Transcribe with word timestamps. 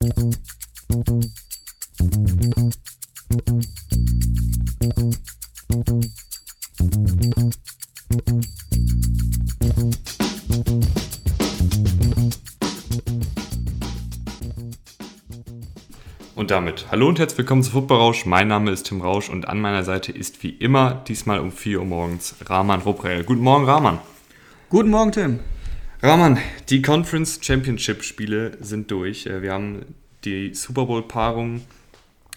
Und 0.00 0.10
damit 16.52 16.86
hallo 16.92 17.08
und 17.08 17.18
herzlich 17.18 17.38
willkommen 17.38 17.64
zu 17.64 17.72
Football 17.72 17.98
Rausch. 17.98 18.24
Mein 18.24 18.46
Name 18.46 18.70
ist 18.70 18.84
Tim 18.84 19.00
Rausch 19.00 19.28
und 19.28 19.48
an 19.48 19.60
meiner 19.60 19.82
Seite 19.82 20.12
ist 20.12 20.44
wie 20.44 20.50
immer 20.50 21.02
diesmal 21.08 21.40
um 21.40 21.50
4 21.50 21.80
Uhr 21.80 21.84
morgens 21.84 22.36
Rahman 22.46 22.82
Ruprell. 22.82 23.24
Guten 23.24 23.42
Morgen, 23.42 23.64
Rahman. 23.64 23.98
Guten 24.70 24.90
Morgen, 24.90 25.10
Tim. 25.10 25.40
Rahman, 26.00 26.38
die 26.68 26.80
Conference 26.80 27.40
Championship 27.42 28.04
Spiele 28.04 28.56
sind 28.60 28.88
durch. 28.92 29.26
Äh, 29.26 29.42
wir 29.42 29.52
haben 29.52 29.84
die 30.24 30.54
Super 30.54 30.86
Bowl 30.86 31.02
Paarung 31.02 31.62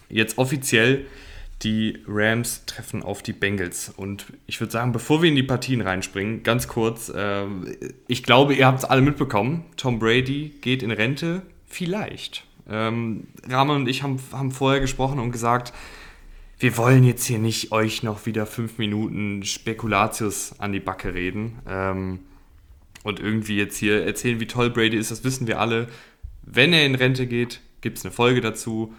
jetzt 0.10 0.40
offiziell. 0.40 1.06
Die 1.62 2.00
Rams 2.08 2.66
treffen 2.66 3.04
auf 3.04 3.22
die 3.22 3.34
Bengals. 3.34 3.94
Und 3.96 4.26
ich 4.48 4.60
würde 4.60 4.72
sagen, 4.72 4.94
bevor 4.94 5.22
wir 5.22 5.30
in 5.30 5.36
die 5.36 5.44
Partien 5.44 5.82
reinspringen, 5.82 6.42
ganz 6.42 6.68
kurz, 6.68 7.10
äh, 7.10 7.46
ich 8.08 8.24
glaube, 8.24 8.56
ihr 8.56 8.66
habt 8.66 8.80
es 8.80 8.86
alle 8.86 9.04
mitbekommen. 9.04 9.66
Tom 9.78 10.00
Brady 10.00 10.56
geht 10.62 10.82
in 10.82 10.90
Rente. 10.90 11.44
Vielleicht. 11.68 12.44
Ähm, 12.68 13.28
Rahman 13.48 13.82
und 13.82 13.88
ich 13.88 14.02
haben, 14.02 14.20
haben 14.32 14.50
vorher 14.50 14.82
gesprochen 14.82 15.20
und 15.20 15.32
gesagt, 15.32 15.72
wir 16.58 16.78
wollen 16.78 17.04
jetzt 17.04 17.26
hier 17.26 17.38
nicht 17.38 17.72
euch 17.72 18.02
noch 18.02 18.26
wieder 18.26 18.48
fünf 18.48 18.80
Minuten 18.80 19.44
Spekulatius 19.44 20.56
an 20.58 20.72
die 20.72 20.80
Backe 20.80 21.14
reden 21.14 21.60
ähm, 21.68 22.20
und 23.04 23.20
irgendwie 23.20 23.58
jetzt 23.58 23.78
hier 23.78 24.04
erzählen, 24.04 24.40
wie 24.40 24.48
toll 24.48 24.70
Brady 24.70 24.98
ist. 24.98 25.12
Das 25.12 25.24
wissen 25.24 25.48
wir 25.48 25.60
alle. 25.60 25.88
Wenn 26.44 26.74
er 26.74 26.86
in 26.86 26.96
Rente 26.96 27.28
geht, 27.28 27.62
gibt 27.82 27.98
es 27.98 28.06
eine 28.06 28.12
Folge 28.12 28.42
dazu 28.42 28.94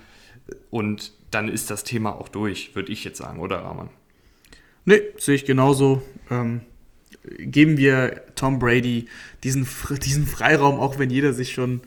und 0.70 1.12
dann 1.30 1.48
ist 1.48 1.70
das 1.70 1.84
Thema 1.84 2.12
auch 2.12 2.28
durch, 2.28 2.74
würde 2.74 2.92
ich 2.92 3.04
jetzt 3.04 3.18
sagen, 3.18 3.40
oder 3.40 3.58
Rahman? 3.58 3.88
Nee, 4.84 5.00
sehe 5.16 5.34
ich 5.34 5.44
genauso. 5.44 6.02
Ähm, 6.30 6.62
geben 7.38 7.76
wir 7.76 8.22
Tom 8.34 8.58
Brady 8.58 9.06
diesen, 9.44 9.66
diesen 10.04 10.26
Freiraum, 10.26 10.80
auch 10.80 10.98
wenn 10.98 11.10
jeder 11.10 11.32
sich 11.32 11.52
schon 11.52 11.82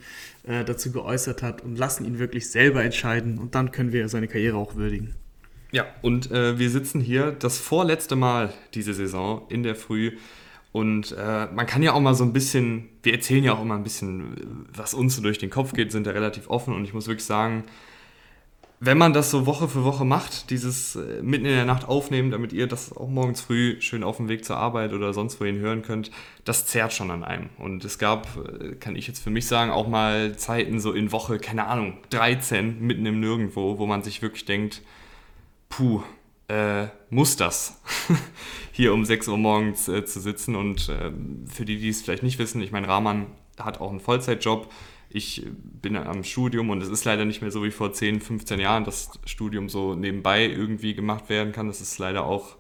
äh, 0.48 0.64
dazu 0.64 0.92
geäußert 0.92 1.44
hat 1.44 1.62
und 1.62 1.78
lassen 1.78 2.06
ihn 2.06 2.20
wirklich 2.20 2.50
selber 2.50 2.84
entscheiden 2.84 3.38
und 3.38 3.56
dann 3.56 3.72
können 3.72 3.92
wir 3.92 4.08
seine 4.08 4.28
Karriere 4.28 4.58
auch 4.58 4.76
würdigen. 4.76 5.16
Ja, 5.72 5.86
und 6.02 6.32
äh, 6.32 6.58
wir 6.58 6.70
sitzen 6.70 7.02
hier 7.02 7.32
das 7.32 7.58
vorletzte 7.58 8.16
Mal 8.16 8.54
diese 8.74 8.94
Saison 8.94 9.46
in 9.50 9.64
der 9.64 9.76
Früh 9.76 10.14
und 10.76 11.14
äh, 11.18 11.48
man 11.54 11.66
kann 11.66 11.84
ja 11.84 11.94
auch 11.94 12.02
mal 12.02 12.16
so 12.16 12.26
ein 12.26 12.34
bisschen, 12.34 12.90
wir 13.02 13.14
erzählen 13.14 13.46
ja 13.46 13.54
auch 13.54 13.62
immer 13.62 13.76
ein 13.76 13.84
bisschen, 13.84 14.68
was 14.76 14.94
uns 14.94 15.16
so 15.16 15.22
durch 15.22 15.38
den 15.38 15.50
Kopf 15.50 15.72
geht, 15.72 15.94
sind 15.94 16.06
da 16.06 16.12
relativ 16.12 16.50
offen 16.50 16.74
und 16.74 16.84
ich 16.84 16.94
muss 16.94 17.08
wirklich 17.08 17.24
sagen, 17.24 17.64
wenn 18.82 18.98
man 18.98 19.14
das 19.14 19.32
so 19.32 19.46
Woche 19.46 19.70
für 19.70 19.86
Woche 19.86 20.04
macht, 20.04 20.50
dieses 20.50 20.98
äh, 20.98 21.22
mitten 21.22 21.46
in 21.46 21.54
der 21.54 21.64
Nacht 21.64 21.88
aufnehmen, 21.88 22.30
damit 22.30 22.52
ihr 22.52 22.68
das 22.68 22.92
auch 22.92 23.08
morgens 23.08 23.40
früh 23.40 23.80
schön 23.80 24.04
auf 24.04 24.18
dem 24.18 24.28
Weg 24.28 24.44
zur 24.44 24.58
Arbeit 24.58 24.92
oder 24.92 25.14
sonst 25.14 25.40
wohin 25.40 25.60
hören 25.60 25.82
könnt, 25.82 26.12
das 26.44 26.66
zerrt 26.66 26.92
schon 26.92 27.10
an 27.10 27.24
einem. 27.24 27.52
Und 27.58 27.86
es 27.86 27.98
gab, 27.98 28.28
äh, 28.36 28.76
kann 28.76 28.98
ich 28.98 29.08
jetzt 29.08 29.24
für 29.24 29.30
mich 29.30 29.48
sagen, 29.48 29.72
auch 29.72 29.88
mal 29.88 30.36
Zeiten 30.36 30.82
so 30.82 30.92
in 30.92 31.14
Woche, 31.14 31.40
keine 31.40 31.68
Ahnung, 31.68 32.00
13 32.10 32.82
mitten 32.82 33.06
im 33.06 33.22
Nirgendwo, 33.22 33.78
wo 33.78 33.86
man 33.86 34.04
sich 34.04 34.22
wirklich 34.22 34.44
denkt, 34.44 34.82
puh, 35.70 36.04
äh, 36.48 36.88
muss 37.10 37.36
das, 37.36 37.82
hier 38.72 38.94
um 38.94 39.06
6 39.06 39.28
Uhr 39.28 39.38
morgens 39.38 39.88
äh, 39.88 40.06
zu 40.06 40.20
sitzen. 40.20 40.56
Und 40.56 40.90
äh, 40.90 41.12
für 41.48 41.66
die, 41.66 41.78
die 41.78 41.90
es 41.90 42.02
vielleicht 42.02 42.24
nicht 42.24 42.40
wissen, 42.40 42.62
ich 42.62 42.72
meine, 42.72 42.88
Rahman 42.88 43.28
hat 43.60 43.80
auch 43.80 43.90
einen 43.90 44.00
Vollzeitjob 44.00 44.70
ich 45.16 45.46
bin 45.82 45.96
am 45.96 46.26
Studium 46.26 46.70
und 46.70 46.84
es 46.84 46.90
ist 46.90 47.06
leider 47.06 47.24
nicht 47.24 47.42
mehr 47.42 47.50
so 47.50 47.64
wie 47.64 47.72
vor 47.72 47.94
10, 47.94 48.20
15 48.20 48.60
Jahren, 48.60 48.84
dass 48.84 49.12
Studium 49.26 49.70
so 49.70 49.96
nebenbei 49.96 50.46
irgendwie 50.46 50.94
gemacht 50.94 51.30
werden 51.30 51.54
kann. 51.54 51.68
Das 51.68 51.80
ist 51.80 51.98
leider 52.00 52.26
auch 52.26 52.58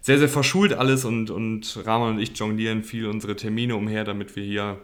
sehr, 0.00 0.18
sehr 0.18 0.28
verschult 0.28 0.72
alles 0.74 1.04
und, 1.04 1.30
und 1.30 1.80
Rahman 1.84 2.14
und 2.14 2.20
ich 2.20 2.38
jonglieren 2.38 2.84
viel 2.84 3.06
unsere 3.06 3.34
Termine 3.34 3.74
umher, 3.74 4.04
damit 4.04 4.36
wir 4.36 4.44
hier 4.44 4.78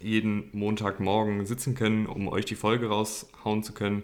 jeden 0.00 0.50
Montagmorgen 0.52 1.46
sitzen 1.46 1.74
können, 1.74 2.06
um 2.06 2.28
euch 2.28 2.44
die 2.44 2.56
Folge 2.56 2.88
raushauen 2.88 3.62
zu 3.62 3.72
können. 3.72 4.02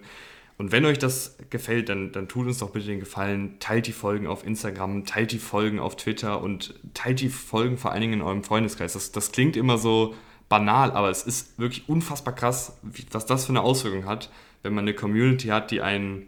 Und 0.57 0.71
wenn 0.71 0.85
euch 0.85 0.97
das 0.97 1.37
gefällt, 1.49 1.89
dann, 1.89 2.13
dann 2.13 2.29
tut 2.29 2.47
uns 2.47 2.59
doch 2.59 2.69
bitte 2.69 2.85
den 2.85 3.01
Gefallen, 3.01 3.59
teilt 3.59 3.87
die 3.87 3.91
Folgen 3.91 4.25
auf 4.25 4.45
Instagram, 4.45 5.05
teilt 5.05 5.31
die 5.33 5.39
Folgen 5.39 5.79
auf 5.79 5.97
Twitter 5.97 6.41
und 6.41 6.75
teilt 6.93 7.19
die 7.19 7.29
Folgen 7.29 7.77
vor 7.77 7.91
allen 7.91 8.01
Dingen 8.01 8.13
in 8.13 8.21
eurem 8.21 8.43
Freundeskreis. 8.43 8.93
Das, 8.93 9.11
das 9.11 9.33
klingt 9.33 9.57
immer 9.57 9.77
so 9.77 10.15
banal, 10.47 10.91
aber 10.91 11.09
es 11.09 11.23
ist 11.23 11.59
wirklich 11.59 11.89
unfassbar 11.89 12.33
krass, 12.33 12.79
was 13.11 13.25
das 13.25 13.45
für 13.45 13.51
eine 13.51 13.61
Auswirkung 13.61 14.05
hat, 14.05 14.29
wenn 14.63 14.73
man 14.73 14.85
eine 14.85 14.93
Community 14.93 15.47
hat, 15.47 15.71
die 15.71 15.81
einen, 15.81 16.27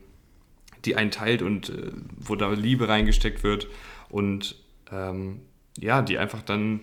die 0.83 0.95
einen 0.95 1.11
teilt 1.11 1.41
und 1.41 1.69
äh, 1.69 1.91
wo 2.17 2.35
da 2.35 2.51
Liebe 2.51 2.89
reingesteckt 2.89 3.44
wird 3.44 3.67
und 4.09 4.55
ähm, 4.91 5.39
ja, 5.77 6.01
die 6.01 6.17
einfach 6.17 6.41
dann 6.41 6.81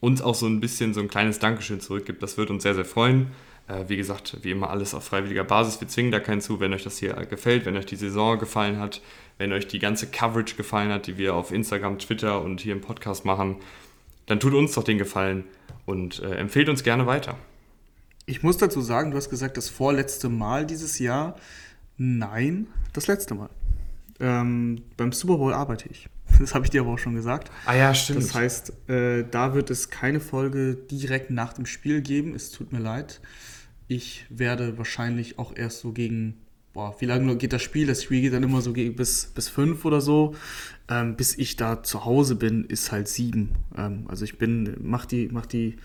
uns 0.00 0.22
auch 0.22 0.34
so 0.34 0.46
ein 0.46 0.60
bisschen 0.60 0.94
so 0.94 1.00
ein 1.00 1.08
kleines 1.08 1.38
Dankeschön 1.40 1.80
zurückgibt. 1.80 2.22
Das 2.22 2.38
wird 2.38 2.50
uns 2.50 2.62
sehr, 2.62 2.74
sehr 2.74 2.84
freuen. 2.84 3.28
Äh, 3.66 3.84
wie 3.88 3.96
gesagt, 3.96 4.38
wie 4.42 4.50
immer 4.50 4.70
alles 4.70 4.94
auf 4.94 5.04
freiwilliger 5.04 5.44
Basis. 5.44 5.80
Wir 5.80 5.88
zwingen 5.88 6.12
da 6.12 6.20
keinen 6.20 6.40
zu, 6.40 6.60
wenn 6.60 6.74
euch 6.74 6.84
das 6.84 6.98
hier 6.98 7.14
gefällt, 7.26 7.64
wenn 7.64 7.76
euch 7.76 7.86
die 7.86 7.96
Saison 7.96 8.38
gefallen 8.38 8.78
hat, 8.78 9.00
wenn 9.38 9.52
euch 9.52 9.66
die 9.66 9.78
ganze 9.78 10.06
Coverage 10.06 10.56
gefallen 10.56 10.90
hat, 10.90 11.06
die 11.06 11.16
wir 11.16 11.34
auf 11.34 11.50
Instagram, 11.50 11.98
Twitter 11.98 12.42
und 12.42 12.60
hier 12.60 12.72
im 12.72 12.80
Podcast 12.80 13.24
machen, 13.24 13.56
dann 14.26 14.40
tut 14.40 14.54
uns 14.54 14.74
doch 14.74 14.84
den 14.84 14.98
Gefallen 14.98 15.44
und 15.86 16.22
äh, 16.22 16.34
empfehlt 16.36 16.68
uns 16.68 16.82
gerne 16.82 17.06
weiter. 17.06 17.36
Ich 18.26 18.42
muss 18.42 18.56
dazu 18.56 18.80
sagen, 18.80 19.10
du 19.10 19.16
hast 19.16 19.28
gesagt, 19.28 19.56
das 19.56 19.68
vorletzte 19.68 20.28
Mal 20.28 20.66
dieses 20.66 20.98
Jahr. 20.98 21.36
Nein, 21.96 22.66
das 22.92 23.06
letzte 23.06 23.34
Mal. 23.34 23.50
Ähm, 24.20 24.82
beim 24.96 25.12
Super 25.12 25.36
Bowl 25.36 25.52
arbeite 25.52 25.88
ich. 25.88 26.08
Das 26.40 26.52
habe 26.52 26.64
ich 26.64 26.70
dir 26.70 26.80
aber 26.80 26.94
auch 26.94 26.98
schon 26.98 27.14
gesagt. 27.14 27.52
Ah 27.64 27.76
ja, 27.76 27.94
stimmt. 27.94 28.24
Das 28.24 28.34
heißt, 28.34 28.88
äh, 28.88 29.24
da 29.30 29.54
wird 29.54 29.70
es 29.70 29.90
keine 29.90 30.18
Folge 30.18 30.74
direkt 30.74 31.30
nach 31.30 31.52
dem 31.52 31.64
Spiel 31.64 32.00
geben. 32.00 32.34
Es 32.34 32.50
tut 32.50 32.72
mir 32.72 32.80
leid. 32.80 33.20
Ich 33.86 34.24
werde 34.30 34.78
wahrscheinlich 34.78 35.38
auch 35.38 35.54
erst 35.56 35.80
so 35.80 35.92
gegen, 35.92 36.34
boah, 36.72 36.96
wie 37.00 37.06
lange 37.06 37.36
geht 37.36 37.52
das 37.52 37.62
Spiel? 37.62 37.86
Das 37.86 38.02
Spiel 38.02 38.22
geht 38.22 38.32
dann 38.32 38.42
immer 38.42 38.60
so 38.60 38.72
gegen 38.72 38.96
bis, 38.96 39.26
bis 39.26 39.48
fünf 39.48 39.84
oder 39.84 40.00
so 40.00 40.34
ähm, 40.88 41.16
bis 41.16 41.36
ich 41.38 41.56
da 41.56 41.82
zu 41.82 42.04
Hause 42.04 42.36
bin, 42.36 42.64
ist 42.64 42.92
halt 42.92 43.08
sieben. 43.08 43.50
Ähm, 43.76 44.04
also 44.08 44.24
ich 44.24 44.38
bin, 44.38 44.76
mach 44.82 45.06
die, 45.06 45.28
mach 45.32 45.46
die 45.46 45.76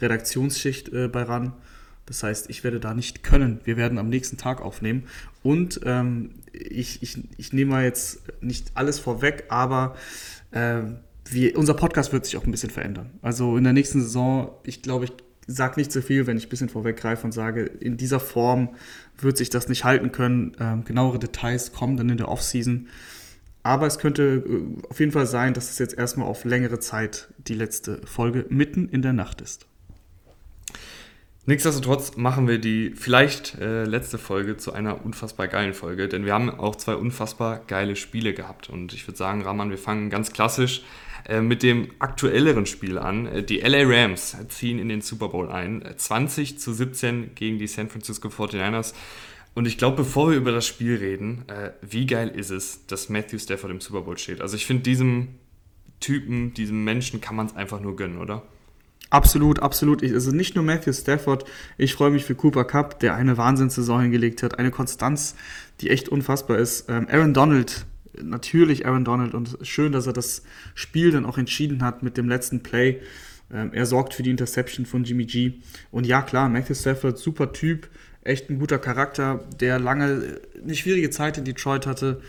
Redaktionsschicht 0.00 0.92
äh, 0.92 1.08
bei 1.08 1.22
RAN. 1.22 1.52
Das 2.06 2.22
heißt, 2.22 2.48
ich 2.50 2.62
werde 2.64 2.80
da 2.80 2.94
nicht 2.94 3.22
können. 3.22 3.60
Wir 3.64 3.76
werden 3.76 3.98
am 3.98 4.08
nächsten 4.08 4.36
Tag 4.36 4.62
aufnehmen. 4.62 5.04
Und 5.42 5.80
ähm, 5.84 6.30
ich, 6.52 7.02
ich, 7.02 7.18
ich 7.36 7.52
nehme 7.52 7.72
mal 7.72 7.84
jetzt 7.84 8.22
nicht 8.40 8.70
alles 8.74 8.98
vorweg, 8.98 9.44
aber 9.48 9.96
äh, 10.52 10.82
wir, 11.28 11.58
unser 11.58 11.74
Podcast 11.74 12.12
wird 12.12 12.24
sich 12.24 12.36
auch 12.36 12.44
ein 12.44 12.52
bisschen 12.52 12.70
verändern. 12.70 13.10
Also 13.22 13.56
in 13.56 13.64
der 13.64 13.72
nächsten 13.72 14.00
Saison, 14.00 14.52
ich 14.62 14.82
glaube, 14.82 15.06
ich 15.06 15.12
sage 15.46 15.74
nicht 15.78 15.92
so 15.92 16.00
viel, 16.00 16.26
wenn 16.26 16.36
ich 16.36 16.46
ein 16.46 16.48
bisschen 16.48 16.68
vorweggreife 16.68 17.24
und 17.24 17.32
sage, 17.32 17.62
in 17.64 17.96
dieser 17.96 18.20
Form 18.20 18.70
wird 19.18 19.36
sich 19.36 19.50
das 19.50 19.68
nicht 19.68 19.84
halten 19.84 20.12
können. 20.12 20.56
Ähm, 20.60 20.84
genauere 20.84 21.18
Details 21.18 21.72
kommen 21.72 21.96
dann 21.96 22.10
in 22.10 22.16
der 22.16 22.28
Offseason. 22.28 22.88
Aber 23.62 23.86
es 23.86 23.98
könnte 23.98 24.44
äh, 24.46 24.88
auf 24.88 25.00
jeden 25.00 25.12
Fall 25.12 25.26
sein, 25.26 25.54
dass 25.54 25.70
es 25.70 25.78
jetzt 25.78 25.96
erstmal 25.96 26.28
auf 26.28 26.44
längere 26.44 26.78
Zeit 26.78 27.28
die 27.38 27.54
letzte 27.54 28.00
Folge 28.06 28.46
mitten 28.48 28.88
in 28.88 29.02
der 29.02 29.12
Nacht 29.12 29.40
ist. 29.40 29.66
Nichtsdestotrotz 31.48 32.16
machen 32.16 32.48
wir 32.48 32.58
die 32.58 32.92
vielleicht 32.96 33.56
äh, 33.60 33.84
letzte 33.84 34.18
Folge 34.18 34.56
zu 34.56 34.72
einer 34.72 35.04
unfassbar 35.04 35.46
geilen 35.46 35.74
Folge, 35.74 36.08
denn 36.08 36.24
wir 36.24 36.34
haben 36.34 36.50
auch 36.50 36.74
zwei 36.74 36.96
unfassbar 36.96 37.60
geile 37.68 37.94
Spiele 37.94 38.34
gehabt. 38.34 38.68
Und 38.68 38.92
ich 38.92 39.06
würde 39.06 39.16
sagen, 39.16 39.42
Rahman, 39.42 39.70
wir 39.70 39.78
fangen 39.78 40.10
ganz 40.10 40.32
klassisch 40.32 40.82
mit 41.40 41.62
dem 41.62 41.90
aktuelleren 41.98 42.66
Spiel 42.66 42.98
an. 42.98 43.26
Äh, 43.26 43.42
die 43.42 43.58
LA 43.60 43.82
Rams 43.84 44.36
ziehen 44.48 44.78
in 44.78 44.88
den 44.88 45.00
Super 45.00 45.28
Bowl 45.28 45.50
ein. 45.50 45.84
20 45.96 46.58
zu 46.58 46.72
17 46.72 47.34
gegen 47.34 47.58
die 47.58 47.66
San 47.66 47.88
Francisco 47.88 48.28
49ers. 48.28 48.94
Und 49.54 49.66
ich 49.66 49.78
glaube, 49.78 49.96
bevor 49.96 50.30
wir 50.30 50.36
über 50.36 50.52
das 50.52 50.66
Spiel 50.66 50.96
reden, 50.96 51.44
äh, 51.48 51.70
wie 51.80 52.06
geil 52.06 52.28
ist 52.28 52.50
es, 52.50 52.86
dass 52.86 53.08
Matthew 53.08 53.38
Stafford 53.38 53.70
im 53.70 53.80
Super 53.80 54.02
Bowl 54.02 54.18
steht? 54.18 54.42
Also 54.42 54.54
ich 54.54 54.66
finde, 54.66 54.82
diesem 54.82 55.28
Typen, 55.98 56.52
diesem 56.52 56.84
Menschen 56.84 57.20
kann 57.22 57.36
man 57.36 57.46
es 57.46 57.56
einfach 57.56 57.80
nur 57.80 57.96
gönnen, 57.96 58.18
oder? 58.18 58.42
Absolut, 59.08 59.60
absolut. 59.60 60.02
Ich, 60.02 60.12
also 60.12 60.30
nicht 60.30 60.56
nur 60.56 60.64
Matthew 60.64 60.92
Stafford, 60.92 61.44
ich 61.78 61.94
freue 61.94 62.10
mich 62.10 62.24
für 62.24 62.34
Cooper 62.34 62.64
Cup, 62.64 63.00
der 63.00 63.14
eine 63.14 63.36
Wahnsinnssaison 63.38 64.02
hingelegt 64.02 64.42
hat, 64.42 64.58
eine 64.58 64.70
Konstanz, 64.70 65.36
die 65.80 65.90
echt 65.90 66.08
unfassbar 66.08 66.58
ist. 66.58 66.90
Ähm, 66.90 67.06
Aaron 67.10 67.32
Donald, 67.32 67.86
natürlich 68.22 68.86
Aaron 68.86 69.04
Donald 69.04 69.34
und 69.34 69.58
schön, 69.62 69.92
dass 69.92 70.06
er 70.06 70.12
das 70.12 70.42
Spiel 70.74 71.10
dann 71.10 71.24
auch 71.24 71.38
entschieden 71.38 71.82
hat 71.82 72.02
mit 72.02 72.16
dem 72.16 72.28
letzten 72.28 72.62
Play. 72.62 73.00
Ähm, 73.52 73.70
er 73.72 73.86
sorgt 73.86 74.14
für 74.14 74.22
die 74.22 74.30
Interception 74.30 74.86
von 74.86 75.04
Jimmy 75.04 75.24
G. 75.24 75.54
Und 75.90 76.06
ja, 76.06 76.22
klar, 76.22 76.48
Matthew 76.48 76.74
Stafford, 76.74 77.18
super 77.18 77.52
Typ, 77.52 77.88
echt 78.22 78.50
ein 78.50 78.58
guter 78.58 78.78
Charakter, 78.78 79.44
der 79.60 79.78
lange 79.78 80.40
eine 80.62 80.74
schwierige 80.74 81.10
Zeit 81.10 81.38
in 81.38 81.44
Detroit 81.44 81.86
hatte. 81.86 82.20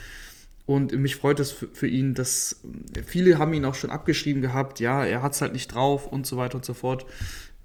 Und 0.66 0.92
mich 0.92 1.16
freut 1.16 1.40
es 1.40 1.52
für 1.52 1.88
ihn, 1.88 2.14
dass 2.14 2.62
viele 3.06 3.38
haben 3.38 3.54
ihn 3.54 3.66
auch 3.66 3.76
schon 3.76 3.90
abgeschrieben 3.90 4.42
gehabt, 4.42 4.80
ja, 4.82 5.06
er 5.06 5.22
hat 5.22 5.34
es 5.34 5.42
halt 5.42 5.54
nicht 5.54 5.74
drauf 5.74 6.08
und 6.08 6.28
so 6.28 6.36
weiter 6.36 6.56
und 6.56 6.66
so 6.66 6.74
fort. 6.74 7.06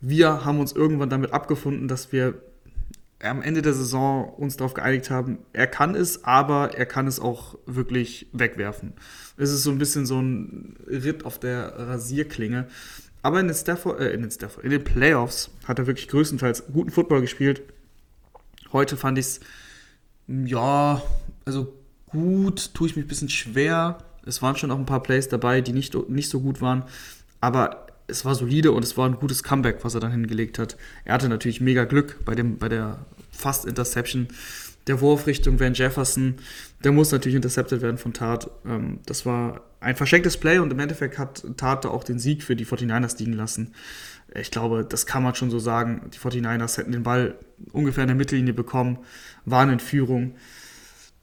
Wir 0.01 0.45
haben 0.45 0.61
uns 0.61 0.73
irgendwann 0.73 1.11
damit 1.11 1.33
abgefunden, 1.33 1.89
dass 1.89 2.13
wir 2.13 2.41
am 3.23 3.43
Ende 3.43 3.63
der 3.63 3.75
Saison 3.75 4.29
uns 4.29 4.57
darauf 4.57 4.75
geeinigt 4.75 5.11
haben, 5.11 5.39
er 5.53 5.67
kann 5.67 5.95
es, 5.95 6.25
aber 6.25 6.75
er 6.77 6.87
kann 6.87 7.07
es 7.07 7.21
auch 7.21 7.57
wirklich 7.67 8.27
wegwerfen. 8.33 8.95
Es 9.37 9.51
ist 9.51 9.63
so 9.63 9.71
ein 9.71 9.79
bisschen 9.79 10.07
so 10.07 10.21
ein 10.21 10.77
Ritt 10.87 11.25
auf 11.25 11.39
der 11.39 11.79
Rasierklinge. 11.79 12.67
Aber 13.23 13.39
in 13.39 13.47
den, 13.47 13.55
Stafford, 13.55 14.01
äh, 14.01 14.11
in 14.11 14.23
den 14.23 14.31
Stafford, 14.31 14.65
in 14.65 14.71
den 14.71 14.83
Playoffs 14.83 15.51
hat 15.65 15.79
er 15.79 15.87
wirklich 15.87 16.09
größtenteils 16.09 16.65
guten 16.73 16.91
Football 16.91 17.21
gespielt. 17.21 17.63
Heute 18.73 18.97
fand 18.97 19.19
ich 19.19 19.27
es, 19.27 19.41
ja, 20.27 21.01
also 21.45 21.73
gut, 22.07 22.75
tue 22.75 22.89
ich 22.89 22.97
mich 22.97 23.05
ein 23.05 23.09
bisschen 23.09 23.29
schwer. 23.29 23.99
Es 24.27 24.43
waren 24.43 24.57
schon 24.57 24.71
auch 24.71 24.79
ein 24.79 24.87
paar 24.87 25.03
Plays 25.03 25.29
dabei, 25.29 25.61
die 25.61 25.73
nicht, 25.73 25.95
nicht 26.09 26.29
so 26.29 26.41
gut 26.41 26.61
waren. 26.61 26.85
Aber 27.41 27.87
es 28.07 28.25
war 28.25 28.35
solide 28.35 28.73
und 28.73 28.85
es 28.85 28.97
war 28.97 29.09
ein 29.09 29.17
gutes 29.17 29.43
Comeback, 29.43 29.85
was 29.85 29.95
er 29.95 30.01
dann 30.01 30.13
hingelegt 30.13 30.59
hat. 30.59 30.77
Er 31.05 31.15
hatte 31.15 31.29
natürlich 31.29 31.61
mega 31.61 31.85
Glück 31.85 32.25
bei, 32.25 32.35
dem, 32.35 32.59
bei 32.59 32.69
der 32.69 33.07
Fast-Interception. 33.33 34.29
Der 34.87 35.01
Wurf 35.01 35.27
Richtung 35.27 35.61
Van 35.61 35.75
Jefferson, 35.75 36.37
der 36.83 36.91
muss 36.91 37.13
natürlich 37.13 37.37
intercepted 37.37 37.83
werden 37.83 37.99
von 37.99 38.13
Tat. 38.13 38.51
Ähm, 38.67 38.99
das 39.07 39.25
war 39.25 39.63
ein 39.81 39.97
verschenktes 39.97 40.37
Play 40.37 40.59
und 40.59 40.73
im 40.73 40.79
Endeffekt 40.79 41.19
hat 41.19 41.45
Tat 41.57 41.87
auch 41.87 42.05
den 42.05 42.19
Sieg 42.19 42.43
für 42.43 42.57
die 42.57 42.67
49ers 42.67 43.19
liegen 43.19 43.33
lassen. 43.33 43.75
Ich 44.35 44.51
glaube, 44.51 44.85
das 44.85 45.07
kann 45.07 45.23
man 45.23 45.35
schon 45.35 45.51
so 45.51 45.59
sagen. 45.59 46.11
Die 46.13 46.19
49ers 46.19 46.79
hätten 46.79 46.93
den 46.93 47.03
Ball 47.03 47.37
ungefähr 47.73 48.03
in 48.05 48.09
der 48.09 48.17
Mittellinie 48.17 48.55
bekommen, 48.55 48.99
waren 49.45 49.71
in 49.71 49.81
Führung 49.81 50.35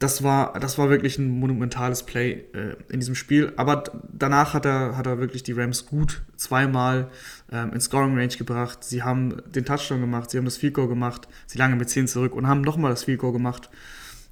das 0.00 0.22
war, 0.22 0.58
das 0.58 0.78
war 0.78 0.88
wirklich 0.88 1.18
ein 1.18 1.28
monumentales 1.28 2.02
Play 2.04 2.46
äh, 2.54 2.74
in 2.88 3.00
diesem 3.00 3.14
Spiel. 3.14 3.52
Aber 3.56 3.84
danach 4.10 4.54
hat 4.54 4.64
er, 4.64 4.96
hat 4.96 5.06
er 5.06 5.18
wirklich 5.18 5.42
die 5.42 5.52
Rams 5.52 5.84
gut 5.86 6.22
zweimal 6.36 7.10
ähm, 7.52 7.74
in 7.74 7.80
Scoring 7.82 8.16
Range 8.16 8.34
gebracht. 8.34 8.82
Sie 8.82 9.02
haben 9.02 9.42
den 9.52 9.66
Touchdown 9.66 10.00
gemacht, 10.00 10.30
sie 10.30 10.38
haben 10.38 10.46
das 10.46 10.56
Field 10.56 10.72
Goal 10.72 10.88
gemacht, 10.88 11.28
sie 11.46 11.58
lagen 11.58 11.76
mit 11.76 11.90
10 11.90 12.08
zurück 12.08 12.34
und 12.34 12.48
haben 12.48 12.62
nochmal 12.62 12.90
das 12.90 13.04
Field 13.04 13.18
Goal 13.18 13.34
gemacht, 13.34 13.68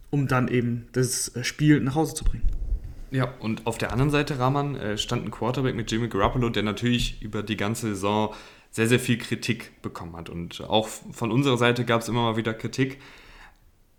um 0.08 0.26
dann 0.26 0.48
eben 0.48 0.88
das 0.92 1.36
äh, 1.36 1.44
Spiel 1.44 1.80
nach 1.80 1.94
Hause 1.94 2.14
zu 2.14 2.24
bringen. 2.24 2.48
Ja, 3.10 3.34
und 3.38 3.66
auf 3.66 3.76
der 3.76 3.92
anderen 3.92 4.10
Seite, 4.10 4.38
Rahman, 4.38 4.74
äh, 4.74 4.96
stand 4.96 5.26
ein 5.26 5.30
Quarterback 5.30 5.74
mit 5.74 5.92
Jimmy 5.92 6.08
Garoppolo, 6.08 6.48
der 6.48 6.62
natürlich 6.62 7.20
über 7.20 7.42
die 7.42 7.58
ganze 7.58 7.88
Saison 7.88 8.34
sehr, 8.70 8.86
sehr 8.86 9.00
viel 9.00 9.18
Kritik 9.18 9.82
bekommen 9.82 10.16
hat. 10.16 10.30
Und 10.30 10.62
auch 10.62 10.88
von 10.88 11.30
unserer 11.30 11.58
Seite 11.58 11.84
gab 11.84 12.00
es 12.00 12.08
immer 12.08 12.22
mal 12.22 12.36
wieder 12.38 12.54
Kritik. 12.54 12.98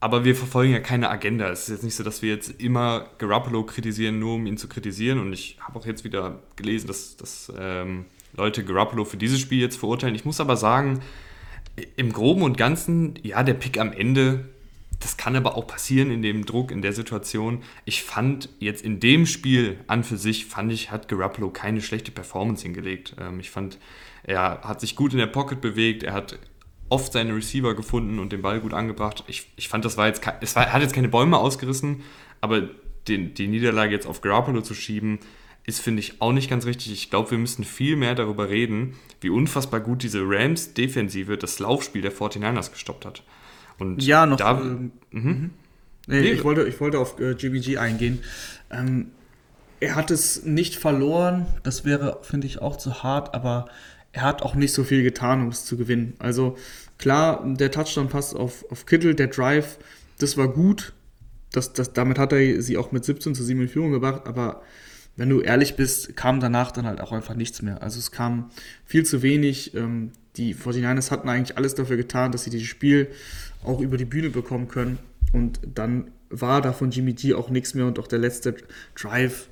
Aber 0.01 0.23
wir 0.23 0.35
verfolgen 0.35 0.71
ja 0.71 0.79
keine 0.79 1.09
Agenda. 1.09 1.49
Es 1.49 1.63
ist 1.63 1.69
jetzt 1.69 1.83
nicht 1.83 1.95
so, 1.95 2.03
dass 2.03 2.21
wir 2.21 2.29
jetzt 2.29 2.61
immer 2.61 3.07
Garoppolo 3.17 3.63
kritisieren, 3.63 4.17
nur 4.17 4.35
um 4.35 4.45
ihn 4.45 4.57
zu 4.57 4.69
kritisieren. 4.69 5.19
Und 5.19 5.33
ich 5.33 5.57
habe 5.59 5.77
auch 5.77 5.85
jetzt 5.85 6.05
wieder 6.05 6.39
gelesen, 6.55 6.87
dass, 6.87 7.17
dass 7.17 7.51
ähm, 7.57 8.05
Leute 8.35 8.63
Garoppolo 8.63 9.03
für 9.03 9.17
dieses 9.17 9.39
Spiel 9.39 9.59
jetzt 9.59 9.77
verurteilen. 9.77 10.15
Ich 10.15 10.23
muss 10.23 10.39
aber 10.39 10.55
sagen, 10.55 11.01
im 11.97 12.13
Groben 12.13 12.43
und 12.43 12.57
Ganzen, 12.57 13.15
ja, 13.23 13.43
der 13.43 13.53
Pick 13.55 13.77
am 13.77 13.91
Ende, 13.91 14.45
das 14.99 15.17
kann 15.17 15.35
aber 15.35 15.55
auch 15.55 15.67
passieren 15.67 16.11
in 16.11 16.21
dem 16.21 16.45
Druck, 16.45 16.71
in 16.71 16.81
der 16.81 16.93
Situation. 16.93 17.63
Ich 17.85 18.03
fand 18.03 18.49
jetzt 18.59 18.83
in 18.83 18.99
dem 18.99 19.25
Spiel 19.25 19.79
an 19.87 20.03
für 20.03 20.17
sich, 20.17 20.45
fand 20.45 20.71
ich, 20.71 20.91
hat 20.91 21.07
Garoppolo 21.07 21.49
keine 21.49 21.81
schlechte 21.81 22.11
Performance 22.11 22.63
hingelegt. 22.63 23.15
Ähm, 23.19 23.39
ich 23.39 23.49
fand, 23.49 23.77
er 24.23 24.61
hat 24.61 24.81
sich 24.81 24.95
gut 24.95 25.13
in 25.13 25.19
der 25.19 25.27
Pocket 25.27 25.59
bewegt, 25.59 26.03
er 26.03 26.13
hat 26.13 26.37
oft 26.89 27.13
seine 27.13 27.35
Receiver 27.35 27.75
gefunden 27.75 28.19
und 28.19 28.31
den 28.31 28.41
Ball 28.41 28.59
gut 28.59 28.73
angebracht. 28.73 29.23
Ich, 29.27 29.51
ich 29.55 29.69
fand, 29.69 29.85
das 29.85 29.97
war 29.97 30.07
jetzt, 30.07 30.21
es 30.41 30.55
war, 30.55 30.71
hat 30.71 30.81
jetzt 30.81 30.93
keine 30.93 31.09
Bäume 31.09 31.37
ausgerissen, 31.37 32.01
aber 32.41 32.69
den, 33.07 33.33
die 33.33 33.47
Niederlage 33.47 33.91
jetzt 33.91 34.07
auf 34.07 34.21
Garoppolo 34.21 34.61
zu 34.61 34.73
schieben, 34.73 35.19
ist, 35.65 35.79
finde 35.79 35.99
ich, 35.99 36.21
auch 36.21 36.31
nicht 36.31 36.49
ganz 36.49 36.65
richtig. 36.65 36.91
Ich 36.91 37.09
glaube, 37.09 37.31
wir 37.31 37.37
müssen 37.37 37.63
viel 37.63 37.95
mehr 37.95 38.15
darüber 38.15 38.49
reden, 38.49 38.95
wie 39.21 39.29
unfassbar 39.29 39.79
gut 39.79 40.03
diese 40.03 40.21
Rams-Defensive 40.23 41.37
das 41.37 41.59
Laufspiel 41.59 42.01
der 42.01 42.11
49ers 42.11 42.71
gestoppt 42.71 43.05
hat. 43.05 43.23
Und 43.77 44.03
ja, 44.03 44.25
noch. 44.25 44.37
Da, 44.37 44.59
ähm, 44.59 44.91
mhm. 45.11 45.51
nee, 46.07 46.21
nee, 46.21 46.31
ich, 46.31 46.43
wollte, 46.43 46.63
ich 46.63 46.79
wollte 46.81 46.99
auf 46.99 47.19
äh, 47.19 47.35
GBG 47.35 47.77
eingehen. 47.77 48.19
Ähm, 48.71 49.11
er 49.79 49.95
hat 49.95 50.11
es 50.11 50.43
nicht 50.43 50.75
verloren, 50.75 51.45
das 51.63 51.85
wäre, 51.85 52.19
finde 52.21 52.47
ich, 52.47 52.61
auch 52.61 52.75
zu 52.75 53.03
hart, 53.03 53.33
aber 53.33 53.69
er 54.11 54.23
hat 54.23 54.41
auch 54.41 54.55
nicht 54.55 54.73
so 54.73 54.83
viel 54.83 55.03
getan, 55.03 55.41
um 55.41 55.49
es 55.49 55.65
zu 55.65 55.77
gewinnen. 55.77 56.13
Also 56.19 56.57
klar, 56.97 57.43
der 57.45 57.71
Touchdown 57.71 58.09
passt 58.09 58.35
auf, 58.35 58.65
auf 58.71 58.85
Kittel, 58.85 59.15
der 59.15 59.27
Drive, 59.27 59.77
das 60.17 60.37
war 60.37 60.47
gut. 60.47 60.93
Das, 61.51 61.73
das, 61.73 61.93
damit 61.93 62.19
hat 62.19 62.31
er 62.31 62.61
sie 62.61 62.77
auch 62.77 62.91
mit 62.91 63.03
17 63.05 63.33
zu 63.33 63.43
7 63.43 63.61
in 63.61 63.67
Führung 63.67 63.91
gebracht, 63.91 64.23
aber 64.25 64.61
wenn 65.15 65.29
du 65.29 65.41
ehrlich 65.41 65.75
bist, 65.75 66.15
kam 66.15 66.39
danach 66.39 66.71
dann 66.71 66.85
halt 66.85 67.01
auch 67.01 67.11
einfach 67.11 67.35
nichts 67.35 67.61
mehr. 67.61 67.81
Also 67.81 67.99
es 67.99 68.11
kam 68.11 68.51
viel 68.85 69.05
zu 69.05 69.21
wenig. 69.21 69.75
Ähm, 69.75 70.11
die 70.37 70.55
49ers 70.55 71.11
hatten 71.11 71.27
eigentlich 71.27 71.57
alles 71.57 71.75
dafür 71.75 71.97
getan, 71.97 72.31
dass 72.31 72.45
sie 72.45 72.49
dieses 72.49 72.67
Spiel 72.67 73.09
auch 73.63 73.81
über 73.81 73.97
die 73.97 74.05
Bühne 74.05 74.29
bekommen 74.29 74.69
können. 74.69 74.97
Und 75.33 75.59
dann 75.75 76.11
war 76.29 76.61
da 76.61 76.71
von 76.71 76.91
Jimmy 76.91 77.13
G 77.13 77.33
auch 77.33 77.49
nichts 77.49 77.73
mehr 77.73 77.85
und 77.85 77.99
auch 77.99 78.07
der 78.07 78.19
letzte 78.19 78.55
Drive 78.95 79.49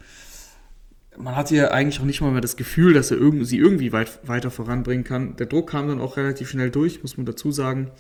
man 1.18 1.36
hatte 1.36 1.56
ja 1.56 1.72
eigentlich 1.72 2.00
auch 2.00 2.06
nicht 2.06 2.22
mal 2.22 2.32
mehr 2.32 2.42
das 2.42 2.56
Gefühl, 2.56 2.94
dass 2.94 3.12
er 3.12 3.18
irg 3.18 3.46
sie 3.46 3.58
irgendwie 3.58 3.92
weit, 3.92 4.20
weiter 4.24 4.52
voranbringen 4.52 5.04
kann. 5.04 5.36
Der 5.36 5.48
Druck 5.48 5.72
kam 5.72 5.88
dann 5.88 6.02
auch 6.02 6.18
relativ 6.18 6.50
schnell 6.50 6.70
durch, 6.70 7.02
muss 7.02 7.18
man 7.18 7.26
dazu 7.26 7.52
sagen. 7.52 7.92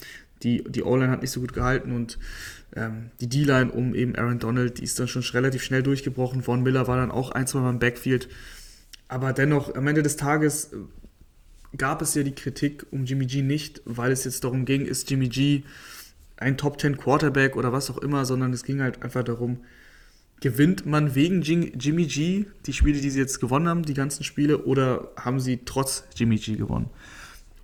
Die, 0.43 0.63
die 0.63 0.83
O-Line 0.83 1.11
hat 1.11 1.21
nicht 1.21 1.31
so 1.31 1.41
gut 1.41 1.53
gehalten 1.53 1.93
und 1.93 2.19
ähm, 2.75 3.09
die 3.19 3.27
D-Line 3.27 3.71
um 3.71 3.95
eben 3.95 4.15
Aaron 4.15 4.39
Donald, 4.39 4.77
die 4.77 4.83
ist 4.83 4.99
dann 4.99 5.07
schon 5.07 5.23
relativ 5.23 5.63
schnell 5.63 5.81
durchgebrochen. 5.81 6.43
Von 6.43 6.61
Miller 6.61 6.87
war 6.87 6.97
dann 6.97 7.11
auch 7.11 7.31
ein, 7.31 7.47
zwei 7.47 7.59
Mal 7.59 7.71
im 7.71 7.79
Backfield. 7.79 8.29
Aber 9.07 9.33
dennoch, 9.33 9.73
am 9.75 9.87
Ende 9.87 10.03
des 10.03 10.17
Tages 10.17 10.73
äh, 10.73 10.77
gab 11.77 12.01
es 12.01 12.13
ja 12.13 12.23
die 12.23 12.35
Kritik 12.35 12.85
um 12.91 13.05
Jimmy 13.05 13.25
G 13.25 13.41
nicht, 13.41 13.81
weil 13.85 14.11
es 14.11 14.25
jetzt 14.25 14.43
darum 14.43 14.65
ging, 14.65 14.85
ist 14.85 15.09
Jimmy 15.09 15.29
G 15.29 15.63
ein 16.37 16.57
Top 16.57 16.79
10 16.79 16.97
Quarterback 16.97 17.55
oder 17.55 17.73
was 17.73 17.89
auch 17.89 17.97
immer, 17.97 18.25
sondern 18.25 18.53
es 18.53 18.63
ging 18.63 18.81
halt 18.81 19.01
einfach 19.01 19.23
darum, 19.23 19.59
gewinnt 20.39 20.85
man 20.85 21.15
wegen 21.15 21.41
Jimmy 21.41 22.05
G 22.05 22.45
die 22.65 22.73
Spiele, 22.73 22.99
die 23.01 23.09
sie 23.09 23.19
jetzt 23.19 23.39
gewonnen 23.39 23.67
haben, 23.67 23.83
die 23.83 23.93
ganzen 23.93 24.23
Spiele, 24.23 24.65
oder 24.65 25.11
haben 25.17 25.39
sie 25.39 25.61
trotz 25.65 26.03
Jimmy 26.15 26.37
G 26.37 26.55
gewonnen? 26.55 26.89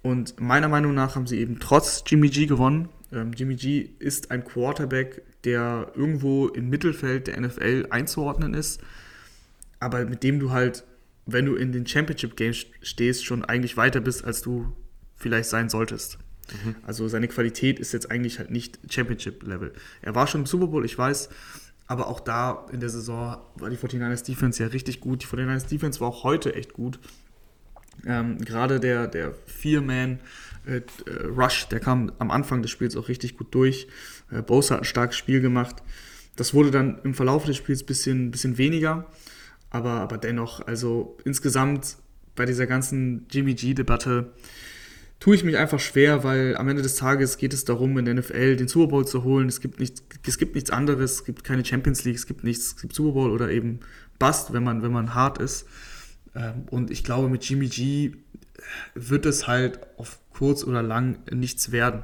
Und 0.01 0.39
meiner 0.39 0.67
Meinung 0.67 0.93
nach 0.93 1.15
haben 1.15 1.27
sie 1.27 1.39
eben 1.39 1.59
trotz 1.59 2.03
Jimmy 2.05 2.29
G 2.29 2.45
gewonnen. 2.45 2.89
Ähm, 3.11 3.31
Jimmy 3.33 3.55
G 3.55 3.89
ist 3.99 4.31
ein 4.31 4.43
Quarterback, 4.43 5.21
der 5.43 5.91
irgendwo 5.95 6.47
im 6.47 6.69
Mittelfeld 6.69 7.27
der 7.27 7.39
NFL 7.39 7.87
einzuordnen 7.89 8.53
ist, 8.53 8.81
aber 9.79 10.05
mit 10.05 10.23
dem 10.23 10.39
du 10.39 10.51
halt, 10.51 10.83
wenn 11.25 11.45
du 11.45 11.55
in 11.55 11.71
den 11.71 11.85
Championship 11.85 12.35
Games 12.35 12.65
stehst, 12.81 13.25
schon 13.25 13.45
eigentlich 13.45 13.77
weiter 13.77 14.01
bist, 14.01 14.25
als 14.25 14.41
du 14.41 14.73
vielleicht 15.15 15.49
sein 15.49 15.69
solltest. 15.69 16.17
Mhm. 16.63 16.75
Also 16.83 17.07
seine 17.07 17.27
Qualität 17.27 17.79
ist 17.79 17.93
jetzt 17.93 18.11
eigentlich 18.11 18.39
halt 18.39 18.51
nicht 18.51 18.79
Championship-Level. 18.89 19.73
Er 20.01 20.15
war 20.15 20.27
schon 20.27 20.41
im 20.41 20.47
Super 20.47 20.67
Bowl, 20.67 20.85
ich 20.85 20.97
weiß, 20.97 21.29
aber 21.87 22.07
auch 22.07 22.19
da 22.19 22.65
in 22.71 22.79
der 22.79 22.89
Saison 22.89 23.37
war 23.55 23.69
die 23.69 23.77
49ers 23.77 24.25
Defense 24.25 24.63
ja 24.63 24.69
richtig 24.69 25.01
gut. 25.01 25.23
Die 25.23 25.27
49ers 25.27 25.67
Defense 25.67 25.99
war 25.99 26.07
auch 26.07 26.23
heute 26.23 26.55
echt 26.55 26.73
gut. 26.73 26.99
Ähm, 28.05 28.37
Gerade 28.39 28.79
der, 28.79 29.07
der 29.07 29.33
Vier-Man-Rush, 29.45 31.65
äh, 31.65 31.69
der 31.69 31.79
kam 31.79 32.11
am 32.19 32.31
Anfang 32.31 32.61
des 32.61 32.71
Spiels 32.71 32.95
auch 32.95 33.07
richtig 33.07 33.37
gut 33.37 33.53
durch. 33.53 33.87
Äh, 34.31 34.41
Bosa 34.41 34.75
hat 34.75 34.81
ein 34.81 34.85
starkes 34.85 35.17
Spiel 35.17 35.41
gemacht. 35.41 35.83
Das 36.35 36.53
wurde 36.53 36.71
dann 36.71 36.99
im 37.03 37.13
Verlauf 37.13 37.45
des 37.45 37.57
Spiels 37.57 37.83
ein 37.83 37.85
bisschen, 37.85 38.31
bisschen 38.31 38.57
weniger. 38.57 39.05
Aber, 39.69 39.91
aber 39.91 40.17
dennoch, 40.17 40.65
also 40.65 41.17
insgesamt 41.25 41.97
bei 42.35 42.45
dieser 42.45 42.67
ganzen 42.67 43.27
Jimmy 43.29 43.53
G-Debatte 43.53 44.33
tue 45.23 45.37
ich 45.37 45.45
mich 45.45 45.55
einfach 45.55 45.79
schwer, 45.79 46.25
weil 46.25 46.57
am 46.57 46.67
Ende 46.67 46.81
des 46.81 46.97
Tages 46.97 47.37
geht 47.37 47.53
es 47.53 47.63
darum, 47.63 47.97
in 47.97 48.03
der 48.03 48.15
NFL 48.15 48.57
den 48.57 48.67
Super 48.67 48.87
Bowl 48.87 49.07
zu 49.07 49.23
holen. 49.23 49.47
Es 49.47 49.61
gibt, 49.61 49.79
nicht, 49.79 50.03
es 50.27 50.37
gibt 50.37 50.53
nichts 50.53 50.69
anderes, 50.69 51.13
es 51.13 51.23
gibt 51.23 51.45
keine 51.45 51.63
Champions 51.63 52.03
League, 52.03 52.17
es 52.17 52.27
gibt 52.27 52.43
nichts, 52.43 52.65
es 52.65 52.81
gibt 52.81 52.93
Super 52.93 53.13
Bowl 53.13 53.31
oder 53.31 53.49
eben 53.49 53.79
Bust, 54.19 54.51
wenn 54.51 54.65
man, 54.65 54.83
wenn 54.83 54.91
man 54.91 55.13
hart 55.13 55.37
ist. 55.37 55.65
Ähm, 56.35 56.65
und 56.71 56.91
ich 56.91 57.05
glaube, 57.05 57.29
mit 57.29 57.45
Jimmy 57.45 57.67
G 57.67 58.11
wird 58.95 59.25
es 59.25 59.47
halt 59.47 59.79
auf 59.97 60.19
kurz 60.33 60.65
oder 60.65 60.83
lang 60.83 61.19
nichts 61.31 61.71
werden. 61.71 62.03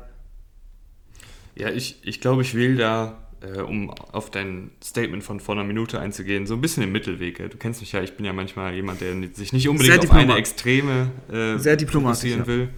Ja, 1.58 1.68
ich, 1.72 2.00
ich 2.04 2.22
glaube, 2.22 2.42
ich 2.42 2.54
will 2.54 2.78
da, 2.78 3.28
äh, 3.42 3.60
um 3.60 3.90
auf 3.90 4.32
dein 4.32 4.72
Statement 4.82 5.26
von 5.26 5.42
vor 5.42 5.56
einer 5.56 5.66
Minute 5.66 6.00
einzugehen, 6.00 6.48
so 6.48 6.54
ein 6.54 6.62
bisschen 6.62 6.84
im 6.84 6.94
Mittelweg. 6.94 7.50
Du 7.52 7.58
kennst 7.58 7.82
mich 7.82 7.92
ja, 7.92 8.02
ich 8.02 8.16
bin 8.16 8.26
ja 8.26 8.32
manchmal 8.32 8.76
jemand, 8.76 9.02
der 9.02 9.14
sich 9.34 9.52
nicht 9.52 9.68
unbedingt 9.68 10.06
auf 10.06 10.12
eine 10.12 10.38
Extreme 10.38 11.12
äh, 11.30 11.58
Sehr 11.58 11.78
fokussieren 11.78 12.48
will. 12.48 12.62
Ja. 12.62 12.70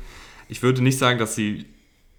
Ich 0.51 0.61
würde 0.61 0.83
nicht 0.83 0.97
sagen, 0.97 1.17
dass 1.17 1.33
sie 1.33 1.65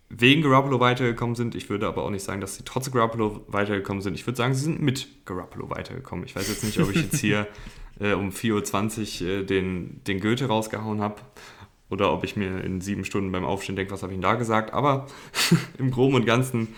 wegen 0.08 0.40
Garoppolo 0.40 0.80
weitergekommen 0.80 1.34
sind. 1.34 1.54
Ich 1.54 1.68
würde 1.68 1.86
aber 1.86 2.02
auch 2.02 2.08
nicht 2.08 2.24
sagen, 2.24 2.40
dass 2.40 2.56
sie 2.56 2.62
trotz 2.64 2.90
Garoppolo 2.90 3.44
weitergekommen 3.46 4.02
sind. 4.02 4.14
Ich 4.14 4.26
würde 4.26 4.38
sagen, 4.38 4.54
sie 4.54 4.64
sind 4.64 4.80
mit 4.80 5.26
Garoppolo 5.26 5.68
weitergekommen. 5.68 6.24
Ich 6.24 6.34
weiß 6.34 6.48
jetzt 6.48 6.64
nicht, 6.64 6.80
ob 6.80 6.90
ich 6.90 7.02
jetzt 7.02 7.18
hier 7.18 7.46
äh, 8.00 8.14
um 8.14 8.30
4.20 8.30 9.22
Uhr 9.22 9.28
äh, 9.28 9.44
den, 9.44 10.00
den 10.06 10.18
Goethe 10.18 10.46
rausgehauen 10.46 11.02
habe 11.02 11.16
oder 11.90 12.10
ob 12.10 12.24
ich 12.24 12.34
mir 12.34 12.64
in 12.64 12.80
sieben 12.80 13.04
Stunden 13.04 13.32
beim 13.32 13.44
Aufstehen 13.44 13.76
denke, 13.76 13.92
was 13.92 14.02
habe 14.02 14.14
ich 14.14 14.16
denn 14.16 14.22
da 14.22 14.36
gesagt. 14.36 14.72
Aber 14.72 15.08
im 15.78 15.90
Groben 15.90 16.14
und 16.14 16.24
Ganzen 16.24 16.68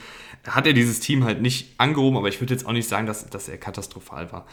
hat 0.44 0.66
er 0.66 0.72
dieses 0.72 0.98
Team 0.98 1.22
halt 1.22 1.40
nicht 1.40 1.78
angehoben, 1.78 2.18
aber 2.18 2.26
ich 2.26 2.40
würde 2.40 2.52
jetzt 2.52 2.66
auch 2.66 2.72
nicht 2.72 2.88
sagen, 2.88 3.06
dass, 3.06 3.30
dass 3.30 3.48
er 3.48 3.58
katastrophal 3.58 4.32
war. 4.32 4.44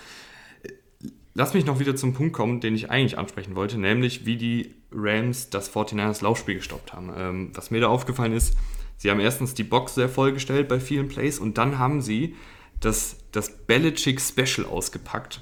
Lass 1.33 1.53
mich 1.53 1.65
noch 1.65 1.79
wieder 1.79 1.95
zum 1.95 2.13
Punkt 2.13 2.33
kommen, 2.33 2.59
den 2.59 2.75
ich 2.75 2.89
eigentlich 2.89 3.17
ansprechen 3.17 3.55
wollte, 3.55 3.77
nämlich 3.77 4.25
wie 4.25 4.35
die 4.35 4.75
Rams 4.91 5.49
das 5.49 5.73
49ers 5.73 6.23
Laufspiel 6.23 6.55
gestoppt 6.55 6.93
haben. 6.93 7.11
Ähm, 7.15 7.51
was 7.53 7.71
mir 7.71 7.79
da 7.79 7.87
aufgefallen 7.87 8.33
ist, 8.33 8.55
Sie 9.01 9.09
haben 9.09 9.19
erstens 9.19 9.55
die 9.55 9.63
Box 9.63 9.95
sehr 9.95 10.09
vollgestellt 10.09 10.67
bei 10.67 10.79
vielen 10.79 11.07
Plays 11.07 11.39
und 11.39 11.57
dann 11.57 11.79
haben 11.79 12.01
sie 12.01 12.35
das, 12.81 13.15
das 13.31 13.65
Belichick 13.65 14.21
Special 14.21 14.67
ausgepackt, 14.67 15.41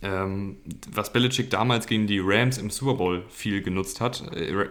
ähm, 0.00 0.56
was 0.90 1.12
Belichick 1.12 1.50
damals 1.50 1.86
gegen 1.86 2.06
die 2.06 2.20
Rams 2.24 2.56
im 2.56 2.70
Super 2.70 2.94
Bowl 2.94 3.24
viel 3.28 3.60
genutzt 3.60 4.00
hat. 4.00 4.34
Äh, 4.34 4.70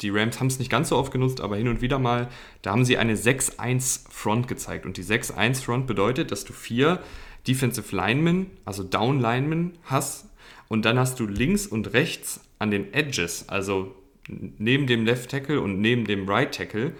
die 0.00 0.10
Rams 0.10 0.40
haben 0.40 0.48
es 0.48 0.58
nicht 0.58 0.68
ganz 0.68 0.88
so 0.88 0.96
oft 0.96 1.12
genutzt, 1.12 1.40
aber 1.40 1.54
hin 1.54 1.68
und 1.68 1.80
wieder 1.80 2.00
mal. 2.00 2.28
Da 2.62 2.72
haben 2.72 2.84
sie 2.84 2.98
eine 2.98 3.14
6-1 3.14 4.10
Front 4.10 4.48
gezeigt. 4.48 4.84
Und 4.84 4.96
die 4.96 5.04
6-1 5.04 5.62
Front 5.62 5.86
bedeutet, 5.86 6.32
dass 6.32 6.44
du 6.44 6.52
vier 6.52 7.04
Defensive 7.46 7.94
Linemen, 7.94 8.50
also 8.64 8.82
Down 8.82 9.20
Linemen 9.20 9.78
hast. 9.84 10.26
Und 10.68 10.84
dann 10.84 10.98
hast 10.98 11.20
du 11.20 11.26
links 11.26 11.66
und 11.66 11.92
rechts 11.92 12.40
an 12.58 12.70
den 12.70 12.92
Edges, 12.92 13.48
also 13.48 13.94
neben 14.28 14.86
dem 14.86 15.04
Left 15.04 15.30
Tackle 15.30 15.60
und 15.60 15.80
neben 15.80 16.06
dem 16.06 16.28
Right 16.28 16.54
Tackle, 16.54 16.94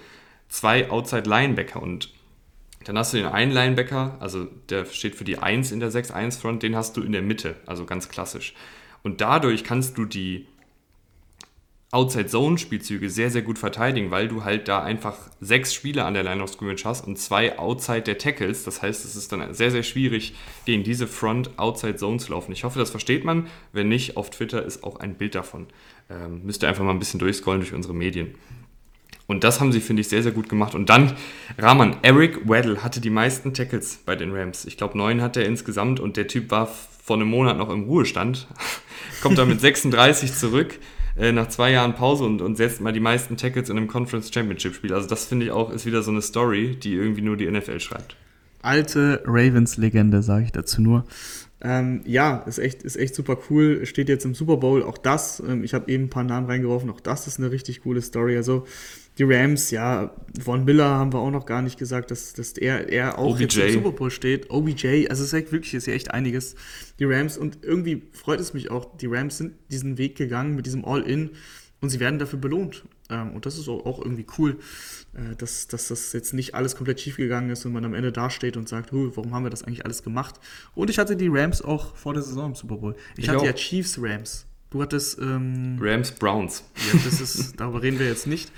zwei 0.48 0.90
Outside 0.90 1.28
Linebacker. 1.28 1.82
Und 1.82 2.12
dann 2.84 2.98
hast 2.98 3.14
du 3.14 3.16
den 3.16 3.26
einen 3.26 3.52
Linebacker, 3.52 4.18
also 4.20 4.44
der 4.68 4.84
steht 4.84 5.14
für 5.14 5.24
die 5.24 5.38
1 5.38 5.72
in 5.72 5.80
der 5.80 5.90
6-1 5.90 6.38
Front, 6.38 6.62
den 6.62 6.76
hast 6.76 6.96
du 6.96 7.02
in 7.02 7.12
der 7.12 7.22
Mitte, 7.22 7.56
also 7.66 7.86
ganz 7.86 8.08
klassisch. 8.08 8.54
Und 9.02 9.20
dadurch 9.20 9.64
kannst 9.64 9.96
du 9.96 10.04
die 10.04 10.46
Outside-Zone-Spielzüge 11.94 13.08
sehr, 13.08 13.30
sehr 13.30 13.42
gut 13.42 13.56
verteidigen, 13.56 14.10
weil 14.10 14.26
du 14.26 14.42
halt 14.42 14.66
da 14.66 14.82
einfach 14.82 15.16
sechs 15.40 15.72
Spieler 15.72 16.06
an 16.06 16.14
der 16.14 16.24
Line 16.24 16.42
of 16.42 16.50
Scrimmage 16.50 16.84
hast 16.84 17.06
und 17.06 17.20
zwei 17.20 17.56
Outside 17.56 18.02
der 18.02 18.18
Tackles. 18.18 18.64
Das 18.64 18.82
heißt, 18.82 19.04
es 19.04 19.14
ist 19.14 19.30
dann 19.30 19.54
sehr, 19.54 19.70
sehr 19.70 19.84
schwierig, 19.84 20.34
gegen 20.64 20.82
diese 20.82 21.06
Front-Outside-Zone 21.06 22.18
zu 22.18 22.32
laufen. 22.32 22.50
Ich 22.50 22.64
hoffe, 22.64 22.80
das 22.80 22.90
versteht 22.90 23.24
man. 23.24 23.46
Wenn 23.72 23.88
nicht, 23.88 24.16
auf 24.16 24.30
Twitter 24.30 24.64
ist 24.64 24.82
auch 24.82 24.96
ein 24.96 25.14
Bild 25.14 25.36
davon. 25.36 25.68
Ähm, 26.10 26.42
müsst 26.42 26.64
ihr 26.64 26.68
einfach 26.68 26.82
mal 26.82 26.90
ein 26.90 26.98
bisschen 26.98 27.20
durchscrollen 27.20 27.60
durch 27.60 27.72
unsere 27.72 27.94
Medien. 27.94 28.34
Und 29.28 29.44
das 29.44 29.60
haben 29.60 29.70
sie, 29.70 29.80
finde 29.80 30.00
ich, 30.00 30.08
sehr, 30.08 30.24
sehr 30.24 30.32
gut 30.32 30.48
gemacht. 30.48 30.74
Und 30.74 30.90
dann, 30.90 31.16
Rahman, 31.58 31.96
Eric 32.02 32.48
Weddle 32.48 32.82
hatte 32.82 33.00
die 33.00 33.08
meisten 33.08 33.54
Tackles 33.54 34.00
bei 34.04 34.16
den 34.16 34.32
Rams. 34.34 34.64
Ich 34.64 34.76
glaube, 34.76 34.98
neun 34.98 35.22
hat 35.22 35.36
er 35.36 35.46
insgesamt 35.46 36.00
und 36.00 36.16
der 36.16 36.26
Typ 36.26 36.50
war 36.50 36.66
vor 36.66 37.16
einem 37.16 37.28
Monat 37.28 37.56
noch 37.56 37.70
im 37.70 37.84
Ruhestand. 37.84 38.48
Kommt 39.22 39.38
dann 39.38 39.48
mit 39.48 39.60
36 39.62 40.34
zurück 40.34 40.80
äh, 41.16 41.32
nach 41.32 41.48
zwei 41.48 41.70
Jahren 41.72 41.94
Pause 41.94 42.24
und, 42.24 42.42
und 42.42 42.56
setzt 42.56 42.80
mal 42.80 42.92
die 42.92 43.00
meisten 43.00 43.36
Tackles 43.36 43.68
in 43.68 43.76
einem 43.76 43.88
Conference 43.88 44.32
Championship 44.32 44.74
Spiel. 44.74 44.92
Also 44.92 45.08
das 45.08 45.26
finde 45.26 45.46
ich 45.46 45.52
auch, 45.52 45.70
ist 45.70 45.86
wieder 45.86 46.02
so 46.02 46.10
eine 46.10 46.22
Story, 46.22 46.76
die 46.76 46.94
irgendwie 46.94 47.22
nur 47.22 47.36
die 47.36 47.50
NFL 47.50 47.80
schreibt. 47.80 48.16
Alte 48.62 49.22
Ravens-Legende, 49.26 50.22
sage 50.22 50.44
ich 50.44 50.52
dazu 50.52 50.80
nur. 50.80 51.04
Ähm, 51.60 52.02
ja, 52.04 52.38
ist 52.46 52.58
echt, 52.58 52.82
ist 52.82 52.96
echt 52.96 53.14
super 53.14 53.38
cool. 53.48 53.86
Steht 53.86 54.08
jetzt 54.08 54.24
im 54.24 54.34
Super 54.34 54.56
Bowl. 54.58 54.82
Auch 54.82 54.98
das, 54.98 55.42
ähm, 55.46 55.64
ich 55.64 55.72
habe 55.72 55.90
eben 55.90 56.04
ein 56.04 56.10
paar 56.10 56.24
Namen 56.24 56.46
reingeworfen, 56.46 56.90
auch 56.90 57.00
das 57.00 57.26
ist 57.26 57.38
eine 57.38 57.50
richtig 57.50 57.82
coole 57.82 58.02
Story. 58.02 58.36
Also 58.36 58.66
die 59.18 59.22
Rams, 59.24 59.70
ja, 59.70 60.14
Von 60.42 60.64
Miller 60.64 60.88
haben 60.88 61.12
wir 61.12 61.20
auch 61.20 61.30
noch 61.30 61.46
gar 61.46 61.62
nicht 61.62 61.78
gesagt, 61.78 62.10
dass, 62.10 62.32
dass 62.32 62.52
er, 62.52 62.88
er 62.88 63.18
auch 63.18 63.34
OBJ. 63.34 63.42
jetzt 63.42 63.56
im 63.56 63.72
Super 63.74 63.92
Bowl 63.92 64.10
steht. 64.10 64.50
OBJ, 64.50 65.06
also 65.08 65.22
es 65.22 65.28
ist 65.28 65.32
echt 65.32 65.52
wirklich, 65.52 65.74
ist 65.74 65.86
ja 65.86 65.94
echt 65.94 66.10
einiges. 66.10 66.56
Die 66.98 67.04
Rams 67.04 67.38
und 67.38 67.58
irgendwie 67.62 68.02
freut 68.12 68.40
es 68.40 68.54
mich 68.54 68.70
auch, 68.70 68.96
die 68.96 69.06
Rams 69.06 69.38
sind 69.38 69.54
diesen 69.70 69.98
Weg 69.98 70.16
gegangen 70.16 70.56
mit 70.56 70.66
diesem 70.66 70.84
All-In 70.84 71.30
und 71.80 71.90
sie 71.90 72.00
werden 72.00 72.18
dafür 72.18 72.40
belohnt. 72.40 72.84
Ähm, 73.10 73.32
und 73.32 73.46
das 73.46 73.58
ist 73.58 73.68
auch, 73.68 74.00
irgendwie 74.00 74.26
cool, 74.38 74.56
äh, 75.12 75.36
dass, 75.36 75.68
dass 75.68 75.88
das 75.88 76.12
jetzt 76.12 76.32
nicht 76.34 76.54
alles 76.54 76.74
komplett 76.74 77.00
schief 77.00 77.16
gegangen 77.16 77.50
ist 77.50 77.64
und 77.64 77.72
man 77.72 77.84
am 77.84 77.94
Ende 77.94 78.10
dasteht 78.10 78.56
und 78.56 78.68
sagt, 78.68 78.92
warum 78.92 79.34
haben 79.34 79.44
wir 79.44 79.50
das 79.50 79.62
eigentlich 79.62 79.84
alles 79.84 80.02
gemacht? 80.02 80.36
Und 80.74 80.90
ich 80.90 80.98
hatte 80.98 81.14
die 81.14 81.28
Rams 81.28 81.62
auch 81.62 81.94
vor 81.94 82.14
der 82.14 82.22
Saison 82.22 82.46
im 82.46 82.54
Super 82.54 82.76
Bowl. 82.78 82.96
Ich, 83.16 83.24
ich 83.24 83.28
hatte 83.28 83.38
auch. 83.40 83.44
ja 83.44 83.52
Chiefs 83.52 83.98
Rams. 84.00 84.46
Du 84.70 84.82
hattest 84.82 85.20
ähm, 85.20 85.78
Rams 85.80 86.10
Browns. 86.10 86.64
Ja, 86.92 86.98
das 87.04 87.20
ist, 87.20 87.60
darüber 87.60 87.80
reden 87.80 88.00
wir 88.00 88.08
jetzt 88.08 88.26
nicht. 88.26 88.50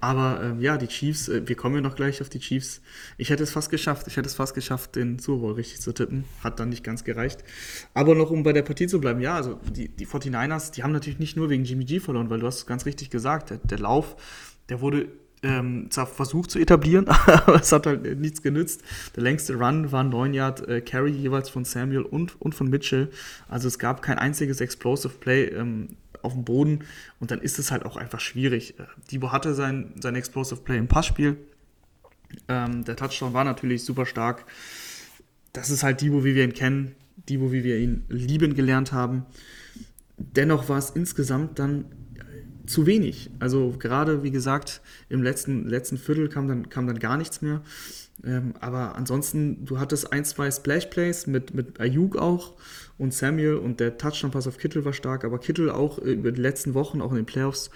Aber 0.00 0.42
ähm, 0.42 0.60
ja, 0.60 0.76
die 0.76 0.86
Chiefs, 0.86 1.28
äh, 1.28 1.48
wir 1.48 1.56
kommen 1.56 1.76
ja 1.76 1.80
noch 1.80 1.96
gleich 1.96 2.20
auf 2.20 2.28
die 2.28 2.38
Chiefs. 2.38 2.82
Ich 3.16 3.30
hätte 3.30 3.42
es 3.42 3.50
fast 3.50 3.70
geschafft. 3.70 4.06
Ich 4.06 4.16
hätte 4.16 4.28
es 4.28 4.34
fast 4.34 4.54
geschafft, 4.54 4.96
den 4.96 5.18
Super 5.18 5.40
Bowl 5.40 5.52
richtig 5.54 5.80
zu 5.80 5.92
tippen. 5.92 6.24
Hat 6.42 6.60
dann 6.60 6.68
nicht 6.68 6.84
ganz 6.84 7.04
gereicht. 7.04 7.42
Aber 7.94 8.14
noch, 8.14 8.30
um 8.30 8.42
bei 8.42 8.52
der 8.52 8.62
Partie 8.62 8.86
zu 8.86 9.00
bleiben, 9.00 9.20
ja, 9.20 9.34
also 9.34 9.58
die, 9.74 9.88
die 9.88 10.06
49ers, 10.06 10.72
die 10.72 10.82
haben 10.82 10.92
natürlich 10.92 11.18
nicht 11.18 11.36
nur 11.36 11.48
wegen 11.48 11.64
Jimmy 11.64 11.84
G 11.84 12.00
verloren, 12.00 12.30
weil 12.30 12.40
du 12.40 12.46
hast 12.46 12.58
es 12.58 12.66
ganz 12.66 12.84
richtig 12.86 13.10
gesagt. 13.10 13.50
Der, 13.50 13.58
der 13.58 13.78
Lauf, 13.78 14.16
der 14.68 14.80
wurde 14.80 15.08
ähm, 15.44 15.90
zwar 15.90 16.06
versucht 16.06 16.50
zu 16.50 16.58
etablieren, 16.58 17.06
aber 17.08 17.56
es 17.56 17.70
hat 17.70 17.86
halt 17.86 18.18
nichts 18.18 18.42
genützt. 18.42 18.82
Der 19.14 19.22
längste 19.22 19.54
Run 19.54 19.92
war 19.92 20.02
9 20.02 20.34
Yard 20.34 20.66
äh, 20.68 20.80
Carry 20.80 21.12
jeweils 21.12 21.50
von 21.50 21.64
Samuel 21.64 22.02
und, 22.02 22.40
und 22.40 22.54
von 22.54 22.68
Mitchell. 22.68 23.10
Also 23.48 23.68
es 23.68 23.78
gab 23.78 24.02
kein 24.02 24.18
einziges 24.18 24.60
Explosive 24.60 25.14
Play. 25.20 25.44
Ähm, 25.44 25.96
auf 26.24 26.32
dem 26.32 26.44
Boden 26.44 26.80
und 27.20 27.30
dann 27.30 27.40
ist 27.40 27.58
es 27.58 27.70
halt 27.70 27.84
auch 27.84 27.96
einfach 27.96 28.20
schwierig. 28.20 28.78
Äh, 28.78 28.84
Debo 29.10 29.32
hatte 29.32 29.54
sein, 29.54 29.92
sein 30.00 30.14
Explosive 30.14 30.60
Play 30.60 30.78
im 30.78 30.88
Passspiel. 30.88 31.36
Ähm, 32.48 32.84
der 32.84 32.96
Touchdown 32.96 33.32
war 33.32 33.44
natürlich 33.44 33.84
super 33.84 34.06
stark. 34.06 34.44
Das 35.52 35.70
ist 35.70 35.82
halt 35.82 36.00
Debo, 36.00 36.24
wie 36.24 36.34
wir 36.34 36.44
ihn 36.44 36.54
kennen, 36.54 36.94
Debo, 37.28 37.52
wie 37.52 37.64
wir 37.64 37.78
ihn 37.78 38.04
lieben 38.08 38.54
gelernt 38.54 38.92
haben. 38.92 39.26
Dennoch 40.16 40.68
war 40.68 40.78
es 40.78 40.90
insgesamt 40.90 41.58
dann 41.58 41.86
zu 42.66 42.86
wenig. 42.86 43.30
Also 43.38 43.74
gerade, 43.78 44.22
wie 44.22 44.30
gesagt, 44.30 44.80
im 45.08 45.22
letzten, 45.22 45.68
letzten 45.68 45.98
Viertel 45.98 46.28
kam 46.28 46.48
dann, 46.48 46.68
kam 46.68 46.86
dann 46.86 46.98
gar 46.98 47.16
nichts 47.16 47.42
mehr. 47.42 47.62
Ähm, 48.24 48.54
aber 48.60 48.96
ansonsten, 48.96 49.64
du 49.64 49.78
hattest 49.78 50.12
ein, 50.12 50.24
zwei 50.24 50.50
Splash-Plays 50.50 51.26
mit, 51.26 51.54
mit 51.54 51.80
Ayuk 51.80 52.16
auch 52.16 52.54
und 52.98 53.12
Samuel 53.12 53.56
und 53.56 53.80
der 53.80 53.98
Touchdown-Pass 53.98 54.46
auf 54.46 54.58
Kittel 54.58 54.84
war 54.84 54.92
stark, 54.92 55.24
aber 55.24 55.38
Kittel 55.38 55.70
auch 55.70 55.98
über 55.98 56.32
die 56.32 56.40
letzten 56.40 56.74
Wochen, 56.74 57.00
auch 57.00 57.10
in 57.10 57.16
den 57.16 57.26
Playoffs, 57.26 57.70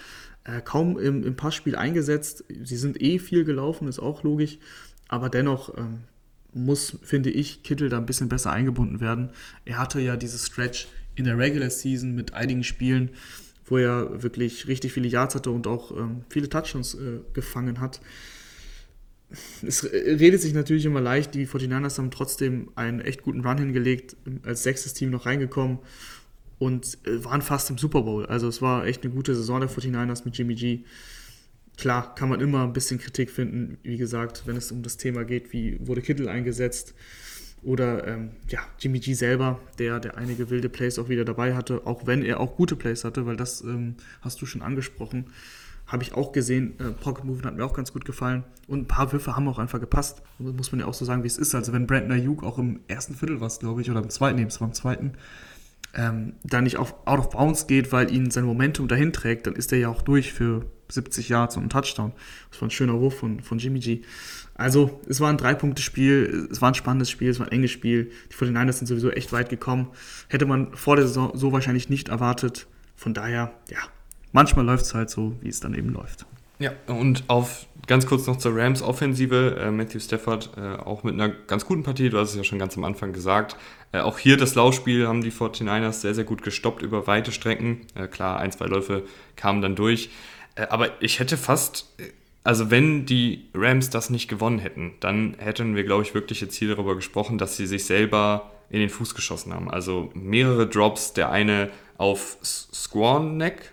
äh, 0.45 0.61
kaum 0.61 0.99
im, 0.99 1.25
im 1.25 1.37
Passspiel 1.37 1.77
eingesetzt. 1.77 2.45
Sie 2.63 2.77
sind 2.77 3.03
eh 3.03 3.19
viel 3.19 3.45
gelaufen, 3.45 3.89
ist 3.89 3.99
auch 3.99 4.23
logisch, 4.23 4.59
aber 5.09 5.29
dennoch 5.29 5.77
ähm, 5.77 6.01
muss, 6.53 6.99
finde 7.03 7.31
ich, 7.31 7.63
Kittel 7.63 7.89
da 7.89 7.99
ein 7.99 8.07
bisschen 8.07 8.29
besser 8.29 8.53
eingebunden 8.53 9.01
werden. 9.01 9.31
Er 9.65 9.79
hatte 9.79 10.01
ja 10.01 10.17
dieses 10.17 10.47
Stretch 10.47 10.89
in 11.17 11.25
der 11.25 11.37
Regular 11.37 11.71
Season 11.71 12.15
mit 12.15 12.35
einigen 12.35 12.63
Spielen, 12.63 13.11
wo 13.67 13.77
er 13.77 14.23
wirklich 14.23 14.69
richtig 14.69 14.93
viele 14.93 15.09
Yards 15.09 15.35
hatte 15.35 15.51
und 15.51 15.67
auch 15.67 15.91
ähm, 15.91 16.23
viele 16.31 16.49
Touchdowns 16.49 16.95
äh, 16.95 17.21
gefangen 17.33 17.81
hat 17.81 18.01
es 19.66 19.85
redet 19.85 20.40
sich 20.40 20.54
natürlich 20.54 20.87
immer 20.87 21.00
leicht, 21.00 21.35
die 21.35 21.47
49ers 21.47 21.99
haben 21.99 22.11
trotzdem 22.11 22.70
einen 22.76 23.00
echt 23.00 23.23
guten 23.23 23.44
Run 23.44 23.58
hingelegt, 23.58 24.16
als 24.42 24.62
sechstes 24.62 24.94
Team 24.94 25.11
noch 25.11 25.26
reingekommen 25.26 25.78
und 26.58 26.99
äh, 27.06 27.25
waren 27.25 27.42
fast 27.42 27.70
im 27.70 27.78
Super 27.78 28.02
Bowl. 28.02 28.26
Also 28.26 28.49
es 28.49 28.62
war 28.62 28.87
echt 28.87 29.04
eine 29.04 29.12
gute 29.12 29.35
Saison 29.35 29.61
der 29.61 29.70
49ers 29.70 30.23
mit 30.25 30.37
Jimmy 30.37 30.54
G. 30.54 30.80
Klar, 31.76 32.14
kann 32.14 32.28
man 32.28 32.40
immer 32.40 32.64
ein 32.64 32.73
bisschen 32.73 32.99
Kritik 32.99 33.30
finden, 33.30 33.78
wie 33.82 33.99
gesagt, 33.99 34.42
wenn 34.47 34.56
es 34.56 34.73
um 34.73 34.82
das 34.82 34.97
Thema 34.97 35.25
geht, 35.25 35.52
wie 35.52 35.78
wurde 35.87 36.02
Kittel 36.02 36.28
eingesetzt 36.28 36.94
oder 37.62 38.06
ähm, 38.06 38.30
ja, 38.49 38.61
Jimmy 38.78 38.99
G 39.00 39.14
selber, 39.14 39.61
der, 39.78 40.00
der 40.00 40.16
einige 40.16 40.50
wilde 40.50 40.68
Plays 40.68 40.99
auch 40.99 41.08
wieder 41.08 41.25
dabei 41.25 41.54
hatte, 41.54 41.87
auch 41.87 42.06
wenn 42.06 42.25
er 42.25 42.40
auch 42.40 42.56
gute 42.56 42.76
Plays 42.76 43.04
hatte, 43.04 43.26
weil 43.26 43.37
das 43.37 43.61
ähm, 43.62 43.97
hast 44.20 44.40
du 44.40 44.47
schon 44.47 44.62
angesprochen. 44.62 45.26
Habe 45.88 46.02
ich 46.02 46.14
auch 46.14 46.33
gesehen. 46.33 46.78
Äh, 46.78 46.92
Pocket 46.92 47.25
Movement 47.25 47.47
hat 47.47 47.57
mir 47.57 47.64
auch 47.64 47.73
ganz 47.73 47.92
gut 47.92 48.04
gefallen. 48.04 48.45
Und 48.68 48.80
ein 48.80 48.87
paar 48.87 49.11
Würfe 49.11 49.35
haben 49.35 49.49
auch 49.49 49.59
einfach 49.59 49.80
gepasst. 49.80 50.23
Das 50.38 50.54
muss 50.54 50.71
man 50.71 50.80
ja 50.80 50.87
auch 50.87 50.95
so 50.95 51.04
sagen, 51.04 51.25
wie 51.25 51.26
es 51.26 51.38
ist. 51.38 51.54
Also 51.54 51.73
wenn 51.73 51.87
Brandon 51.87 52.12
Ayuk 52.12 52.45
auch 52.45 52.59
im 52.59 52.80
ersten 52.87 53.14
Viertel 53.14 53.40
war 53.40 53.49
glaube 53.49 53.80
ich, 53.80 53.90
oder 53.90 54.00
im 54.00 54.11
zweiten, 54.11 54.38
nee, 54.38 54.45
es 54.45 54.61
war 54.61 54.68
im 54.68 54.75
zweiten, 54.75 55.14
ähm, 55.95 56.35
da 56.45 56.61
nicht 56.61 56.76
auf 56.76 56.95
out 57.07 57.18
of 57.18 57.30
bounds 57.30 57.66
geht, 57.66 57.90
weil 57.90 58.14
ihn 58.14 58.30
sein 58.30 58.45
Momentum 58.45 58.87
dahin 58.88 59.12
trägt, 59.12 59.47
dann 59.47 59.54
ist 59.54 59.73
er 59.73 59.78
ja 59.78 59.88
auch 59.88 60.02
durch 60.02 60.33
für 60.33 60.66
70 60.90 61.28
Yards 61.28 61.57
und 61.57 61.62
einen 61.62 61.71
Touchdown. 61.71 62.12
Das 62.50 62.61
war 62.61 62.68
ein 62.68 62.71
schöner 62.71 63.00
Wurf 63.00 63.18
von, 63.18 63.40
von 63.40 63.59
Jimmy 63.59 63.80
G. 63.80 64.02
Also, 64.54 65.00
es 65.09 65.21
war 65.21 65.30
ein 65.30 65.37
Drei-Punkte-Spiel, 65.37 66.49
es 66.50 66.61
war 66.61 66.71
ein 66.71 66.75
spannendes 66.75 67.11
Spiel, 67.11 67.30
es 67.30 67.38
war 67.38 67.47
ein 67.47 67.52
enges 67.52 67.71
Spiel. 67.71 68.11
Die 68.30 68.35
49ers 68.35 68.73
sind 68.73 68.87
sowieso 68.87 69.11
echt 69.11 69.33
weit 69.33 69.49
gekommen. 69.49 69.88
Hätte 70.28 70.47
man 70.47 70.75
vor 70.75 70.97
der 70.97 71.07
Saison 71.07 71.30
so 71.35 71.52
wahrscheinlich 71.52 71.88
nicht 71.88 72.09
erwartet. 72.09 72.66
Von 72.97 73.14
daher, 73.14 73.52
ja, 73.71 73.78
manchmal 74.32 74.64
läuft 74.64 74.85
es 74.85 74.94
halt 74.94 75.11
so, 75.11 75.35
wie 75.40 75.49
es 75.49 75.61
dann 75.61 75.75
eben 75.75 75.90
läuft. 75.90 76.26
Ja, 76.58 76.73
und 76.87 77.25
auf 77.28 77.66
ganz 77.87 78.06
kurz 78.06 78.26
noch 78.26 78.37
zur 78.37 78.56
Rams 78.56 78.82
Offensive. 78.82 79.56
Äh, 79.58 79.70
Matthew 79.70 80.00
Stafford 80.00 80.50
äh, 80.56 80.76
auch 80.76 81.02
mit 81.02 81.14
einer 81.14 81.28
ganz 81.28 81.64
guten 81.64 81.82
Partie, 81.82 82.11
du 82.11 82.18
hast 82.18 82.30
es 82.30 82.37
ja 82.37 82.44
schon 82.44 82.58
ganz 82.58 82.76
am 82.76 82.85
Anfang 82.85 83.12
gesagt. 83.12 83.56
Äh, 83.92 84.00
auch 84.00 84.18
hier 84.18 84.37
das 84.37 84.54
Laufspiel 84.54 85.06
haben 85.06 85.23
die 85.23 85.32
49ers 85.32 85.92
sehr, 85.92 86.14
sehr 86.14 86.25
gut 86.25 86.42
gestoppt 86.42 86.82
über 86.82 87.06
weite 87.06 87.32
Strecken. 87.32 87.80
Äh, 87.94 88.06
klar, 88.08 88.38
ein, 88.38 88.52
zwei 88.52 88.66
Läufe 88.66 89.04
kamen 89.37 89.62
dann 89.62 89.76
durch. 89.76 90.11
Äh, 90.54 90.66
aber 90.68 91.00
ich 91.00 91.20
hätte 91.20 91.37
fast, 91.37 91.87
also 92.44 92.70
wenn 92.70 93.06
die 93.06 93.49
Rams 93.54 93.90
das 93.90 94.11
nicht 94.11 94.28
gewonnen 94.28 94.58
hätten, 94.58 94.94
dann 95.00 95.37
hätten 95.38 95.76
wir, 95.76 95.85
glaube 95.85 96.02
ich, 96.02 96.14
wirklich 96.14 96.40
jetzt 96.40 96.56
hier 96.56 96.68
darüber 96.68 96.94
gesprochen, 96.94 97.38
dass 97.38 97.56
sie 97.56 97.66
sich 97.66 97.85
selber 97.85 98.50
in 98.68 98.80
den 98.80 98.90
Fuß 98.90 99.14
geschossen 99.14 99.54
haben. 99.54 99.70
Also 99.70 100.11
mehrere 100.14 100.66
Drops, 100.66 101.14
der 101.14 101.30
eine 101.30 101.70
auf 101.97 102.37
Squanek, 102.42 103.73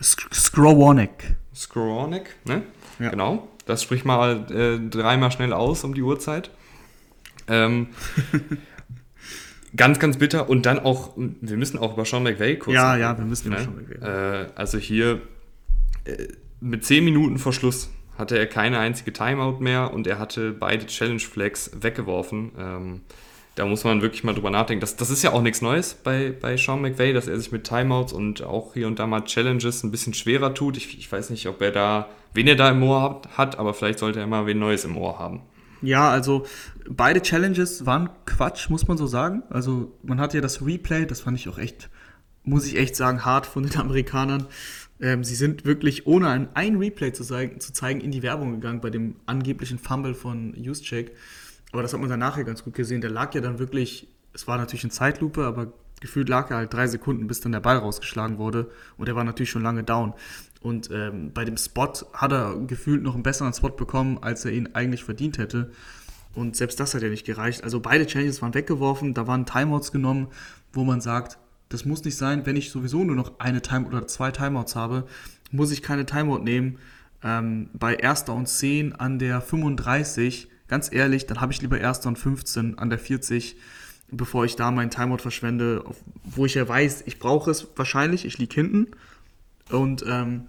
Skrowonek. 0.00 1.36
Skrowonek, 1.54 2.36
ne? 2.44 2.62
Ja. 2.98 3.10
Genau. 3.10 3.48
Das 3.66 3.82
sprich 3.82 4.04
mal 4.04 4.46
äh, 4.50 4.88
dreimal 4.88 5.30
schnell 5.30 5.52
aus 5.52 5.84
um 5.84 5.94
die 5.94 6.02
Uhrzeit. 6.02 6.50
Ähm, 7.48 7.88
ganz, 9.76 9.98
ganz 9.98 10.18
bitter. 10.18 10.50
Und 10.50 10.66
dann 10.66 10.78
auch, 10.78 11.12
wir 11.16 11.56
müssen 11.56 11.78
auch 11.78 11.94
über 11.94 12.04
Sean 12.04 12.22
McVay 12.22 12.58
kurz. 12.58 12.74
Ja, 12.74 12.92
reden, 12.92 13.02
ja, 13.02 13.18
wir 13.18 13.24
müssen 13.24 13.48
über 13.48 13.56
ne? 13.56 13.64
Sean 13.64 13.76
McVay. 13.76 14.42
Äh, 14.42 14.46
also 14.54 14.78
hier 14.78 15.22
äh, 16.04 16.28
mit 16.60 16.84
zehn 16.84 17.04
Minuten 17.04 17.38
vor 17.38 17.52
Schluss 17.52 17.90
hatte 18.18 18.38
er 18.38 18.46
keine 18.46 18.78
einzige 18.78 19.12
Timeout 19.12 19.58
mehr 19.60 19.92
und 19.92 20.06
er 20.06 20.18
hatte 20.18 20.52
beide 20.52 20.86
Challenge 20.86 21.20
Flags 21.20 21.70
weggeworfen. 21.80 22.52
Ähm, 22.58 23.00
da 23.54 23.66
muss 23.66 23.84
man 23.84 24.02
wirklich 24.02 24.24
mal 24.24 24.34
drüber 24.34 24.50
nachdenken. 24.50 24.80
Das, 24.80 24.96
das 24.96 25.10
ist 25.10 25.22
ja 25.22 25.32
auch 25.32 25.42
nichts 25.42 25.62
Neues 25.62 25.94
bei, 25.94 26.32
bei 26.38 26.56
Sean 26.56 26.80
McVay, 26.80 27.12
dass 27.12 27.28
er 27.28 27.38
sich 27.38 27.52
mit 27.52 27.64
Timeouts 27.64 28.12
und 28.12 28.42
auch 28.42 28.74
hier 28.74 28.86
und 28.86 28.98
da 28.98 29.06
mal 29.06 29.22
Challenges 29.24 29.82
ein 29.84 29.90
bisschen 29.90 30.14
schwerer 30.14 30.54
tut. 30.54 30.76
Ich, 30.76 30.98
ich 30.98 31.10
weiß 31.10 31.30
nicht, 31.30 31.46
ob 31.46 31.62
er 31.62 31.70
da, 31.70 32.08
wen 32.32 32.48
er 32.48 32.56
da 32.56 32.70
im 32.70 32.82
Ohr 32.82 33.02
hat, 33.02 33.28
hat, 33.36 33.58
aber 33.58 33.74
vielleicht 33.74 34.00
sollte 34.00 34.20
er 34.20 34.26
mal 34.26 34.46
wen 34.46 34.58
Neues 34.58 34.84
im 34.84 34.96
Ohr 34.96 35.18
haben. 35.18 35.42
Ja, 35.82 36.10
also 36.10 36.46
beide 36.88 37.20
Challenges 37.20 37.86
waren 37.86 38.08
Quatsch, 38.24 38.70
muss 38.70 38.88
man 38.88 38.96
so 38.96 39.06
sagen. 39.06 39.42
Also 39.50 39.92
man 40.02 40.20
hatte 40.20 40.38
ja 40.38 40.40
das 40.40 40.64
Replay, 40.64 41.06
das 41.06 41.20
fand 41.20 41.38
ich 41.38 41.48
auch 41.48 41.58
echt, 41.58 41.90
muss 42.42 42.66
ich 42.66 42.76
echt 42.76 42.96
sagen, 42.96 43.24
hart 43.24 43.46
von 43.46 43.62
den 43.62 43.76
Amerikanern. 43.78 44.46
Ähm, 45.00 45.22
sie 45.22 45.34
sind 45.34 45.64
wirklich, 45.64 46.06
ohne 46.06 46.28
ein, 46.28 46.48
ein 46.54 46.76
Replay 46.76 47.12
zu 47.12 47.22
zeigen, 47.22 47.60
zu 47.60 47.72
zeigen, 47.72 48.00
in 48.00 48.10
die 48.10 48.22
Werbung 48.22 48.52
gegangen 48.52 48.80
bei 48.80 48.90
dem 48.90 49.16
angeblichen 49.26 49.78
Fumble 49.78 50.14
von 50.14 50.54
Juszczyk. 50.56 51.12
Aber 51.74 51.82
das 51.82 51.92
hat 51.92 51.98
man 51.98 52.08
dann 52.08 52.20
nachher 52.20 52.44
ganz 52.44 52.62
gut 52.62 52.74
gesehen. 52.74 53.00
Der 53.00 53.10
lag 53.10 53.34
ja 53.34 53.40
dann 53.40 53.58
wirklich, 53.58 54.06
es 54.32 54.46
war 54.46 54.58
natürlich 54.58 54.84
in 54.84 54.92
Zeitlupe, 54.92 55.44
aber 55.44 55.72
gefühlt 56.00 56.28
lag 56.28 56.48
er 56.52 56.58
halt 56.58 56.72
drei 56.72 56.86
Sekunden, 56.86 57.26
bis 57.26 57.40
dann 57.40 57.50
der 57.50 57.58
Ball 57.58 57.78
rausgeschlagen 57.78 58.38
wurde. 58.38 58.70
Und 58.96 59.08
er 59.08 59.16
war 59.16 59.24
natürlich 59.24 59.50
schon 59.50 59.64
lange 59.64 59.82
down. 59.82 60.14
Und 60.60 60.88
ähm, 60.92 61.32
bei 61.34 61.44
dem 61.44 61.56
Spot 61.56 61.92
hat 62.12 62.30
er 62.30 62.54
gefühlt 62.68 63.02
noch 63.02 63.14
einen 63.14 63.24
besseren 63.24 63.52
Spot 63.52 63.70
bekommen, 63.70 64.18
als 64.22 64.44
er 64.44 64.52
ihn 64.52 64.68
eigentlich 64.74 65.02
verdient 65.02 65.38
hätte. 65.38 65.72
Und 66.36 66.54
selbst 66.54 66.78
das 66.78 66.94
hat 66.94 67.02
ja 67.02 67.08
nicht 67.08 67.26
gereicht. 67.26 67.64
Also 67.64 67.80
beide 67.80 68.06
Changes 68.06 68.40
waren 68.40 68.54
weggeworfen, 68.54 69.12
da 69.12 69.26
waren 69.26 69.44
Timeouts 69.44 69.90
genommen, 69.90 70.28
wo 70.72 70.84
man 70.84 71.00
sagt, 71.00 71.38
das 71.70 71.84
muss 71.84 72.04
nicht 72.04 72.16
sein, 72.16 72.46
wenn 72.46 72.54
ich 72.54 72.70
sowieso 72.70 73.02
nur 73.02 73.16
noch 73.16 73.40
eine 73.40 73.62
Time 73.62 73.88
oder 73.88 74.06
zwei 74.06 74.30
Timeouts 74.30 74.76
habe, 74.76 75.08
muss 75.50 75.72
ich 75.72 75.82
keine 75.82 76.06
Timeout 76.06 76.44
nehmen. 76.44 76.78
Ähm, 77.24 77.68
bei 77.72 77.96
erster 77.96 78.32
und 78.32 78.46
10 78.46 78.92
an 78.92 79.18
der 79.18 79.40
35 79.40 80.53
ganz 80.68 80.92
ehrlich, 80.92 81.26
dann 81.26 81.40
habe 81.40 81.52
ich 81.52 81.60
lieber 81.60 81.78
erster 81.78 82.08
und 82.08 82.18
15 82.18 82.78
an 82.78 82.90
der 82.90 82.98
40, 82.98 83.56
bevor 84.10 84.44
ich 84.44 84.56
da 84.56 84.70
meinen 84.70 84.90
Timeout 84.90 85.18
verschwende, 85.18 85.84
wo 86.24 86.46
ich 86.46 86.54
ja 86.54 86.66
weiß, 86.66 87.04
ich 87.06 87.18
brauche 87.18 87.50
es 87.50 87.66
wahrscheinlich, 87.76 88.24
ich 88.24 88.38
liege 88.38 88.54
hinten. 88.54 88.88
Und 89.70 90.04
ähm, 90.06 90.44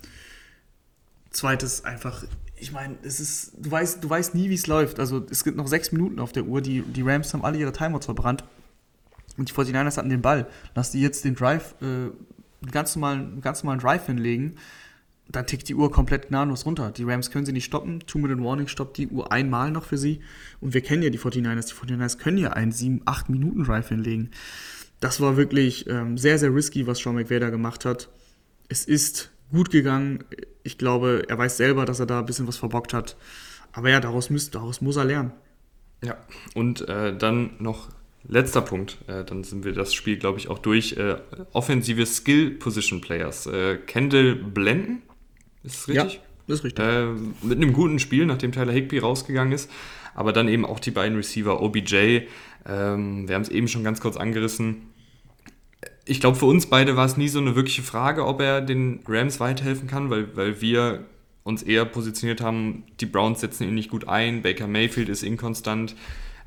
zweites 1.32 1.84
einfach, 1.84 2.24
ich 2.58 2.72
meine, 2.72 2.98
es 3.04 3.20
ist, 3.20 3.54
du 3.58 3.72
weißt, 3.72 4.04
du 4.04 4.10
weißt 4.10 4.36
nie, 4.36 4.50
wie 4.50 4.56
es 4.56 4.68
läuft. 4.68 5.00
Also 5.00 5.26
es 5.30 5.44
gibt 5.44 5.58
noch 5.58 5.68
sechs 5.68 5.92
Minuten 5.92 6.20
auf 6.20 6.32
der 6.32 6.46
Uhr, 6.46 6.62
die, 6.62 6.82
die 6.82 7.02
Rams 7.02 7.34
haben 7.34 7.44
alle 7.44 7.58
ihre 7.58 7.72
Timeouts 7.72 8.06
verbrannt. 8.06 8.44
Und 9.38 9.50
die 9.50 9.54
49ers 9.54 9.98
hatten 9.98 10.10
den 10.10 10.22
Ball. 10.22 10.48
Lass 10.76 10.92
die 10.92 11.02
jetzt 11.02 11.26
den 11.26 11.36
Drive, 11.36 11.76
äh, 11.82 11.86
einen 11.86 12.72
ganz 12.72 12.96
normalen, 12.96 13.42
ganz 13.42 13.64
normalen 13.64 13.80
Drive 13.80 14.06
hinlegen 14.06 14.58
dann 15.28 15.48
tickt 15.48 15.68
die 15.68 15.76
Uhr 15.76 15.92
komplett 15.92 16.30
gnadenlos 16.30 16.66
runter. 16.66 16.92
Die 16.92 17.04
Rams 17.04 17.32
können 17.32 17.46
sie 17.46 17.52
nicht 17.52 17.66
stoppen. 17.66 18.00
Two-Minute-Warning 18.06 18.68
stoppt 18.68 18.98
die 18.98 19.08
Uhr 19.08 19.32
einmal 19.32 19.72
noch 19.72 19.84
für 19.84 19.98
sie. 19.98 20.22
Und 20.62 20.74
wir 20.74 20.82
kennen 20.82 21.04
ja 21.04 21.10
die 21.10 21.20
49ers. 21.20 21.68
Die 21.68 21.94
49ers 21.94 22.18
können 22.18 22.38
ja 22.38 22.52
einen 22.52 22.72
7-8-Minuten-Drive 22.72 23.90
hinlegen. 23.90 24.32
Das 25.00 25.22
war 25.22 25.36
wirklich 25.36 25.88
ähm, 25.90 26.18
sehr, 26.18 26.38
sehr 26.38 26.54
risky, 26.54 26.88
was 26.88 27.00
Sean 27.00 27.16
McVay 27.16 27.40
da 27.40 27.50
gemacht 27.50 27.86
hat. 27.86 28.10
Es 28.70 28.86
ist 28.86 29.32
gut 29.52 29.72
gegangen. 29.72 30.24
Ich 30.64 30.78
glaube, 30.78 31.24
er 31.28 31.38
weiß 31.38 31.58
selber, 31.58 31.86
dass 31.86 32.00
er 32.00 32.06
da 32.06 32.20
ein 32.20 32.26
bisschen 32.26 32.48
was 32.48 32.58
verbockt 32.58 32.94
hat. 32.94 33.18
Aber 33.72 33.90
ja, 33.90 34.00
daraus, 34.00 34.30
müsst, 34.30 34.56
daraus 34.56 34.82
muss 34.82 34.96
er 34.96 35.06
lernen. 35.06 35.34
Ja, 36.04 36.18
und 36.54 36.88
äh, 36.88 37.16
dann 37.18 37.52
noch 37.60 37.90
letzter 38.28 38.62
Punkt. 38.62 38.98
Äh, 39.08 39.24
dann 39.24 39.44
sind 39.44 39.66
wir 39.66 39.74
das 39.74 39.94
Spiel, 39.94 40.18
glaube 40.18 40.40
ich, 40.40 40.50
auch 40.50 40.60
durch. 40.60 40.94
Äh, 40.94 41.18
offensive 41.52 42.06
Skill-Position-Players. 42.06 43.48
Äh, 43.48 43.78
Kendall 43.86 44.36
Blenden 44.36 45.02
ist 45.66 45.76
das 45.76 45.88
richtig? 45.88 46.14
Ja, 46.14 46.20
das 46.48 46.60
ist 46.60 46.64
richtig. 46.64 46.86
Äh, 46.86 47.08
mit 47.42 47.58
einem 47.58 47.74
guten 47.74 48.00
Spiel, 48.00 48.26
nachdem 48.26 48.52
Tyler 48.52 48.72
Higby 48.72 49.00
rausgegangen 49.00 49.54
ist. 49.54 49.70
Aber 50.14 50.32
dann 50.32 50.48
eben 50.48 50.66
auch 50.66 50.80
die 50.80 50.92
beiden 50.92 51.18
Receiver, 51.18 51.62
OBJ. 51.62 52.22
Ähm, 52.68 53.28
wir 53.28 53.36
haben 53.36 53.42
es 53.42 53.50
eben 53.50 53.68
schon 53.68 53.84
ganz 53.84 54.00
kurz 54.00 54.18
angerissen. 54.18 54.94
Ich 56.06 56.20
glaube, 56.20 56.38
für 56.38 56.46
uns 56.46 56.68
beide 56.68 56.96
war 56.96 57.06
es 57.06 57.18
nie 57.18 57.28
so 57.28 57.40
eine 57.40 57.56
wirkliche 57.56 57.82
Frage, 57.82 58.26
ob 58.26 58.40
er 58.40 58.62
den 58.62 59.02
Rams 59.08 59.40
weiterhelfen 59.40 59.88
kann, 59.88 60.10
weil, 60.10 60.36
weil 60.38 60.62
wir 60.62 61.06
uns 61.44 61.64
eher 61.64 61.86
positioniert 61.86 62.42
haben, 62.42 62.84
die 63.00 63.06
Browns 63.06 63.42
setzen 63.42 63.68
ihn 63.68 63.76
nicht 63.76 63.90
gut 63.90 64.08
ein, 64.08 64.42
Baker 64.42 64.68
Mayfield 64.68 65.10
ist 65.10 65.24
inkonstant. 65.24 65.96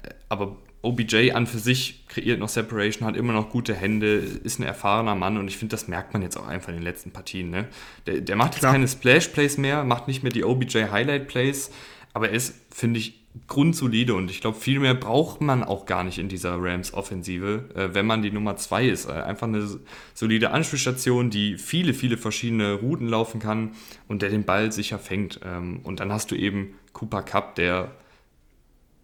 Äh, 0.03 0.11
aber 0.29 0.57
OBJ 0.83 1.33
an 1.33 1.47
für 1.47 1.59
sich 1.59 2.07
kreiert 2.07 2.39
noch 2.39 2.49
Separation, 2.49 3.07
hat 3.07 3.17
immer 3.17 3.33
noch 3.33 3.51
gute 3.51 3.75
Hände, 3.75 4.15
ist 4.15 4.61
ein 4.61 4.63
erfahrener 4.63 5.15
Mann 5.15 5.37
und 5.37 5.49
ich 5.49 5.57
finde, 5.57 5.75
das 5.75 5.89
merkt 5.89 6.13
man 6.13 6.23
jetzt 6.23 6.37
auch 6.37 6.47
einfach 6.47 6.69
in 6.69 6.77
den 6.77 6.85
letzten 6.85 7.11
Partien. 7.11 7.51
Ne? 7.51 7.67
Der, 8.07 8.21
der 8.21 8.37
macht 8.37 8.53
jetzt 8.53 8.61
Klar. 8.61 8.73
keine 8.73 8.87
Splash-Plays 8.87 9.59
mehr, 9.59 9.83
macht 9.85 10.07
nicht 10.07 10.23
mehr 10.23 10.33
die 10.33 10.45
OBJ-Highlight-Plays, 10.45 11.71
aber 12.15 12.29
er 12.29 12.37
ist, 12.37 12.55
finde 12.71 13.01
ich, 13.01 13.19
grundsolide 13.47 14.15
und 14.15 14.31
ich 14.31 14.41
glaube, 14.41 14.59
viel 14.59 14.81
mehr 14.81 14.95
braucht 14.95 15.41
man 15.41 15.63
auch 15.63 15.87
gar 15.87 16.03
nicht 16.03 16.19
in 16.19 16.29
dieser 16.29 16.57
Rams-Offensive, 16.61 17.69
äh, 17.75 17.95
wenn 17.95 18.07
man 18.07 18.23
die 18.23 18.31
Nummer 18.31 18.57
2 18.57 18.89
ist. 18.89 19.07
Äh, 19.07 19.13
einfach 19.13 19.47
eine 19.47 19.69
solide 20.15 20.51
Anspielstation, 20.51 21.31
die 21.31 21.57
viele, 21.57 21.95
viele 21.95 22.17
verschiedene 22.17 22.75
Routen 22.75 23.09
laufen 23.09 23.41
kann 23.41 23.73
und 24.09 24.23
der 24.23 24.31
den 24.31 24.45
Ball 24.45 24.73
sicher 24.73 24.99
fängt. 24.99 25.41
Ähm, 25.45 25.81
und 25.85 26.01
dann 26.01 26.13
hast 26.13 26.31
du 26.31 26.35
eben 26.35 26.75
Cooper 26.93 27.23
Cup, 27.23 27.55
der 27.55 27.93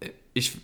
äh, 0.01 0.09
ich 0.33 0.57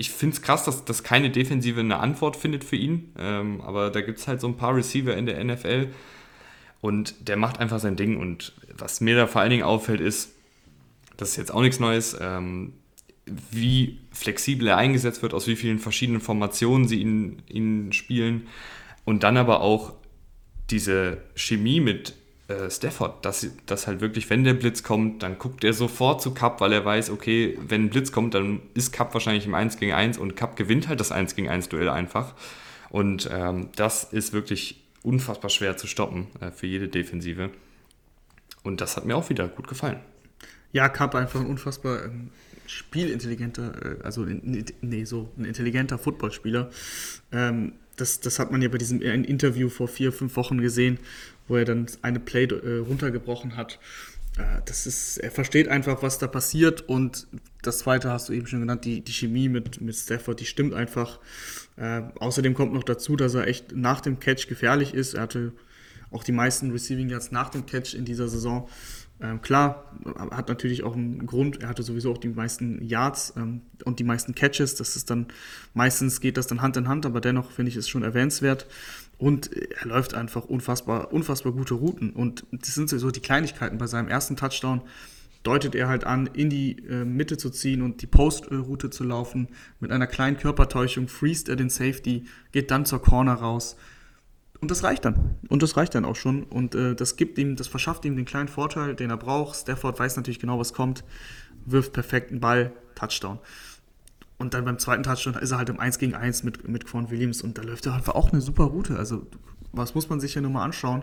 ich 0.00 0.10
finde 0.10 0.34
es 0.34 0.40
krass, 0.40 0.64
dass, 0.64 0.86
dass 0.86 1.02
keine 1.02 1.28
Defensive 1.28 1.78
eine 1.78 1.98
Antwort 1.98 2.34
findet 2.34 2.64
für 2.64 2.76
ihn. 2.76 3.12
Ähm, 3.18 3.60
aber 3.60 3.90
da 3.90 4.00
gibt 4.00 4.18
es 4.18 4.26
halt 4.26 4.40
so 4.40 4.48
ein 4.48 4.56
paar 4.56 4.74
Receiver 4.74 5.14
in 5.14 5.26
der 5.26 5.44
NFL 5.44 5.88
und 6.80 7.28
der 7.28 7.36
macht 7.36 7.60
einfach 7.60 7.80
sein 7.80 7.96
Ding. 7.96 8.16
Und 8.16 8.54
was 8.78 9.02
mir 9.02 9.14
da 9.14 9.26
vor 9.26 9.42
allen 9.42 9.50
Dingen 9.50 9.62
auffällt, 9.62 10.00
ist, 10.00 10.32
das 11.18 11.30
ist 11.32 11.36
jetzt 11.36 11.52
auch 11.52 11.60
nichts 11.60 11.80
Neues, 11.80 12.16
ähm, 12.18 12.72
wie 13.50 13.98
flexibel 14.10 14.68
er 14.68 14.78
eingesetzt 14.78 15.20
wird, 15.20 15.34
aus 15.34 15.46
wie 15.46 15.54
vielen 15.54 15.78
verschiedenen 15.78 16.22
Formationen 16.22 16.88
sie 16.88 17.02
ihn, 17.02 17.42
ihn 17.50 17.92
spielen. 17.92 18.46
Und 19.04 19.22
dann 19.22 19.36
aber 19.36 19.60
auch 19.60 19.92
diese 20.70 21.18
Chemie 21.34 21.80
mit 21.80 22.14
äh, 22.50 22.70
Stafford, 22.70 23.24
dass, 23.24 23.46
dass 23.66 23.86
halt 23.86 24.00
wirklich, 24.00 24.28
wenn 24.28 24.44
der 24.44 24.54
Blitz 24.54 24.82
kommt, 24.82 25.22
dann 25.22 25.38
guckt 25.38 25.62
er 25.62 25.72
sofort 25.72 26.20
zu 26.20 26.34
Cup, 26.34 26.60
weil 26.60 26.72
er 26.72 26.84
weiß, 26.84 27.10
okay, 27.10 27.56
wenn 27.66 27.84
ein 27.84 27.90
Blitz 27.90 28.12
kommt, 28.12 28.34
dann 28.34 28.60
ist 28.74 28.92
Cup 28.92 29.14
wahrscheinlich 29.14 29.46
im 29.46 29.54
1 29.54 29.76
gegen 29.76 29.92
1 29.92 30.18
und 30.18 30.36
Cup 30.36 30.56
gewinnt 30.56 30.88
halt 30.88 31.00
das 31.00 31.12
1 31.12 31.36
gegen 31.36 31.48
1 31.48 31.68
Duell 31.68 31.88
einfach. 31.88 32.34
Und 32.88 33.30
ähm, 33.32 33.68
das 33.76 34.04
ist 34.04 34.32
wirklich 34.32 34.82
unfassbar 35.02 35.48
schwer 35.48 35.76
zu 35.76 35.86
stoppen 35.86 36.26
äh, 36.40 36.50
für 36.50 36.66
jede 36.66 36.88
Defensive. 36.88 37.50
Und 38.62 38.80
das 38.80 38.96
hat 38.96 39.04
mir 39.04 39.16
auch 39.16 39.30
wieder 39.30 39.48
gut 39.48 39.68
gefallen. 39.68 40.00
Ja, 40.72 40.88
Cup 40.88 41.14
einfach 41.14 41.40
ein 41.40 41.46
unfassbar 41.46 42.04
ähm, 42.04 42.30
spielintelligenter, 42.66 44.00
äh, 44.00 44.02
also 44.02 44.24
nee, 44.24 45.04
so 45.04 45.30
ein 45.38 45.44
intelligenter 45.44 45.98
Footballspieler. 45.98 46.70
Ähm, 47.32 47.72
das, 47.96 48.20
das 48.20 48.38
hat 48.38 48.50
man 48.50 48.62
ja 48.62 48.68
bei 48.68 48.78
diesem 48.78 49.02
Interview 49.02 49.68
vor 49.68 49.88
vier, 49.88 50.12
fünf 50.12 50.36
Wochen 50.36 50.60
gesehen, 50.60 50.98
wo 51.50 51.56
er 51.56 51.64
dann 51.64 51.86
eine 52.02 52.20
Play 52.20 52.44
äh, 52.44 52.78
runtergebrochen 52.78 53.56
hat. 53.56 53.78
Äh, 54.38 54.62
das 54.64 54.86
ist, 54.86 55.18
er 55.18 55.30
versteht 55.30 55.68
einfach, 55.68 56.02
was 56.02 56.18
da 56.18 56.26
passiert 56.26 56.88
und 56.88 57.26
das 57.62 57.80
zweite 57.80 58.10
hast 58.10 58.28
du 58.28 58.32
eben 58.32 58.46
schon 58.46 58.60
genannt, 58.60 58.84
die, 58.84 59.02
die 59.02 59.12
Chemie 59.12 59.48
mit, 59.48 59.80
mit 59.80 59.96
Stafford, 59.96 60.40
die 60.40 60.46
stimmt 60.46 60.72
einfach. 60.72 61.18
Äh, 61.76 62.02
außerdem 62.18 62.54
kommt 62.54 62.72
noch 62.72 62.84
dazu, 62.84 63.16
dass 63.16 63.34
er 63.34 63.46
echt 63.46 63.76
nach 63.76 64.00
dem 64.00 64.20
Catch 64.20 64.48
gefährlich 64.48 64.94
ist. 64.94 65.14
Er 65.14 65.22
hatte 65.22 65.52
auch 66.10 66.24
die 66.24 66.32
meisten 66.32 66.70
Receiving 66.70 67.08
Yards 67.08 67.32
nach 67.32 67.50
dem 67.50 67.66
Catch 67.66 67.94
in 67.94 68.04
dieser 68.04 68.28
Saison. 68.28 68.68
Ähm, 69.22 69.42
klar, 69.42 69.92
hat 70.30 70.48
natürlich 70.48 70.82
auch 70.82 70.96
einen 70.96 71.26
Grund, 71.26 71.60
er 71.60 71.68
hatte 71.68 71.82
sowieso 71.82 72.12
auch 72.12 72.18
die 72.18 72.28
meisten 72.28 72.82
Yards 72.82 73.34
ähm, 73.36 73.60
und 73.84 73.98
die 73.98 74.04
meisten 74.04 74.34
Catches. 74.34 74.76
Das 74.76 74.96
ist 74.96 75.10
dann, 75.10 75.26
meistens 75.74 76.20
geht 76.20 76.38
das 76.38 76.46
dann 76.46 76.62
Hand 76.62 76.78
in 76.78 76.88
Hand, 76.88 77.04
aber 77.04 77.20
dennoch 77.20 77.50
finde 77.50 77.70
ich 77.70 77.76
es 77.76 77.88
schon 77.88 78.02
erwähnenswert. 78.02 78.66
Und 79.20 79.50
er 79.52 79.86
läuft 79.86 80.14
einfach 80.14 80.46
unfassbar, 80.46 81.12
unfassbar 81.12 81.52
gute 81.52 81.74
Routen. 81.74 82.10
Und 82.10 82.46
das 82.50 82.74
sind 82.74 82.88
so 82.88 83.10
die 83.10 83.20
Kleinigkeiten. 83.20 83.78
Bei 83.78 83.86
seinem 83.86 84.08
ersten 84.08 84.34
Touchdown 84.34 84.80
deutet 85.42 85.74
er 85.74 85.88
halt 85.88 86.04
an, 86.04 86.26
in 86.32 86.50
die 86.50 86.78
äh, 86.88 87.04
Mitte 87.04 87.36
zu 87.36 87.50
ziehen 87.50 87.82
und 87.82 88.02
die 88.02 88.06
Post-Route 88.06 88.90
zu 88.90 89.04
laufen. 89.04 89.48
Mit 89.78 89.92
einer 89.92 90.06
kleinen 90.06 90.38
Körpertäuschung 90.38 91.08
freest 91.08 91.48
er 91.48 91.56
den 91.56 91.70
Safety, 91.70 92.24
geht 92.52 92.70
dann 92.70 92.86
zur 92.86 93.02
Corner 93.02 93.34
raus 93.34 93.76
und 94.60 94.70
das 94.70 94.84
reicht 94.84 95.04
dann. 95.04 95.36
Und 95.48 95.62
das 95.62 95.76
reicht 95.76 95.94
dann 95.94 96.04
auch 96.04 96.16
schon. 96.16 96.44
Und 96.44 96.74
äh, 96.74 96.94
das 96.94 97.16
gibt 97.16 97.38
ihm, 97.38 97.56
das 97.56 97.68
verschafft 97.68 98.04
ihm 98.04 98.16
den 98.16 98.26
kleinen 98.26 98.48
Vorteil, 98.48 98.94
den 98.94 99.10
er 99.10 99.16
braucht. 99.16 99.56
Stafford 99.56 99.98
weiß 99.98 100.16
natürlich 100.16 100.38
genau, 100.38 100.58
was 100.58 100.72
kommt, 100.72 101.04
wirft 101.64 101.92
perfekt 101.92 102.30
einen 102.30 102.40
Ball, 102.40 102.72
Touchdown. 102.94 103.38
Und 104.40 104.54
dann 104.54 104.64
beim 104.64 104.78
zweiten 104.78 105.02
Touchdown 105.02 105.34
ist 105.34 105.50
er 105.50 105.58
halt 105.58 105.68
im 105.68 105.78
1 105.78 105.98
gegen 105.98 106.14
1 106.14 106.44
mit, 106.44 106.66
mit 106.66 106.86
Quan 106.86 107.10
Williams 107.10 107.42
und 107.42 107.58
da 107.58 107.62
läuft 107.62 107.84
er 107.84 107.92
einfach 107.92 108.14
auch 108.14 108.32
eine 108.32 108.40
super 108.40 108.64
Route. 108.64 108.96
Also, 108.96 109.26
was 109.70 109.94
muss 109.94 110.08
man 110.08 110.18
sich 110.18 110.34
ja 110.34 110.40
nur 110.40 110.50
mal 110.50 110.64
anschauen? 110.64 111.02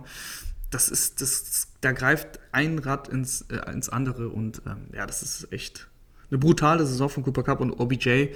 Das 0.72 0.90
ist, 0.90 1.22
das, 1.22 1.68
da 1.82 1.92
greift 1.92 2.40
ein 2.52 2.80
Rad 2.80 3.10
ins, 3.10 3.42
äh, 3.52 3.72
ins 3.72 3.90
andere 3.90 4.30
und 4.30 4.64
ähm, 4.66 4.88
ja, 4.92 5.06
das 5.06 5.22
ist 5.22 5.54
echt 5.54 5.88
eine 6.32 6.40
brutale 6.40 6.84
Saison 6.88 7.10
von 7.10 7.22
Cooper 7.22 7.44
Cup 7.44 7.60
und 7.60 7.74
OBJ 7.74 8.30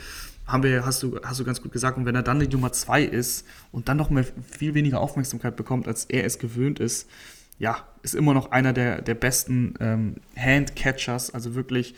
haben 0.46 0.62
wir, 0.62 0.86
hast 0.86 1.02
du, 1.02 1.20
hast 1.24 1.40
du 1.40 1.46
ganz 1.46 1.64
gut 1.64 1.72
gesagt. 1.72 1.98
Und 1.98 2.06
wenn 2.06 2.14
er 2.14 2.22
dann 2.22 2.40
die 2.40 2.48
Nummer 2.48 2.72
2 2.72 3.04
ist 3.04 3.48
und 3.72 3.90
dann 3.90 3.98
noch 3.98 4.12
mal 4.12 4.24
viel 4.24 4.76
weniger 4.76 5.00
Aufmerksamkeit 5.00 5.56
bekommt, 5.56 5.88
als 5.88 6.06
er 6.06 6.26
es 6.26 6.38
gewöhnt 6.38 6.80
ist, 6.80 7.10
ja, 7.58 7.88
ist 8.04 8.14
immer 8.14 8.36
noch 8.36 8.52
einer 8.52 8.72
der, 8.72 9.02
der 9.02 9.16
besten 9.16 9.74
ähm, 9.80 10.18
Handcatchers, 10.38 11.34
also 11.34 11.56
wirklich 11.56 11.96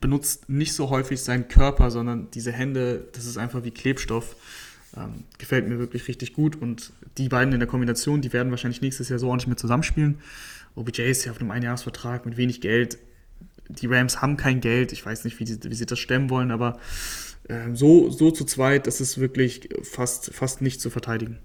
benutzt 0.00 0.48
nicht 0.48 0.72
so 0.72 0.90
häufig 0.90 1.20
seinen 1.20 1.48
Körper, 1.48 1.90
sondern 1.90 2.30
diese 2.32 2.52
Hände, 2.52 3.08
das 3.12 3.26
ist 3.26 3.38
einfach 3.38 3.64
wie 3.64 3.70
Klebstoff. 3.70 4.36
Ähm, 4.96 5.24
gefällt 5.38 5.68
mir 5.68 5.78
wirklich 5.78 6.08
richtig 6.08 6.32
gut 6.32 6.56
und 6.56 6.92
die 7.18 7.28
beiden 7.28 7.52
in 7.52 7.60
der 7.60 7.68
Kombination, 7.68 8.22
die 8.22 8.32
werden 8.32 8.50
wahrscheinlich 8.50 8.80
nächstes 8.80 9.08
Jahr 9.08 9.18
so 9.18 9.30
auch 9.30 9.36
nicht 9.36 9.46
mehr 9.46 9.56
zusammenspielen. 9.56 10.20
OBJ 10.74 11.02
ist 11.02 11.24
ja 11.24 11.32
auf 11.32 11.40
einem 11.40 11.50
Einjahresvertrag 11.50 12.24
mit 12.24 12.36
wenig 12.36 12.60
Geld. 12.60 12.98
Die 13.68 13.86
Rams 13.86 14.22
haben 14.22 14.36
kein 14.36 14.60
Geld. 14.60 14.92
Ich 14.92 15.04
weiß 15.04 15.24
nicht, 15.24 15.40
wie, 15.40 15.44
die, 15.44 15.58
wie 15.64 15.74
sie 15.74 15.86
das 15.86 15.98
stemmen 15.98 16.30
wollen, 16.30 16.50
aber 16.50 16.78
äh, 17.48 17.74
so, 17.74 18.10
so 18.10 18.30
zu 18.30 18.44
zweit, 18.44 18.86
das 18.86 19.00
ist 19.00 19.18
wirklich 19.18 19.68
fast, 19.82 20.32
fast 20.32 20.62
nicht 20.62 20.80
zu 20.80 20.90
verteidigen. 20.90 21.38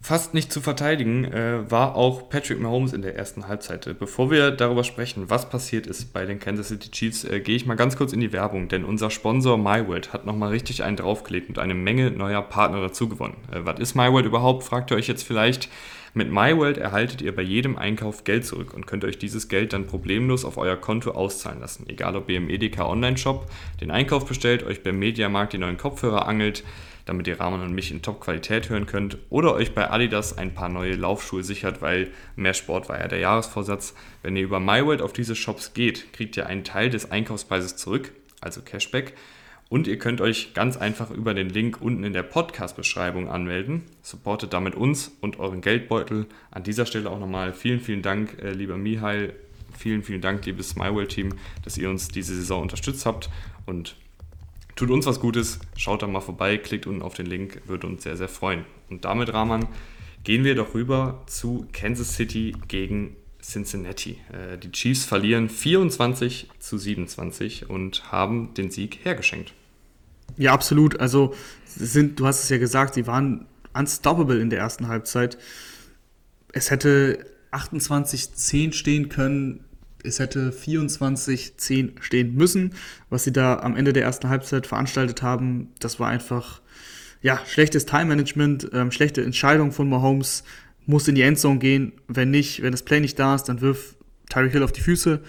Fast 0.00 0.32
nicht 0.32 0.52
zu 0.52 0.60
verteidigen 0.60 1.24
äh, 1.24 1.70
war 1.70 1.96
auch 1.96 2.28
Patrick 2.28 2.60
Mahomes 2.60 2.92
in 2.92 3.02
der 3.02 3.16
ersten 3.16 3.48
Halbzeit. 3.48 3.98
Bevor 3.98 4.30
wir 4.30 4.52
darüber 4.52 4.84
sprechen, 4.84 5.28
was 5.28 5.50
passiert 5.50 5.88
ist 5.88 6.12
bei 6.12 6.24
den 6.24 6.38
Kansas 6.38 6.68
City 6.68 6.90
Chiefs, 6.90 7.24
äh, 7.24 7.40
gehe 7.40 7.56
ich 7.56 7.66
mal 7.66 7.74
ganz 7.74 7.96
kurz 7.96 8.12
in 8.12 8.20
die 8.20 8.32
Werbung, 8.32 8.68
denn 8.68 8.84
unser 8.84 9.10
Sponsor 9.10 9.58
MyWorld 9.58 10.12
hat 10.12 10.24
nochmal 10.24 10.50
richtig 10.50 10.84
einen 10.84 10.96
draufgelegt 10.96 11.48
und 11.48 11.58
eine 11.58 11.74
Menge 11.74 12.12
neuer 12.12 12.42
Partner 12.42 12.80
dazu 12.80 13.08
gewonnen. 13.08 13.36
Äh, 13.50 13.60
was 13.64 13.80
ist 13.80 13.96
MyWorld 13.96 14.24
überhaupt, 14.24 14.62
fragt 14.62 14.92
ihr 14.92 14.96
euch 14.96 15.08
jetzt 15.08 15.24
vielleicht. 15.24 15.68
Mit 16.14 16.30
MyWorld 16.30 16.78
erhaltet 16.78 17.20
ihr 17.20 17.34
bei 17.34 17.42
jedem 17.42 17.76
Einkauf 17.76 18.24
Geld 18.24 18.46
zurück 18.46 18.72
und 18.74 18.86
könnt 18.86 19.04
euch 19.04 19.18
dieses 19.18 19.48
Geld 19.48 19.72
dann 19.72 19.86
problemlos 19.86 20.44
auf 20.44 20.56
euer 20.56 20.76
Konto 20.76 21.10
auszahlen 21.10 21.60
lassen. 21.60 21.86
Egal 21.88 22.16
ob 22.16 22.30
ihr 22.30 22.38
im 22.38 22.48
Edeka 22.48 22.86
Online-Shop 22.86 23.50
den 23.80 23.90
Einkauf 23.90 24.26
bestellt, 24.26 24.62
euch 24.62 24.82
beim 24.82 24.98
Mediamarkt 24.98 25.52
die 25.52 25.58
neuen 25.58 25.76
Kopfhörer 25.76 26.26
angelt, 26.26 26.64
damit 27.08 27.26
ihr 27.26 27.40
Rahman 27.40 27.62
und 27.62 27.74
mich 27.74 27.90
in 27.90 28.02
Top-Qualität 28.02 28.68
hören 28.68 28.84
könnt 28.84 29.16
oder 29.30 29.54
euch 29.54 29.74
bei 29.74 29.90
Adidas 29.90 30.36
ein 30.36 30.52
paar 30.52 30.68
neue 30.68 30.94
Laufschuhe 30.94 31.42
sichert, 31.42 31.80
weil 31.80 32.10
mehr 32.36 32.52
Sport 32.52 32.90
war 32.90 33.00
ja 33.00 33.08
der 33.08 33.18
Jahresvorsatz. 33.18 33.94
Wenn 34.22 34.36
ihr 34.36 34.44
über 34.44 34.60
MyWorld 34.60 35.00
auf 35.00 35.14
diese 35.14 35.34
Shops 35.34 35.72
geht, 35.72 36.12
kriegt 36.12 36.36
ihr 36.36 36.46
einen 36.46 36.64
Teil 36.64 36.90
des 36.90 37.10
Einkaufspreises 37.10 37.76
zurück, 37.76 38.12
also 38.42 38.60
Cashback. 38.60 39.14
Und 39.70 39.86
ihr 39.86 39.98
könnt 39.98 40.20
euch 40.20 40.52
ganz 40.52 40.76
einfach 40.76 41.10
über 41.10 41.32
den 41.32 41.48
Link 41.48 41.80
unten 41.80 42.04
in 42.04 42.12
der 42.12 42.22
Podcast-Beschreibung 42.22 43.28
anmelden. 43.28 43.84
Supportet 44.02 44.52
damit 44.52 44.74
uns 44.74 45.10
und 45.22 45.38
euren 45.38 45.62
Geldbeutel. 45.62 46.26
An 46.50 46.62
dieser 46.62 46.84
Stelle 46.84 47.10
auch 47.10 47.18
nochmal 47.18 47.54
vielen, 47.54 47.80
vielen 47.80 48.02
Dank, 48.02 48.38
äh, 48.42 48.50
lieber 48.52 48.76
Mihail. 48.76 49.34
Vielen, 49.78 50.02
vielen 50.02 50.20
Dank, 50.20 50.44
liebes 50.44 50.76
MyWorld-Team, 50.76 51.34
dass 51.64 51.78
ihr 51.78 51.88
uns 51.88 52.08
diese 52.08 52.34
Saison 52.34 52.62
unterstützt 52.62 53.06
habt. 53.06 53.30
Und 53.64 53.96
tut 54.78 54.90
uns 54.90 55.06
was 55.06 55.18
Gutes, 55.18 55.58
schaut 55.76 56.02
da 56.02 56.06
mal 56.06 56.20
vorbei, 56.20 56.56
klickt 56.56 56.86
unten 56.86 57.02
auf 57.02 57.14
den 57.14 57.26
Link, 57.26 57.62
würde 57.66 57.88
uns 57.88 58.04
sehr, 58.04 58.16
sehr 58.16 58.28
freuen. 58.28 58.64
Und 58.88 59.04
damit, 59.04 59.32
Rahman, 59.32 59.66
gehen 60.22 60.44
wir 60.44 60.54
doch 60.54 60.72
rüber 60.74 61.24
zu 61.26 61.66
Kansas 61.72 62.14
City 62.14 62.54
gegen 62.68 63.16
Cincinnati. 63.42 64.18
Äh, 64.32 64.56
die 64.56 64.70
Chiefs 64.70 65.04
verlieren 65.04 65.48
24 65.48 66.48
zu 66.60 66.78
27 66.78 67.68
und 67.68 68.12
haben 68.12 68.54
den 68.54 68.70
Sieg 68.70 69.04
hergeschenkt. 69.04 69.52
Ja, 70.36 70.52
absolut. 70.52 71.00
Also 71.00 71.34
sind, 71.64 72.20
du 72.20 72.26
hast 72.26 72.44
es 72.44 72.48
ja 72.48 72.58
gesagt, 72.58 72.94
sie 72.94 73.08
waren 73.08 73.46
unstoppable 73.74 74.40
in 74.40 74.48
der 74.48 74.60
ersten 74.60 74.86
Halbzeit. 74.86 75.38
Es 76.52 76.70
hätte 76.70 77.26
28-10 77.50 78.72
stehen 78.72 79.08
können, 79.08 79.64
es 80.04 80.18
hätte 80.18 80.50
24-10 80.50 82.00
stehen 82.00 82.34
müssen. 82.34 82.74
Was 83.10 83.24
sie 83.24 83.32
da 83.32 83.58
am 83.58 83.76
Ende 83.76 83.92
der 83.92 84.04
ersten 84.04 84.28
Halbzeit 84.28 84.66
veranstaltet 84.66 85.22
haben, 85.22 85.72
das 85.80 85.98
war 85.98 86.08
einfach 86.08 86.60
ja, 87.20 87.40
schlechtes 87.46 87.86
Time-Management, 87.86 88.70
ähm, 88.72 88.90
schlechte 88.92 89.22
Entscheidung 89.24 89.72
von 89.72 89.88
Mahomes, 89.88 90.44
muss 90.86 91.08
in 91.08 91.14
die 91.14 91.22
Endzone 91.22 91.58
gehen. 91.58 91.92
Wenn 92.06 92.30
nicht, 92.30 92.62
wenn 92.62 92.72
das 92.72 92.82
Play 92.82 93.00
nicht 93.00 93.18
da 93.18 93.34
ist, 93.34 93.44
dann 93.44 93.60
wirf 93.60 93.96
Tyreek 94.30 94.52
Hill 94.52 94.62
auf 94.62 94.72
die 94.72 94.80
Füße. 94.80 95.20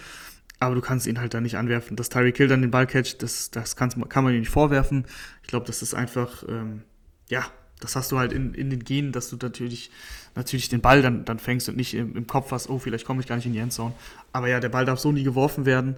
Aber 0.58 0.74
du 0.74 0.80
kannst 0.80 1.06
ihn 1.06 1.18
halt 1.18 1.34
da 1.34 1.40
nicht 1.40 1.56
anwerfen. 1.56 1.96
Dass 1.96 2.08
Tyreek 2.08 2.36
Hill 2.36 2.48
dann 2.48 2.62
den 2.62 2.70
Ball 2.70 2.86
catcht, 2.86 3.22
das, 3.22 3.50
das 3.50 3.76
kann, 3.76 3.90
man 3.96 4.34
ihm 4.34 4.40
nicht 4.40 4.50
vorwerfen. 4.50 5.04
Ich 5.42 5.48
glaube, 5.48 5.66
das 5.66 5.82
ist 5.82 5.94
einfach, 5.94 6.44
ähm, 6.48 6.82
ja, 7.28 7.44
das 7.80 7.96
hast 7.96 8.12
du 8.12 8.18
halt 8.18 8.32
in, 8.32 8.54
in 8.54 8.70
den 8.70 8.84
Genen, 8.84 9.12
dass 9.12 9.30
du 9.30 9.36
natürlich, 9.40 9.90
natürlich 10.34 10.68
den 10.68 10.80
Ball 10.80 11.02
dann, 11.02 11.24
dann 11.24 11.38
fängst 11.38 11.68
und 11.68 11.76
nicht 11.76 11.94
im, 11.94 12.16
im 12.16 12.26
Kopf 12.26 12.52
hast, 12.52 12.68
oh, 12.68 12.78
vielleicht 12.78 13.06
komme 13.06 13.20
ich 13.20 13.26
gar 13.26 13.36
nicht 13.36 13.46
in 13.46 13.52
die 13.52 13.58
Endzone. 13.58 13.94
Aber 14.32 14.48
ja, 14.48 14.60
der 14.60 14.68
Ball 14.68 14.84
darf 14.84 15.00
so 15.00 15.12
nie 15.12 15.24
geworfen 15.24 15.66
werden. 15.66 15.96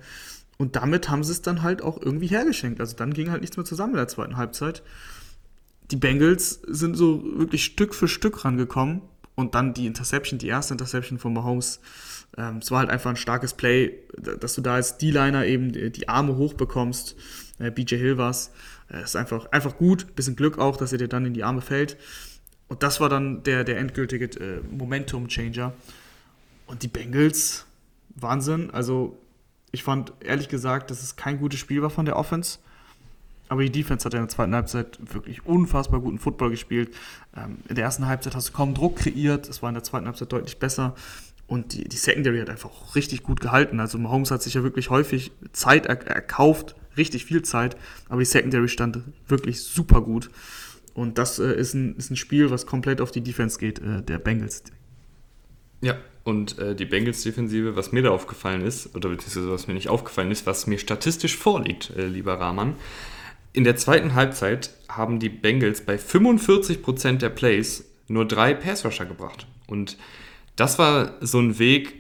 Und 0.59 0.77
damit 0.77 1.11
haben 1.11 1.25
sie 1.25 1.33
es 1.33 1.43
dann 1.43 1.63
halt 1.63 1.83
auch 1.83 2.01
irgendwie 2.01 2.29
hergeschenkt. 2.29 2.81
Also 2.81 2.97
dann 2.97 3.13
ging 3.13 3.31
halt 3.31 3.41
nichts 3.41 3.57
mehr 3.57 3.67
zusammen 3.67 3.95
in 3.95 3.99
der 3.99 4.09
zweiten 4.09 4.37
Halbzeit. 4.37 4.83
Die 5.91 5.97
Bengals 5.97 6.61
sind 6.67 6.97
so 6.97 7.23
wirklich 7.37 7.65
Stück 7.65 7.95
für 7.95 8.09
Stück 8.09 8.45
rangekommen. 8.45 9.03
Und 9.35 9.55
dann 9.55 9.75
die 9.75 9.87
Interception, 9.87 10.39
die 10.39 10.49
erste 10.49 10.75
Interception 10.75 11.19
von 11.19 11.33
Mahomes. 11.33 11.81
Ähm, 12.37 12.59
es 12.59 12.71
war 12.71 12.81
halt 12.81 12.91
einfach 12.91 13.11
ein 13.11 13.17
starkes 13.17 13.55
Play, 13.55 13.99
dass 14.17 14.55
du 14.55 14.61
da 14.61 14.75
als 14.75 14.99
D-Liner 14.99 15.47
eben 15.47 15.73
die 15.73 16.09
Arme 16.09 16.37
hochbekommst. 16.37 17.17
Äh, 17.59 17.71
BJ 17.71 17.97
Hill 17.97 18.19
war's 18.19 18.53
äh, 18.93 19.03
ist 19.03 19.17
einfach, 19.17 19.47
einfach 19.47 19.77
gut, 19.77 20.15
bisschen 20.15 20.37
Glück 20.37 20.59
auch, 20.59 20.77
dass 20.77 20.93
er 20.93 20.99
dir 20.99 21.09
dann 21.09 21.27
in 21.27 21.35
die 21.35 21.45
Arme 21.45 21.61
fällt. 21.61 21.97
Und 22.69 22.83
das 22.83 23.01
war 23.01 23.09
dann 23.09 23.43
der, 23.43 23.65
der 23.65 23.79
endgültige 23.79 24.25
äh, 24.25 24.61
Momentum-Changer. 24.71 25.73
Und 26.67 26.83
die 26.83 26.89
Bengals, 26.89 27.67
Wahnsinn. 28.15 28.71
Also, 28.71 29.19
ich 29.73 29.83
fand 29.83 30.13
ehrlich 30.21 30.49
gesagt, 30.49 30.91
dass 30.91 31.03
es 31.03 31.17
kein 31.17 31.39
gutes 31.39 31.61
Spiel 31.61 31.83
war 31.83 31.91
von 31.91 32.05
der 32.05 32.17
Offense. 32.17 32.59
Aber 33.49 33.63
die 33.63 33.71
Defense 33.71 34.07
hat 34.07 34.15
in 34.15 34.21
der 34.21 34.29
zweiten 34.29 34.55
Halbzeit 34.55 34.99
wirklich 35.13 35.45
unfassbar 35.45 36.01
guten 36.01 36.19
Football 36.19 36.51
gespielt. 36.51 36.95
Ähm, 37.37 37.59
in 37.69 37.75
der 37.75 37.85
ersten 37.85 38.07
Halbzeit 38.07 38.35
hast 38.35 38.49
du 38.49 38.53
kaum 38.53 38.73
Druck 38.73 38.97
kreiert. 38.97 39.49
Es 39.49 39.61
war 39.61 39.69
in 39.69 39.75
der 39.75 39.85
zweiten 39.85 40.07
Halbzeit 40.07 40.33
deutlich 40.33 40.59
besser. 40.59 40.95
Und 41.47 41.75
die, 41.75 41.85
die 41.85 41.97
Secondary 41.97 42.41
hat 42.41 42.49
einfach 42.49 42.95
richtig 42.95 43.23
gut 43.23 43.41
gehalten. 43.41 43.81
Also 43.81 43.99
Mahomes 43.99 44.31
hat 44.31 44.43
sich 44.43 44.55
ja 44.55 44.63
wirklich 44.63 44.89
häufig 44.89 45.33
Zeit 45.53 45.85
er 45.85 46.01
erkauft, 46.07 46.75
richtig 46.97 47.25
viel 47.25 47.43
Zeit, 47.43 47.77
aber 48.09 48.21
die 48.21 48.27
Secondary 48.27 48.69
stand 48.69 49.01
wirklich 49.29 49.63
super 49.63 50.01
gut. 50.01 50.31
Und 50.95 51.19
das 51.19 51.39
äh, 51.39 51.55
ist, 51.55 51.75
ein, 51.75 51.97
ist 51.97 52.11
ein 52.11 52.17
Spiel, 52.17 52.51
was 52.51 52.67
komplett 52.67 53.01
auf 53.01 53.11
die 53.11 53.23
Defense 53.23 53.59
geht, 53.59 53.79
äh, 53.79 54.03
der 54.03 54.19
Bengals. 54.19 54.63
Ja, 55.81 55.97
und 56.25 56.59
äh, 56.59 56.75
die 56.75 56.85
Bengals-Defensive, 56.85 57.77
was 57.77 57.93
mir 57.93 58.03
da 58.03 58.11
aufgefallen 58.11 58.63
ist, 58.63 58.95
oder 58.95 59.09
beziehungsweise 59.09 59.51
was 59.51 59.67
mir 59.67 59.75
nicht 59.75 59.89
aufgefallen 59.89 60.31
ist, 60.31 60.47
was 60.47 60.67
mir 60.67 60.79
statistisch 60.79 61.37
vorliegt, 61.37 61.91
äh, 61.97 62.07
lieber 62.07 62.35
Rahman, 62.35 62.75
in 63.53 63.65
der 63.65 63.77
zweiten 63.77 64.15
Halbzeit 64.15 64.71
haben 64.89 65.19
die 65.19 65.29
Bengals 65.29 65.83
bei 65.83 65.97
45% 65.97 67.19
der 67.19 67.29
Plays 67.29 67.85
nur 68.09 68.27
drei 68.27 68.55
Passrusher 68.55 69.05
gebracht. 69.05 69.47
Und 69.67 69.99
das 70.57 70.79
war 70.79 71.17
so 71.21 71.41
ein 71.41 71.59
Weg, 71.59 71.95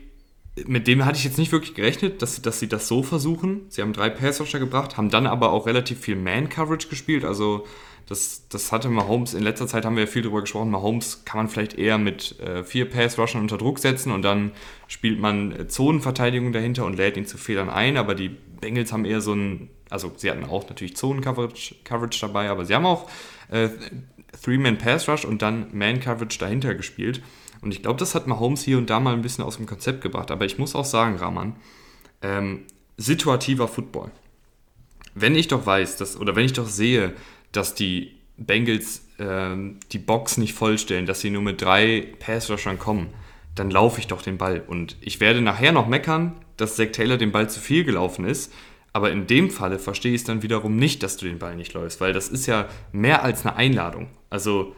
mit 0.66 0.86
dem 0.86 1.04
hatte 1.04 1.18
ich 1.18 1.24
jetzt 1.24 1.38
nicht 1.38 1.52
wirklich 1.52 1.74
gerechnet, 1.74 2.20
dass, 2.20 2.40
dass 2.42 2.60
sie 2.60 2.68
das 2.68 2.86
so 2.86 3.02
versuchen. 3.02 3.62
Sie 3.68 3.80
haben 3.80 3.92
drei 3.92 4.10
Pass-Rusher 4.10 4.58
gebracht, 4.58 4.96
haben 4.96 5.08
dann 5.08 5.26
aber 5.26 5.50
auch 5.52 5.66
relativ 5.66 6.00
viel 6.00 6.16
Man-Coverage 6.16 6.88
gespielt. 6.88 7.24
Also 7.24 7.66
das, 8.06 8.48
das 8.48 8.70
hatte 8.72 8.90
Mahomes, 8.90 9.32
in 9.32 9.42
letzter 9.42 9.66
Zeit 9.66 9.86
haben 9.86 9.96
wir 9.96 10.04
ja 10.04 10.10
viel 10.10 10.22
darüber 10.22 10.42
gesprochen, 10.42 10.70
Mahomes 10.70 11.24
kann 11.24 11.38
man 11.38 11.48
vielleicht 11.48 11.78
eher 11.78 11.96
mit 11.96 12.38
äh, 12.40 12.64
vier 12.64 12.90
Pass-Rushern 12.90 13.40
unter 13.40 13.56
Druck 13.56 13.78
setzen 13.78 14.12
und 14.12 14.22
dann 14.22 14.52
spielt 14.88 15.18
man 15.18 15.68
Zonenverteidigung 15.68 16.52
dahinter 16.52 16.84
und 16.84 16.96
lädt 16.96 17.16
ihn 17.16 17.26
zu 17.26 17.38
Fehlern 17.38 17.70
ein. 17.70 17.96
Aber 17.96 18.14
die 18.14 18.28
Bengals 18.28 18.92
haben 18.92 19.06
eher 19.06 19.22
so 19.22 19.32
ein, 19.32 19.70
also 19.88 20.12
sie 20.16 20.30
hatten 20.30 20.44
auch 20.44 20.68
natürlich 20.68 20.96
Zonen-Coverage 20.96 21.76
Coverage 21.84 22.20
dabei, 22.20 22.50
aber 22.50 22.66
sie 22.66 22.74
haben 22.74 22.86
auch 22.86 23.08
äh, 23.50 23.70
Three-Man-Pass-Rush 24.44 25.24
und 25.24 25.40
dann 25.40 25.68
Man-Coverage 25.72 26.38
dahinter 26.38 26.74
gespielt. 26.74 27.22
Und 27.62 27.72
ich 27.72 27.80
glaube, 27.80 27.98
das 27.98 28.14
hat 28.14 28.26
Mahomes 28.26 28.62
hier 28.62 28.76
und 28.76 28.90
da 28.90 29.00
mal 29.00 29.14
ein 29.14 29.22
bisschen 29.22 29.44
aus 29.44 29.56
dem 29.56 29.66
Konzept 29.66 30.02
gebracht. 30.02 30.30
Aber 30.30 30.44
ich 30.44 30.58
muss 30.58 30.74
auch 30.74 30.84
sagen, 30.84 31.16
Rahman, 31.16 31.56
ähm, 32.20 32.64
situativer 32.96 33.68
Football. 33.68 34.10
Wenn 35.14 35.34
ich 35.34 35.48
doch 35.48 35.64
weiß, 35.64 35.96
dass, 35.96 36.18
oder 36.18 36.36
wenn 36.36 36.44
ich 36.44 36.52
doch 36.52 36.66
sehe, 36.66 37.14
dass 37.52 37.74
die 37.74 38.16
Bengals 38.36 39.06
ähm, 39.18 39.78
die 39.92 39.98
Box 39.98 40.36
nicht 40.38 40.54
vollstellen, 40.54 41.06
dass 41.06 41.20
sie 41.20 41.30
nur 41.30 41.42
mit 41.42 41.62
drei 41.62 42.08
Pass-Rushern 42.18 42.78
kommen, 42.78 43.08
dann 43.54 43.70
laufe 43.70 44.00
ich 44.00 44.08
doch 44.08 44.22
den 44.22 44.38
Ball. 44.38 44.62
Und 44.66 44.96
ich 45.00 45.20
werde 45.20 45.40
nachher 45.40 45.72
noch 45.72 45.86
meckern, 45.86 46.32
dass 46.56 46.76
Zach 46.76 46.92
Taylor 46.92 47.16
den 47.16 47.32
Ball 47.32 47.48
zu 47.48 47.60
viel 47.60 47.84
gelaufen 47.84 48.24
ist. 48.24 48.52
Aber 48.92 49.10
in 49.10 49.26
dem 49.26 49.50
Falle 49.50 49.78
verstehe 49.78 50.14
ich 50.14 50.22
es 50.22 50.26
dann 50.26 50.42
wiederum 50.42 50.76
nicht, 50.76 51.02
dass 51.02 51.16
du 51.16 51.26
den 51.26 51.38
Ball 51.38 51.56
nicht 51.56 51.72
läufst, 51.72 52.00
weil 52.00 52.12
das 52.12 52.28
ist 52.28 52.46
ja 52.46 52.68
mehr 52.92 53.22
als 53.22 53.46
eine 53.46 53.56
Einladung. 53.56 54.08
Also 54.28 54.74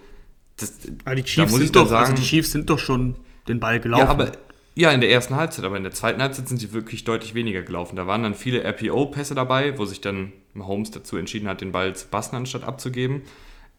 das, 0.56 0.72
aber 1.04 1.14
die 1.16 1.24
Chiefs, 1.24 1.52
sind 1.52 1.74
doch, 1.74 1.88
sagen, 1.88 2.10
also 2.10 2.22
die 2.22 2.26
Chiefs 2.26 2.52
sind 2.52 2.70
doch 2.70 2.78
schon 2.78 3.16
den 3.48 3.60
Ball 3.60 3.80
gelaufen. 3.80 4.04
Ja, 4.04 4.10
aber, 4.10 4.32
ja, 4.76 4.90
in 4.90 5.00
der 5.00 5.10
ersten 5.10 5.36
Halbzeit, 5.36 5.64
aber 5.64 5.76
in 5.76 5.82
der 5.82 5.92
zweiten 5.92 6.20
Halbzeit 6.20 6.48
sind 6.48 6.58
sie 6.58 6.72
wirklich 6.72 7.04
deutlich 7.04 7.34
weniger 7.34 7.62
gelaufen. 7.62 7.96
Da 7.96 8.06
waren 8.06 8.22
dann 8.22 8.34
viele 8.34 8.64
RPO-Pässe 8.64 9.34
dabei, 9.34 9.78
wo 9.78 9.84
sich 9.84 10.00
dann 10.00 10.32
Mahomes 10.52 10.90
dazu 10.90 11.16
entschieden 11.16 11.48
hat, 11.48 11.60
den 11.60 11.72
Ball 11.72 11.94
zu 11.94 12.06
passen, 12.06 12.36
anstatt 12.36 12.64
abzugeben. 12.64 13.22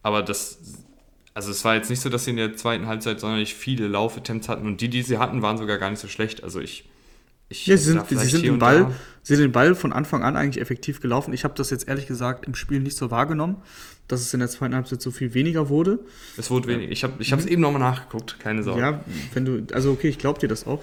Aber 0.02 0.22
das, 0.22 0.58
also 1.34 1.50
es 1.50 1.64
war 1.64 1.74
jetzt 1.74 1.90
nicht 1.90 2.00
so, 2.00 2.08
dass 2.08 2.24
sie 2.24 2.30
in 2.30 2.36
der 2.36 2.56
zweiten 2.56 2.86
Halbzeit 2.86 3.20
sonderlich 3.20 3.54
viele 3.54 3.88
Laufattempts 3.88 4.48
hatten 4.48 4.66
und 4.66 4.80
die, 4.80 4.88
die 4.88 5.02
sie 5.02 5.18
hatten, 5.18 5.42
waren 5.42 5.58
sogar 5.58 5.78
gar 5.78 5.90
nicht 5.90 6.00
so 6.00 6.08
schlecht. 6.08 6.44
Also 6.44 6.60
Ich 6.60 6.88
ja, 7.50 7.76
sie 7.76 7.84
sind, 7.84 8.08
sie 8.08 8.16
sind 8.16 8.44
den 8.44 8.58
Ball, 8.58 8.92
sie 9.22 9.36
sind 9.36 9.44
den 9.44 9.52
Ball 9.52 9.74
von 9.74 9.92
Anfang 9.92 10.22
an 10.22 10.36
eigentlich 10.36 10.60
effektiv 10.60 11.00
gelaufen. 11.00 11.32
Ich 11.32 11.44
habe 11.44 11.54
das 11.54 11.70
jetzt 11.70 11.88
ehrlich 11.88 12.06
gesagt 12.06 12.46
im 12.46 12.54
Spiel 12.54 12.80
nicht 12.80 12.96
so 12.96 13.10
wahrgenommen, 13.10 13.56
dass 14.08 14.20
es 14.20 14.34
in 14.34 14.40
der 14.40 14.48
zweiten 14.48 14.74
Halbzeit 14.74 15.00
so 15.00 15.10
viel 15.10 15.34
weniger 15.34 15.68
wurde. 15.68 16.00
Es 16.36 16.50
wurde 16.50 16.68
weniger. 16.68 16.90
Ich 16.90 17.04
habe 17.04 17.14
es 17.20 17.28
ich 17.28 17.50
eben 17.50 17.62
nochmal 17.62 17.80
nachgeguckt, 17.80 18.40
keine 18.40 18.62
Sorge. 18.62 18.80
Ja, 18.80 19.04
wenn 19.34 19.44
du, 19.44 19.66
also 19.72 19.92
okay, 19.92 20.08
ich 20.08 20.18
glaube 20.18 20.40
dir 20.40 20.48
das 20.48 20.66
auch. 20.66 20.82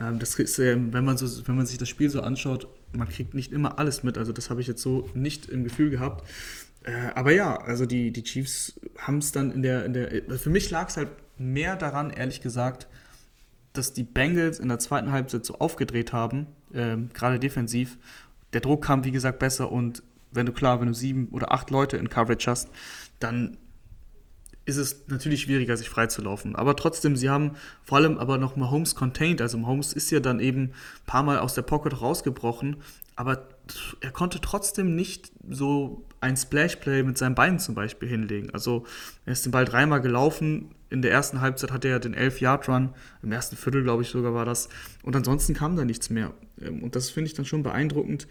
Ähm, 0.00 0.18
das 0.18 0.38
ist, 0.38 0.58
wenn 0.58 1.04
man 1.04 1.16
so, 1.16 1.26
wenn 1.46 1.56
man 1.56 1.66
sich 1.66 1.78
das 1.78 1.88
Spiel 1.88 2.10
so 2.10 2.20
anschaut, 2.20 2.68
man 2.92 3.08
kriegt 3.08 3.34
nicht 3.34 3.52
immer 3.52 3.78
alles 3.78 4.02
mit. 4.02 4.18
Also 4.18 4.32
das 4.32 4.50
habe 4.50 4.60
ich 4.60 4.66
jetzt 4.66 4.82
so 4.82 5.08
nicht 5.14 5.48
im 5.48 5.64
Gefühl 5.64 5.90
gehabt. 5.90 6.28
Äh, 6.84 6.92
aber 7.14 7.32
ja, 7.32 7.56
also 7.56 7.86
die, 7.86 8.10
die 8.10 8.24
Chiefs 8.24 8.78
haben 8.98 9.18
es 9.18 9.32
dann 9.32 9.50
in 9.52 9.62
der, 9.62 9.84
in 9.84 9.92
der. 9.94 10.38
Für 10.38 10.50
mich 10.50 10.70
lag 10.70 10.88
es 10.88 10.96
halt 10.96 11.08
mehr 11.38 11.76
daran, 11.76 12.10
ehrlich 12.10 12.40
gesagt, 12.40 12.86
dass 13.72 13.92
die 13.92 14.04
Bengals 14.04 14.58
in 14.58 14.68
der 14.68 14.78
zweiten 14.78 15.12
Halbzeit 15.12 15.44
so 15.44 15.58
aufgedreht 15.58 16.12
haben, 16.12 16.46
ähm, 16.74 17.10
gerade 17.14 17.38
defensiv. 17.38 17.98
Der 18.52 18.60
Druck 18.60 18.84
kam, 18.84 19.04
wie 19.04 19.12
gesagt, 19.12 19.38
besser 19.38 19.72
und 19.72 20.02
wenn 20.30 20.46
du 20.46 20.52
klar, 20.52 20.80
wenn 20.80 20.88
du 20.88 20.94
sieben 20.94 21.28
oder 21.28 21.52
acht 21.52 21.70
Leute 21.70 21.96
in 21.96 22.08
Coverage 22.08 22.50
hast, 22.50 22.70
dann 23.18 23.56
ist 24.64 24.76
es 24.76 25.08
natürlich 25.08 25.42
schwieriger, 25.42 25.76
sich 25.76 25.88
freizulaufen. 25.88 26.54
Aber 26.54 26.76
trotzdem, 26.76 27.16
sie 27.16 27.28
haben 27.28 27.52
vor 27.82 27.98
allem 27.98 28.18
aber 28.18 28.38
noch 28.38 28.56
Mahomes 28.56 28.94
contained. 28.94 29.40
Also 29.40 29.58
Mahomes 29.58 29.92
ist 29.92 30.10
ja 30.10 30.20
dann 30.20 30.40
eben 30.40 30.62
ein 30.62 30.72
paar 31.06 31.22
Mal 31.22 31.38
aus 31.38 31.54
der 31.54 31.62
Pocket 31.62 32.00
rausgebrochen, 32.00 32.76
aber 33.16 33.48
er 34.00 34.10
konnte 34.10 34.40
trotzdem 34.40 34.94
nicht 34.94 35.32
so 35.48 36.04
ein 36.20 36.36
Splash-Play 36.36 37.02
mit 37.02 37.18
seinen 37.18 37.34
Beinen 37.34 37.58
zum 37.58 37.74
Beispiel 37.74 38.08
hinlegen. 38.08 38.50
Also 38.50 38.84
er 39.26 39.32
ist 39.32 39.44
den 39.44 39.52
Ball 39.52 39.64
dreimal 39.64 40.00
gelaufen, 40.00 40.74
in 40.92 41.00
der 41.00 41.10
ersten 41.10 41.40
Halbzeit 41.40 41.72
hatte 41.72 41.88
er 41.88 41.98
den 41.98 42.14
11-Yard-Run, 42.14 42.90
im 43.22 43.32
ersten 43.32 43.56
Viertel, 43.56 43.82
glaube 43.82 44.02
ich, 44.02 44.08
sogar 44.08 44.34
war 44.34 44.44
das. 44.44 44.68
Und 45.02 45.16
ansonsten 45.16 45.54
kam 45.54 45.74
da 45.74 45.84
nichts 45.84 46.10
mehr. 46.10 46.32
Ähm, 46.60 46.82
und 46.82 46.96
das 46.96 47.10
finde 47.10 47.28
ich 47.28 47.34
dann 47.34 47.46
schon 47.46 47.62
beeindruckend. 47.62 48.28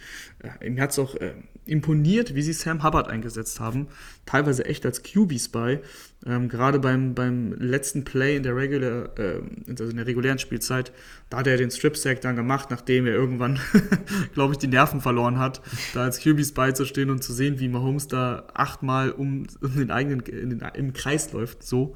Äh, 0.61 0.69
mir 0.69 0.83
hat 0.83 0.91
es 0.91 0.99
auch 0.99 1.15
äh, 1.15 1.33
imponiert, 1.65 2.35
wie 2.35 2.41
sie 2.43 2.53
Sam 2.53 2.83
Hubbard 2.83 3.07
eingesetzt 3.07 3.59
haben. 3.59 3.87
Teilweise 4.27 4.65
echt 4.65 4.85
als 4.85 5.01
QB-Spy. 5.01 5.79
Ähm, 6.27 6.49
gerade 6.49 6.77
beim, 6.77 7.15
beim 7.15 7.53
letzten 7.53 8.03
Play 8.03 8.35
in 8.35 8.43
der, 8.43 8.55
regular, 8.55 9.17
äh, 9.17 9.41
also 9.67 9.85
in 9.85 9.97
der 9.97 10.05
regulären 10.05 10.37
Spielzeit, 10.37 10.91
da 11.31 11.37
hat 11.37 11.47
er 11.47 11.57
den 11.57 11.71
Strip-Sack 11.71 12.21
dann 12.21 12.35
gemacht, 12.35 12.69
nachdem 12.69 13.07
er 13.07 13.13
irgendwann, 13.13 13.59
glaube 14.33 14.53
ich, 14.53 14.59
die 14.59 14.67
Nerven 14.67 15.01
verloren 15.01 15.39
hat, 15.39 15.61
da 15.95 16.03
als 16.03 16.19
QB-Spy 16.19 16.73
zu 16.73 16.85
stehen 16.85 17.09
und 17.09 17.23
zu 17.23 17.33
sehen, 17.33 17.59
wie 17.59 17.69
Mahomes 17.69 18.07
da 18.07 18.47
achtmal 18.53 19.11
um, 19.11 19.47
um 19.61 19.75
den 19.75 19.89
eigenen, 19.89 20.23
den, 20.23 20.61
im 20.75 20.93
Kreis 20.93 21.33
läuft. 21.33 21.63
So. 21.63 21.95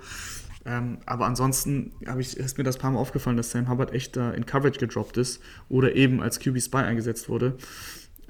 Ähm, 0.65 0.97
aber 1.06 1.25
ansonsten 1.25 1.91
ich, 2.19 2.38
ist 2.38 2.58
mir 2.58 2.63
das 2.63 2.78
paar 2.78 2.91
Mal 2.91 2.99
aufgefallen, 2.99 3.38
dass 3.38 3.51
Sam 3.51 3.69
Hubbard 3.69 3.93
echt 3.93 4.17
da 4.17 4.32
in 4.32 4.45
Coverage 4.45 4.80
gedroppt 4.80 5.17
ist 5.17 5.41
oder 5.69 5.95
eben 5.95 6.21
als 6.21 6.39
QB 6.39 6.60
Spy 6.60 6.78
eingesetzt 6.78 7.30
wurde. 7.30 7.58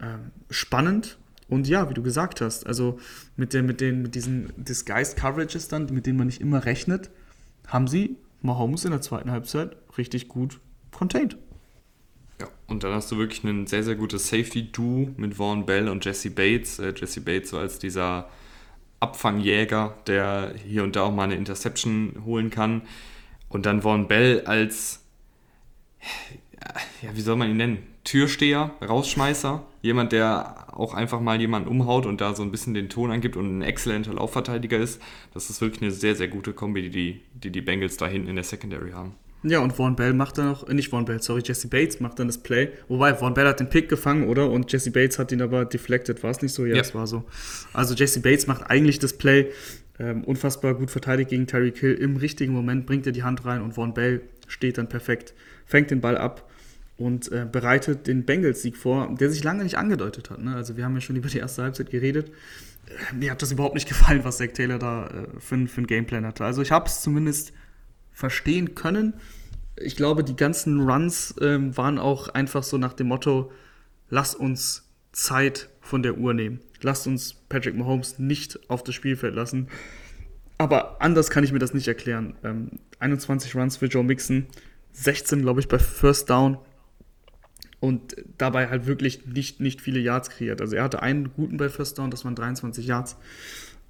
Ähm, 0.02 0.32
spannend 0.50 1.18
und 1.48 1.68
ja, 1.68 1.90
wie 1.90 1.94
du 1.94 2.02
gesagt 2.02 2.42
hast, 2.42 2.66
also 2.66 3.00
mit, 3.38 3.54
den, 3.54 3.66
mit, 3.66 3.80
den, 3.80 4.02
mit 4.02 4.16
diesen 4.16 4.52
Disguised 4.58 5.16
Coverages 5.16 5.68
dann, 5.68 5.86
mit 5.92 6.06
denen 6.06 6.18
man 6.18 6.28
nicht 6.28 6.42
immer 6.42 6.66
rechnet, 6.66 7.10
haben 7.68 7.88
sie 7.88 8.18
Mahomes 8.42 8.86
in 8.86 8.92
der 8.92 9.02
zweiten 9.02 9.32
Halbzeit 9.32 9.76
richtig 9.98 10.28
gut 10.28 10.60
contained. 10.92 11.38
Ja, 12.40 12.48
und 12.68 12.84
dann 12.84 12.94
hast 12.94 13.12
du 13.12 13.18
wirklich 13.18 13.44
ein 13.44 13.68
sehr, 13.68 13.84
sehr 13.84 13.96
gutes 13.96 14.28
Safety-Duo 14.28 15.12
mit 15.18 15.36
Vaughn 15.36 15.66
Bell 15.66 15.88
und 15.88 16.04
Jesse 16.04 16.32
Bates. 16.32 16.80
Äh, 16.80 16.94
Jesse 16.96 17.22
Bates 17.22 17.52
so 17.52 17.58
als 17.58 17.80
dieser 17.80 18.28
Abfangjäger, 19.06 19.96
der 20.08 20.56
hier 20.68 20.84
und 20.84 20.96
da 20.96 21.04
auch 21.04 21.14
mal 21.14 21.26
eine 21.26 21.36
Interception 21.36 22.24
holen 22.26 22.50
kann. 22.50 22.82
Und 23.50 23.68
dann 23.68 23.84
Vaughn 23.84 24.08
Bell 24.08 24.42
als, 24.46 25.06
ja, 27.04 27.16
wie 27.16 27.22
soll 27.22 27.36
man 27.36 27.52
ihn 27.52 27.58
nennen? 27.58 27.78
Türsteher, 28.04 28.72
Rausschmeißer, 28.82 29.64
jemand, 29.84 30.12
der 30.12 30.68
auch 30.78 30.94
einfach 30.94 31.20
mal 31.22 31.40
jemanden 31.40 31.70
umhaut 31.70 32.06
und 32.06 32.20
da 32.20 32.34
so 32.34 32.44
ein 32.44 32.52
bisschen 32.52 32.74
den 32.74 32.90
Ton 32.90 33.12
angibt 33.12 33.36
und 33.38 33.60
ein 33.60 33.62
exzellenter 33.62 34.14
Laufverteidiger 34.14 34.78
ist. 34.78 35.02
Das 35.34 35.50
ist 35.50 35.62
wirklich 35.62 35.82
eine 35.82 35.92
sehr, 35.92 36.16
sehr 36.16 36.28
gute 36.28 36.54
Kombi, 36.54 36.90
die 36.90 37.22
die, 37.34 37.52
die 37.52 37.62
Bengals 37.62 37.98
da 37.98 38.08
hinten 38.08 38.30
in 38.30 38.36
der 38.36 38.44
Secondary 38.44 38.92
haben. 38.92 39.16
Ja, 39.48 39.60
und 39.60 39.74
Vaughn 39.74 39.96
Bell 39.96 40.14
macht 40.14 40.40
dann 40.40 40.48
auch, 40.48 40.68
äh, 40.68 40.74
nicht 40.74 40.90
Vaughn 40.90 41.06
Bell, 41.06 41.22
sorry, 41.22 41.42
Jesse 41.46 41.68
Bates 41.68 42.00
macht 42.00 42.18
dann 42.18 42.28
das 42.28 42.40
Play. 42.40 42.70
Wobei, 42.88 43.14
Vaughn 43.14 43.36
Bell 43.36 43.48
hat 43.48 43.60
den 43.60 43.70
Pick 43.70 43.90
gefangen, 43.90 44.28
oder? 44.28 44.50
Und 44.50 44.72
Jesse 44.72 44.90
Bates 44.90 45.20
hat 45.20 45.32
ihn 45.32 45.42
aber 45.42 45.66
deflected, 45.66 46.24
war 46.24 46.32
es 46.32 46.42
nicht 46.42 46.54
so? 46.54 46.66
Ja, 46.66 46.78
es 46.78 46.96
war 46.96 47.06
so. 47.06 47.26
Also 47.72 47.94
Jesse 47.94 48.22
Bates 48.22 48.48
macht 48.48 48.70
eigentlich 48.70 48.98
das 48.98 49.14
Play, 49.14 49.52
ähm, 50.00 50.24
unfassbar 50.24 50.74
gut 50.74 50.90
verteidigt 50.90 51.30
gegen 51.30 51.46
Terry 51.46 51.72
Kill. 51.72 51.94
Im 51.94 52.18
richtigen 52.18 52.54
Moment 52.54 52.88
bringt 52.88 53.06
er 53.06 53.12
die 53.12 53.24
Hand 53.24 53.46
rein 53.46 53.62
und 53.62 53.74
Vaughn 53.74 53.94
Bell 53.94 54.22
steht 54.48 54.80
dann 54.80 54.90
perfekt, 54.90 55.36
fängt 55.66 55.92
den 55.92 56.02
Ball 56.02 56.18
ab 56.18 56.50
und 56.98 57.32
äh, 57.32 57.46
bereitet 57.50 58.08
den 58.08 58.26
Bengals-Sieg 58.26 58.78
vor, 58.78 59.14
der 59.20 59.30
sich 59.30 59.44
lange 59.44 59.64
nicht 59.64 59.78
angedeutet 59.78 60.30
hat. 60.30 60.42
Ne? 60.42 60.56
Also 60.56 60.76
wir 60.76 60.86
haben 60.86 60.96
ja 60.96 61.02
schon 61.02 61.16
über 61.16 61.30
die 61.30 61.38
erste 61.38 61.62
Halbzeit 61.62 61.92
geredet. 61.92 62.32
Äh, 62.88 63.16
mir 63.16 63.32
hat 63.32 63.42
das 63.42 63.52
überhaupt 63.52 63.76
nicht 63.76 63.88
gefallen, 63.88 64.24
was 64.24 64.38
Zach 64.38 64.54
Taylor 64.54 64.80
da 64.80 65.08
äh, 65.08 65.40
für, 65.40 65.68
für 65.68 65.78
einen 65.78 65.88
Gameplan 65.88 66.26
hatte. 66.26 66.46
Also 66.46 66.62
ich 66.62 66.72
habe 66.72 66.88
es 66.88 67.02
zumindest 67.02 67.54
verstehen 68.16 68.76
können. 68.76 69.14
Ich 69.78 69.96
glaube, 69.96 70.24
die 70.24 70.36
ganzen 70.36 70.82
Runs 70.82 71.36
ähm, 71.42 71.76
waren 71.78 72.00
auch 72.00 72.30
einfach 72.30 72.64
so 72.64 72.78
nach 72.78 72.94
dem 72.94 73.08
Motto, 73.08 73.52
lass 74.10 74.36
uns 74.36 74.90
Zeit 75.12 75.70
von 75.82 76.04
der 76.04 76.18
Uhr 76.18 76.34
nehmen. 76.34 76.60
Lasst 76.82 77.08
uns 77.08 77.34
Patrick 77.50 77.76
Mahomes 77.76 78.20
nicht 78.20 78.70
auf 78.70 78.84
das 78.84 78.96
Spielfeld 78.96 79.36
lassen. 79.36 79.68
Aber 80.58 81.02
anders 81.02 81.30
kann 81.30 81.44
ich 81.44 81.52
mir 81.52 81.60
das 81.60 81.74
nicht 81.74 81.88
erklären. 81.88 82.36
Ähm, 82.44 82.72
21 83.00 83.56
Runs 83.56 83.78
für 83.78 83.88
Joe 83.88 84.04
Mixon, 84.04 84.48
16, 84.94 85.42
glaube 85.42 85.60
ich, 85.60 85.68
bei 85.68 85.80
First 85.80 86.30
Down 86.30 86.58
und 87.82 88.16
dabei 88.38 88.70
halt 88.70 88.86
wirklich 88.86 89.26
nicht, 89.26 89.60
nicht 89.60 89.82
viele 89.82 90.00
Yards 90.00 90.30
kreiert. 90.30 90.62
Also 90.62 90.76
er 90.76 90.84
hatte 90.84 91.02
einen 91.02 91.34
guten 91.34 91.58
bei 91.58 91.70
First 91.70 91.98
Down, 91.98 92.12
das 92.12 92.24
waren 92.24 92.36
23 92.36 92.88
Yards 92.88 93.18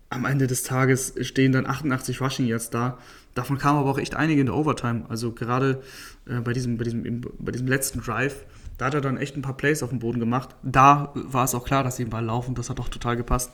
am 0.10 0.26
Ende 0.26 0.48
des 0.48 0.64
Tages 0.64 1.14
stehen 1.22 1.52
dann 1.52 1.66
88 1.66 2.22
Rushing 2.22 2.48
Yards 2.48 2.70
da. 2.70 2.98
Davon 3.36 3.58
kamen 3.58 3.78
aber 3.78 3.92
auch 3.92 4.00
echt 4.00 4.16
einige 4.16 4.42
in 4.42 4.48
der 4.48 4.56
Overtime. 4.56 5.06
Also 5.10 5.32
gerade 5.32 5.84
äh, 6.28 6.40
bei, 6.40 6.54
diesem, 6.54 6.78
bei, 6.78 6.86
diesem, 6.86 7.22
bei 7.38 7.52
diesem 7.52 7.68
letzten 7.68 8.02
Drive, 8.02 8.46
da 8.78 8.86
hat 8.86 8.96
er 8.96 9.02
dann 9.02 9.18
echt 9.18 9.38
ein 9.38 9.44
paar 9.44 9.58
Plays 9.58 9.84
auf 9.84 9.90
dem 9.90 10.00
Boden 10.00 10.20
gemacht. 10.20 10.56
Da 10.64 11.12
war 11.14 11.44
es 11.44 11.54
auch 11.54 11.66
klar, 11.66 11.84
dass 11.84 11.98
sie 11.98 12.06
den 12.06 12.10
Ball 12.10 12.26
laufen. 12.26 12.56
Das 12.56 12.70
hat 12.70 12.80
auch 12.80 12.90
total 12.90 13.16
gepasst. 13.16 13.52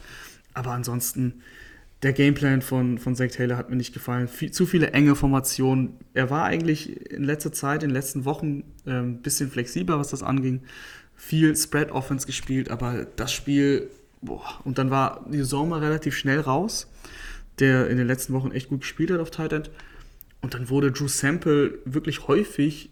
Aber 0.53 0.71
ansonsten, 0.71 1.41
der 2.03 2.13
Gameplan 2.13 2.61
von, 2.61 2.97
von 2.97 3.15
Zach 3.15 3.31
Taylor 3.31 3.57
hat 3.57 3.69
mir 3.69 3.75
nicht 3.75 3.93
gefallen. 3.93 4.27
Viel, 4.27 4.51
zu 4.51 4.65
viele 4.65 4.91
enge 4.91 5.15
Formationen. 5.15 5.97
Er 6.13 6.29
war 6.29 6.45
eigentlich 6.45 7.11
in 7.11 7.23
letzter 7.23 7.51
Zeit, 7.51 7.83
in 7.83 7.89
den 7.89 7.95
letzten 7.95 8.23
Wochen 8.23 8.63
ein 8.85 9.15
äh, 9.15 9.17
bisschen 9.17 9.51
flexibler, 9.51 9.99
was 9.99 10.09
das 10.09 10.23
anging. 10.23 10.61
Viel 11.15 11.55
Spread 11.55 11.91
Offense 11.91 12.25
gespielt, 12.25 12.71
aber 12.71 13.05
das 13.15 13.33
Spiel 13.33 13.89
boah, 14.21 14.59
und 14.63 14.77
dann 14.77 14.89
war 14.89 15.25
die 15.29 15.41
Sommer 15.41 15.81
relativ 15.81 16.15
schnell 16.15 16.39
raus, 16.39 16.87
der 17.61 17.89
in 17.89 17.97
den 17.97 18.07
letzten 18.07 18.33
Wochen 18.33 18.51
echt 18.51 18.69
gut 18.69 18.81
gespielt 18.81 19.11
hat 19.11 19.19
auf 19.19 19.31
Tight 19.31 19.53
End. 19.53 19.71
Und 20.41 20.53
dann 20.53 20.69
wurde 20.69 20.91
Drew 20.91 21.07
Sample 21.07 21.79
wirklich 21.85 22.27
häufig 22.27 22.89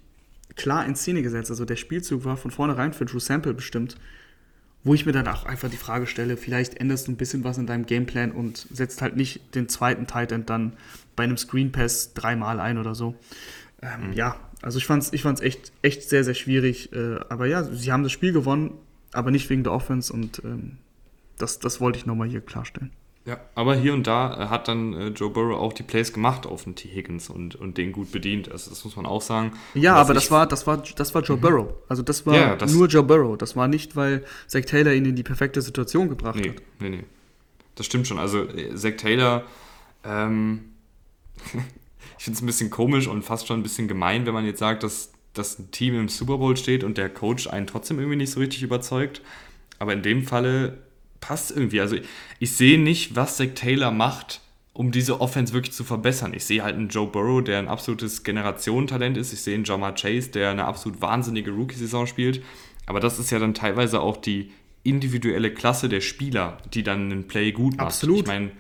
klar 0.56 0.86
in 0.86 0.96
Szene 0.96 1.22
gesetzt. 1.22 1.50
Also 1.50 1.66
der 1.66 1.76
Spielzug 1.76 2.24
war 2.24 2.38
von 2.38 2.52
vornherein 2.52 2.94
für 2.94 3.06
Drew 3.06 3.20
Sample 3.20 3.54
bestimmt. 3.54 3.98
Wo 4.84 4.94
ich 4.94 5.06
mir 5.06 5.12
dann 5.12 5.28
auch 5.28 5.46
einfach 5.46 5.70
die 5.70 5.76
Frage 5.76 6.08
stelle, 6.08 6.38
vielleicht 6.38 6.80
änderst 6.80 7.08
du 7.08 7.12
ein 7.12 7.18
bisschen 7.18 7.44
was 7.44 7.58
in 7.58 7.68
deinem 7.68 7.86
Gameplan 7.86 8.32
und 8.32 8.66
setzt 8.72 9.02
halt 9.02 9.18
nicht 9.18 9.54
den 9.54 9.68
zweiten 9.68 10.08
Tight 10.08 10.32
End 10.32 10.50
dann 10.50 10.74
bei 11.18 11.26
einem 11.26 11.36
Screen 11.36 11.74
Pass 11.74 12.14
dreimal 12.14 12.62
ein 12.62 12.78
oder 12.78 12.96
so. 12.96 13.16
Ähm, 13.82 14.08
mhm. 14.08 14.14
Ja, 14.14 14.40
also 14.62 14.78
ich 14.78 14.86
fand 14.86 15.04
es 15.04 15.12
ich 15.12 15.24
fand's 15.24 15.42
echt, 15.42 15.74
echt 15.82 16.04
sehr, 16.04 16.24
sehr 16.24 16.34
schwierig. 16.34 16.94
Äh, 16.94 17.20
aber 17.28 17.46
ja, 17.48 17.64
sie 17.64 17.92
haben 17.92 18.04
das 18.04 18.14
Spiel 18.14 18.32
gewonnen, 18.32 18.72
aber 19.12 19.32
nicht 19.32 19.50
wegen 19.50 19.64
der 19.64 19.74
Offense 19.74 20.14
und 20.14 20.42
ähm, 20.46 20.78
das, 21.38 21.60
das 21.60 21.82
wollte 21.82 22.00
ich 22.00 22.06
nochmal 22.06 22.30
hier 22.30 22.42
klarstellen. 22.42 22.92
Ja, 23.26 23.40
aber 23.54 23.76
hier 23.76 23.94
und 23.94 24.08
da 24.08 24.46
äh, 24.46 24.48
hat 24.48 24.68
dann 24.68 24.94
äh, 24.94 25.08
Joe 25.10 25.30
Burrow 25.30 25.60
auch 25.60 25.74
die 25.74 25.84
Plays 25.84 26.14
gemacht 26.14 26.46
auf 26.46 26.64
den 26.64 26.76
T. 26.76 26.90
Higgins 26.90 27.30
und, 27.30 27.56
und 27.56 27.78
den 27.78 27.92
gut 27.92 28.12
bedient. 28.12 28.50
Also 28.52 28.70
das 28.70 28.84
muss 28.86 28.96
man 28.96 29.06
auch 29.06 29.22
sagen. 29.22 29.52
Ja, 29.74 29.96
aber 29.96 30.14
das 30.14 30.32
war, 30.32 30.48
das 30.48 30.66
war, 30.66 30.78
das 30.78 31.14
war 31.14 31.22
Joe 31.22 31.38
mhm. 31.38 31.42
Burrow. 31.42 31.74
Also 31.90 32.02
das 32.02 32.26
war 32.26 32.36
ja, 32.36 32.56
das 32.56 32.74
nur 32.74 32.88
Joe 32.88 33.04
Burrow. 33.04 33.38
Das 33.38 33.56
war 33.56 33.68
nicht, 33.68 33.96
weil 33.96 34.24
Zach 34.48 34.62
Taylor 34.62 34.94
ihn 34.94 35.06
in 35.06 35.16
die 35.16 35.24
perfekte 35.24 35.62
Situation 35.62 36.10
gebracht 36.10 36.38
nee, 36.38 36.50
hat. 36.50 36.56
Nee, 36.80 36.90
nee. 36.90 37.04
Das 37.76 37.86
stimmt 37.86 38.08
schon. 38.08 38.20
Also 38.20 38.48
äh, 38.48 38.74
Zach 38.76 38.96
Taylor, 38.98 39.44
ähm, 40.04 40.72
ich 42.18 42.24
finde 42.24 42.38
es 42.38 42.42
ein 42.42 42.48
bisschen 42.48 42.70
komisch 42.70 43.08
und 43.08 43.24
fast 43.24 43.48
schon 43.48 43.60
ein 43.60 43.64
bisschen 43.64 43.88
gemein, 43.88 44.26
wenn 44.26 44.34
man 44.34 44.46
jetzt 44.46 44.60
sagt, 44.60 44.82
dass, 44.82 45.12
dass 45.34 45.60
ein 45.60 45.72
Team 45.72 46.00
im 46.00 46.08
Super 46.08 46.38
Bowl 46.38 46.56
steht 46.56 46.86
und 46.86 46.98
der 46.98 47.10
Coach 47.10 47.48
einen 47.48 47.68
trotzdem 47.68 48.00
irgendwie 48.00 48.18
nicht 48.18 48.32
so 48.32 48.40
richtig 48.40 48.64
überzeugt. 48.64 49.22
Aber 49.78 49.94
in 49.94 50.02
dem 50.02 50.24
Falle 50.24 50.80
passt 51.20 51.52
irgendwie. 51.52 51.82
Also 51.82 51.96
ich, 51.96 52.04
ich 52.40 52.52
sehe 52.56 52.80
nicht, 52.80 53.16
was 53.16 53.38
Zach 53.38 53.50
Taylor 53.56 53.92
macht, 53.92 54.42
um 54.74 54.92
diese 54.92 55.20
Offense 55.20 55.54
wirklich 55.54 55.74
zu 55.74 55.84
verbessern. 55.84 56.34
Ich 56.34 56.46
sehe 56.46 56.64
halt 56.64 56.76
einen 56.76 56.90
Joe 56.90 57.08
Burrow, 57.08 57.44
der 57.44 57.60
ein 57.60 57.68
absolutes 57.68 58.24
Generationentalent 58.24 59.18
ist. 59.18 59.34
Ich 59.34 59.42
sehe 59.42 59.56
einen 59.56 59.66
Jamar 59.66 59.94
Chase, 59.94 60.30
der 60.30 60.52
eine 60.52 60.66
absolut 60.66 61.02
wahnsinnige 61.02 61.52
Rookie-Saison 61.52 62.08
spielt. 62.08 62.42
Aber 62.86 63.00
das 63.00 63.20
ist 63.20 63.30
ja 63.30 63.40
dann 63.40 63.54
teilweise 63.54 64.00
auch 64.00 64.18
die 64.18 64.52
individuelle 64.84 65.54
Klasse 65.54 65.90
der 65.90 66.02
Spieler, 66.02 66.58
die 66.74 66.84
dann 66.84 67.12
einen 67.12 67.28
Play 67.28 67.52
gut 67.52 67.78
macht. 67.78 67.88
Absolut. 67.88 68.22
Ich 68.22 68.28
meine, 68.28 68.52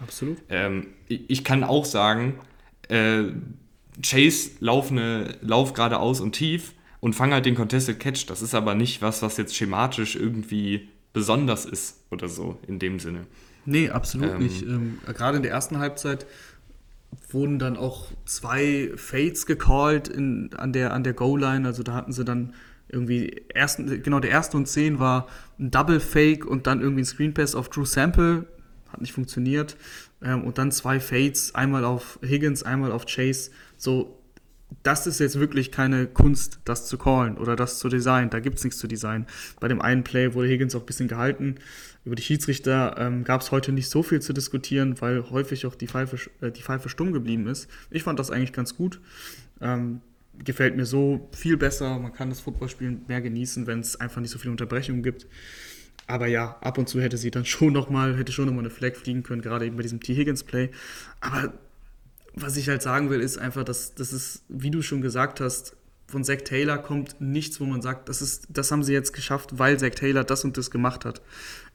ähm, 0.50 0.88
ich 1.08 1.44
kann 1.44 1.64
auch 1.64 1.86
sagen, 1.86 2.36
äh, 2.90 3.24
Chase 4.04 4.52
lauf, 4.60 4.92
eine, 4.92 5.38
lauf 5.42 5.74
geradeaus 5.74 6.20
und 6.20 6.34
tief 6.34 6.74
und 7.00 7.14
fange 7.14 7.34
halt 7.34 7.46
den 7.46 7.56
Contested 7.56 8.00
Catch. 8.00 8.26
Das 8.28 8.42
ist 8.42 8.54
aber 8.54 8.76
nicht 8.76 9.02
was, 9.02 9.22
was 9.22 9.38
jetzt 9.38 9.56
schematisch 9.56 10.16
irgendwie 10.16 10.90
besonders 11.20 11.66
ist 11.66 11.98
oder 12.12 12.30
so 12.30 12.58
in 12.66 12.80
dem 12.80 12.98
Sinne. 12.98 13.28
Nee, 13.66 13.90
absolut 13.90 14.32
ähm, 14.32 14.40
nicht. 14.40 14.62
Ähm, 14.62 15.00
gerade 15.06 15.36
in 15.36 15.44
der 15.44 15.52
ersten 15.52 15.78
Halbzeit 15.78 16.26
wurden 17.30 17.60
dann 17.60 17.76
auch 17.76 18.08
zwei 18.26 18.92
Fades 18.96 19.46
gecallt 19.46 20.08
in, 20.08 20.52
an 20.56 20.72
der, 20.72 20.94
an 20.94 21.04
der 21.04 21.12
Goal-Line. 21.12 21.68
Also 21.68 21.84
da 21.84 21.94
hatten 21.94 22.14
sie 22.14 22.24
dann 22.24 22.54
irgendwie, 22.88 23.44
ersten, 23.50 24.02
genau 24.02 24.22
der 24.22 24.32
erste 24.32 24.56
und 24.56 24.68
zehn 24.68 25.00
war 25.00 25.28
ein 25.60 25.72
Double 25.72 26.00
Fake 26.00 26.46
und 26.46 26.68
dann 26.68 26.80
irgendwie 26.80 27.02
ein 27.02 27.06
Screen 27.06 27.34
Pass 27.34 27.54
auf 27.54 27.70
Drew 27.70 27.84
Sample. 27.84 28.46
Hat 28.88 29.02
nicht 29.02 29.12
funktioniert. 29.12 29.76
Ähm, 30.24 30.46
und 30.46 30.58
dann 30.58 30.72
zwei 30.72 31.02
Fades, 31.02 31.54
einmal 31.54 31.84
auf 31.84 32.18
Higgins, 32.24 32.64
einmal 32.64 32.94
auf 32.94 33.06
Chase. 33.06 33.52
So, 33.76 34.19
das 34.84 35.08
ist 35.08 35.20
jetzt 35.20 35.40
wirklich 35.40 35.72
keine 35.72 36.08
Kunst, 36.08 36.60
das 36.64 36.86
zu 36.86 36.98
callen 36.98 37.38
oder 37.38 37.56
das 37.56 37.80
zu 37.80 37.90
designen. 37.90 38.30
Da 38.30 38.40
gibt 38.40 38.58
es 38.58 38.64
nichts 38.64 38.80
zu 38.80 38.88
designen. 38.88 39.26
Bei 39.60 39.68
dem 39.68 39.82
einen 39.82 40.04
Play 40.04 40.34
wurde 40.34 40.48
Higgins 40.48 40.76
auch 40.76 40.82
ein 40.82 40.86
bisschen 40.86 41.08
gehalten. 41.08 41.56
Über 42.06 42.16
die 42.16 42.22
Schiedsrichter 42.22 42.96
ähm, 42.98 43.24
gab 43.24 43.42
es 43.42 43.52
heute 43.52 43.72
nicht 43.72 43.90
so 43.90 44.04
viel 44.04 44.22
zu 44.22 44.32
diskutieren, 44.32 45.02
weil 45.02 45.30
häufig 45.30 45.66
auch 45.66 45.76
die 45.76 45.88
Pfeife, 45.88 46.18
äh, 46.42 46.52
die 46.52 46.62
Pfeife 46.62 46.88
stumm 46.90 47.12
geblieben 47.12 47.48
ist. 47.48 47.68
Ich 47.90 48.04
fand 48.04 48.20
das 48.20 48.32
eigentlich 48.32 48.54
ganz 48.54 48.76
gut. 48.76 49.02
Ähm, 49.60 50.02
gefällt 50.44 50.78
mir 50.78 50.86
so 50.86 51.30
viel 51.34 51.58
besser. 51.58 52.00
Man 52.00 52.14
kann 52.14 52.30
das 52.30 52.40
Footballspielen 52.40 53.02
mehr 53.08 53.22
genießen, 53.22 53.68
wenn 53.68 53.82
es 53.82 54.00
einfach 54.00 54.22
nicht 54.22 54.32
so 54.32 54.40
viele 54.40 54.52
Unterbrechungen 54.52 55.04
gibt. 55.04 55.28
Aber 56.08 56.28
ja, 56.28 56.58
ab 56.62 56.78
und 56.78 56.88
zu 56.88 57.02
hätte 57.02 57.18
sie 57.18 57.32
dann 57.32 57.46
schon 57.46 57.74
nochmal, 57.74 58.18
hätte 58.18 58.32
schon 58.32 58.46
nochmal 58.46 58.64
eine 58.64 58.70
Flag 58.70 58.96
fliegen 58.96 59.24
können, 59.24 59.42
gerade 59.42 59.66
eben 59.66 59.76
bei 59.76 59.84
diesem 59.84 60.00
T. 60.00 60.16
Higgins 60.16 60.44
Play. 60.44 60.70
Aber 61.20 61.54
was 62.42 62.58
ich 62.58 62.70
halt 62.70 62.82
sagen 62.82 63.10
will, 63.10 63.22
ist 63.22 63.38
einfach, 63.38 63.64
dass 63.64 63.96
das 63.96 64.14
ist, 64.14 64.44
wie 64.50 64.72
du 64.72 64.82
schon 64.82 65.02
gesagt 65.02 65.42
hast, 65.42 65.76
von 66.10 66.24
Zach 66.24 66.38
Taylor 66.44 66.78
kommt 66.80 67.22
nichts, 67.22 67.60
wo 67.60 67.66
man 67.66 67.82
sagt, 67.82 68.10
das, 68.10 68.22
ist, 68.22 68.48
das 68.50 68.72
haben 68.72 68.84
sie 68.84 68.94
jetzt 68.94 69.14
geschafft, 69.14 69.60
weil 69.60 69.78
Zach 69.78 69.92
Taylor 69.92 70.24
das 70.24 70.44
und 70.44 70.58
das 70.58 70.72
gemacht 70.72 71.06
hat. 71.06 71.22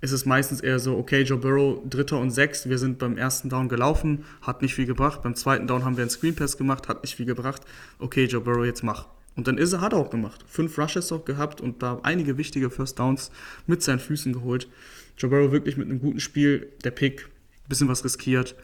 Es 0.01 0.13
ist 0.13 0.27
meistens 0.27 0.61
eher 0.61 0.81
so, 0.81 0.97
okay, 0.99 1.23
Joe 1.23 1.39
Burrow, 1.39 1.81
dritter 1.89 2.19
und 2.19 2.31
sechs, 2.31 2.69
wir 2.69 2.79
sind 2.79 2.99
beim 2.99 3.17
ersten 3.17 3.49
Down 3.49 3.69
gelaufen, 3.69 4.25
hat 4.43 4.61
nicht 4.61 4.75
viel 4.75 4.87
gebracht. 4.87 5.23
Beim 5.23 5.37
zweiten 5.37 5.67
Down 5.67 5.85
haben 5.85 5.97
wir 5.97 6.03
einen 6.03 6.11
Screen 6.11 6.35
Pass 6.35 6.59
gemacht, 6.59 6.89
hat 6.89 7.03
nicht 7.03 7.15
viel 7.15 7.27
gebracht. 7.27 7.63
Okay, 7.99 8.25
Joe 8.25 8.41
Burrow, 8.41 8.65
jetzt 8.65 8.83
mach. 8.83 9.07
Und 9.37 9.49
dann 9.49 9.59
ist 9.59 9.73
er, 9.73 9.81
hat 9.81 9.93
er 9.93 9.99
auch 9.99 10.11
gemacht. 10.11 10.45
Fünf 10.49 10.79
Rushes 10.79 11.11
auch 11.13 11.25
gehabt 11.25 11.61
und 11.61 11.83
da 11.83 12.01
einige 12.03 12.37
wichtige 12.37 12.71
First 12.71 12.99
Downs 12.99 13.31
mit 13.67 13.83
seinen 13.83 14.01
Füßen 14.01 14.33
geholt. 14.33 14.69
Joe 15.17 15.31
Burrow 15.31 15.53
wirklich 15.53 15.77
mit 15.77 15.89
einem 15.89 16.01
guten 16.01 16.21
Spiel, 16.21 16.69
der 16.83 16.91
Pick, 16.91 17.29
bisschen 17.69 17.89
was 17.89 18.05
riskiert. 18.05 18.57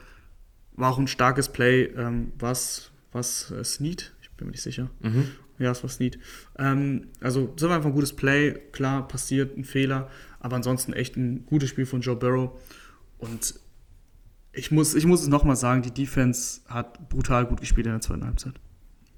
War 0.81 0.93
auch 0.93 0.99
ein 0.99 1.07
starkes 1.07 1.51
Play, 1.51 1.85
ähm, 1.97 2.33
was, 2.39 2.91
was 3.13 3.51
äh, 3.51 3.63
Snead, 3.65 4.13
ich 4.23 4.31
bin 4.31 4.47
mir 4.47 4.53
nicht 4.53 4.63
sicher. 4.63 4.91
Mhm. 5.01 5.29
Ja, 5.59 5.73
es 5.73 5.83
war 5.83 5.91
Snead. 5.91 6.19
Ähm, 6.59 7.09
also, 7.21 7.53
das 7.55 7.69
war 7.69 7.77
einfach 7.77 7.91
ein 7.91 7.95
gutes 7.95 8.15
Play. 8.15 8.59
Klar, 8.73 9.07
passiert 9.07 9.57
ein 9.59 9.65
Fehler, 9.65 10.09
aber 10.41 10.57
ansonsten 10.57 10.95
echt 10.95 11.17
ein 11.17 11.45
gutes 11.45 11.69
Spiel 11.69 11.85
von 11.85 12.01
Joe 12.01 12.17
Burrow. 12.17 12.59
Und 13.19 13.55
ich 14.53 14.71
muss, 14.71 14.95
ich 14.95 15.05
muss 15.05 15.21
es 15.21 15.29
nochmal 15.29 15.57
sagen, 15.57 15.83
die 15.83 15.93
Defense 15.93 16.63
hat 16.67 17.11
brutal 17.11 17.47
gut 17.47 17.61
gespielt 17.61 17.87
in 17.87 17.93
der 17.93 18.01
zweiten 18.01 18.25
Halbzeit. 18.25 18.55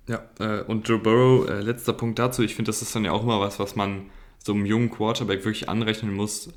Ja, 0.08 0.24
äh, 0.40 0.62
und 0.64 0.88
Joe 0.88 0.98
Burrow, 0.98 1.48
äh, 1.48 1.60
letzter 1.60 1.92
Punkt 1.92 2.18
dazu, 2.18 2.42
ich 2.42 2.56
finde, 2.56 2.70
das 2.70 2.82
ist 2.82 2.94
dann 2.94 3.04
ja 3.04 3.12
auch 3.12 3.22
immer 3.22 3.40
was, 3.40 3.60
was 3.60 3.76
man 3.76 4.10
so 4.38 4.52
einem 4.52 4.66
jungen 4.66 4.90
Quarterback 4.90 5.44
wirklich 5.44 5.68
anrechnen 5.68 6.12
muss. 6.12 6.52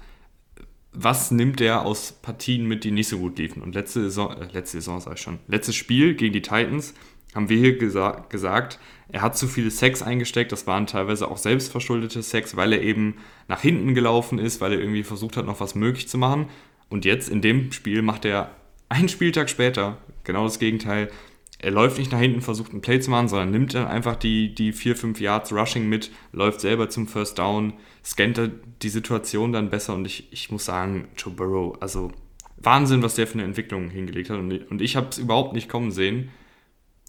Was 0.97 1.31
nimmt 1.31 1.60
der 1.60 1.81
aus 1.81 2.13
Partien 2.13 2.67
mit, 2.67 2.84
die 2.84 2.91
nicht 2.91 3.10
so 3.10 3.19
gut 3.19 3.38
liefen? 3.38 3.62
Und 3.62 3.75
letzte 3.75 4.01
Saison, 4.03 4.31
äh, 4.31 4.47
letzte 4.51 4.77
Saison 4.77 4.99
sag 4.99 5.15
ich 5.15 5.21
schon, 5.21 5.39
letztes 5.47 5.75
Spiel 5.75 6.15
gegen 6.15 6.34
die 6.34 6.41
Titans 6.41 6.93
haben 7.34 7.49
wir 7.49 7.58
hier 7.58 7.77
gesa 7.77 8.25
gesagt, 8.29 8.79
er 9.10 9.21
hat 9.21 9.38
zu 9.38 9.47
viele 9.47 9.69
Sex 9.69 10.01
eingesteckt. 10.01 10.51
Das 10.51 10.67
waren 10.67 10.88
teilweise 10.88 11.29
auch 11.29 11.38
selbstverschuldete 11.38 12.23
Sex, 12.23 12.55
weil 12.55 12.71
er 12.73 12.81
eben 12.81 13.17
nach 13.47 13.62
hinten 13.62 13.93
gelaufen 13.93 14.39
ist, 14.39 14.62
weil 14.62 14.71
er 14.71 14.79
irgendwie 14.79 15.03
versucht 15.03 15.36
hat, 15.36 15.45
noch 15.45 15.60
was 15.60 15.75
möglich 15.75 16.08
zu 16.08 16.17
machen. 16.17 16.47
Und 16.89 17.03
jetzt 17.03 17.29
in 17.29 17.41
dem 17.41 17.71
Spiel 17.71 18.01
macht 18.01 18.25
er 18.25 18.51
einen 18.88 19.10
Spieltag 19.10 19.49
später 19.49 19.97
genau 20.23 20.45
das 20.45 20.60
Gegenteil 20.60 21.10
er 21.59 21.71
läuft 21.71 21.97
nicht 21.97 22.11
nach 22.11 22.19
hinten, 22.19 22.41
versucht 22.41 22.73
ein 22.73 22.81
Play 22.81 22.99
zu 22.99 23.09
machen, 23.09 23.27
sondern 23.27 23.51
nimmt 23.51 23.73
dann 23.73 23.87
einfach 23.87 24.15
die, 24.15 24.53
die 24.53 24.73
4, 24.73 24.95
5 24.95 25.21
Yards 25.21 25.53
Rushing 25.53 25.87
mit, 25.87 26.11
läuft 26.31 26.61
selber 26.61 26.89
zum 26.89 27.07
First 27.07 27.39
Down, 27.39 27.73
scannt 28.03 28.39
die 28.81 28.89
Situation 28.89 29.51
dann 29.51 29.69
besser 29.69 29.95
und 29.95 30.05
ich, 30.05 30.31
ich 30.31 30.51
muss 30.51 30.65
sagen, 30.65 31.07
Joe 31.17 31.33
Burrow, 31.33 31.77
also 31.81 32.11
Wahnsinn, 32.57 33.01
was 33.01 33.15
der 33.15 33.27
für 33.27 33.35
eine 33.35 33.43
Entwicklung 33.43 33.89
hingelegt 33.89 34.29
hat 34.29 34.39
und, 34.39 34.51
und 34.69 34.81
ich 34.81 34.95
habe 34.95 35.07
es 35.09 35.17
überhaupt 35.17 35.53
nicht 35.53 35.69
kommen 35.69 35.91
sehen, 35.91 36.29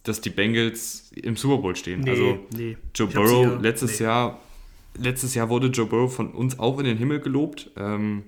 dass 0.05 0.21
die 0.21 0.31
Bengals 0.31 1.11
im 1.15 1.37
Super 1.37 1.59
Bowl 1.59 1.75
stehen. 1.75 2.01
Nee, 2.01 2.11
also 2.11 2.39
nee. 2.57 2.77
Joe 2.95 3.09
Burrow, 3.09 3.61
letztes 3.61 3.99
nee. 3.99 4.07
Jahr 4.07 4.41
letztes 4.99 5.35
Jahr 5.35 5.49
wurde 5.49 5.69
Joe 5.69 5.87
Burrow 5.87 6.13
von 6.13 6.31
uns 6.31 6.59
auch 6.59 6.79
in 6.79 6.85
den 6.85 6.99
Himmel 6.99 7.21
gelobt. 7.21 7.71
Ähm, 7.77 8.25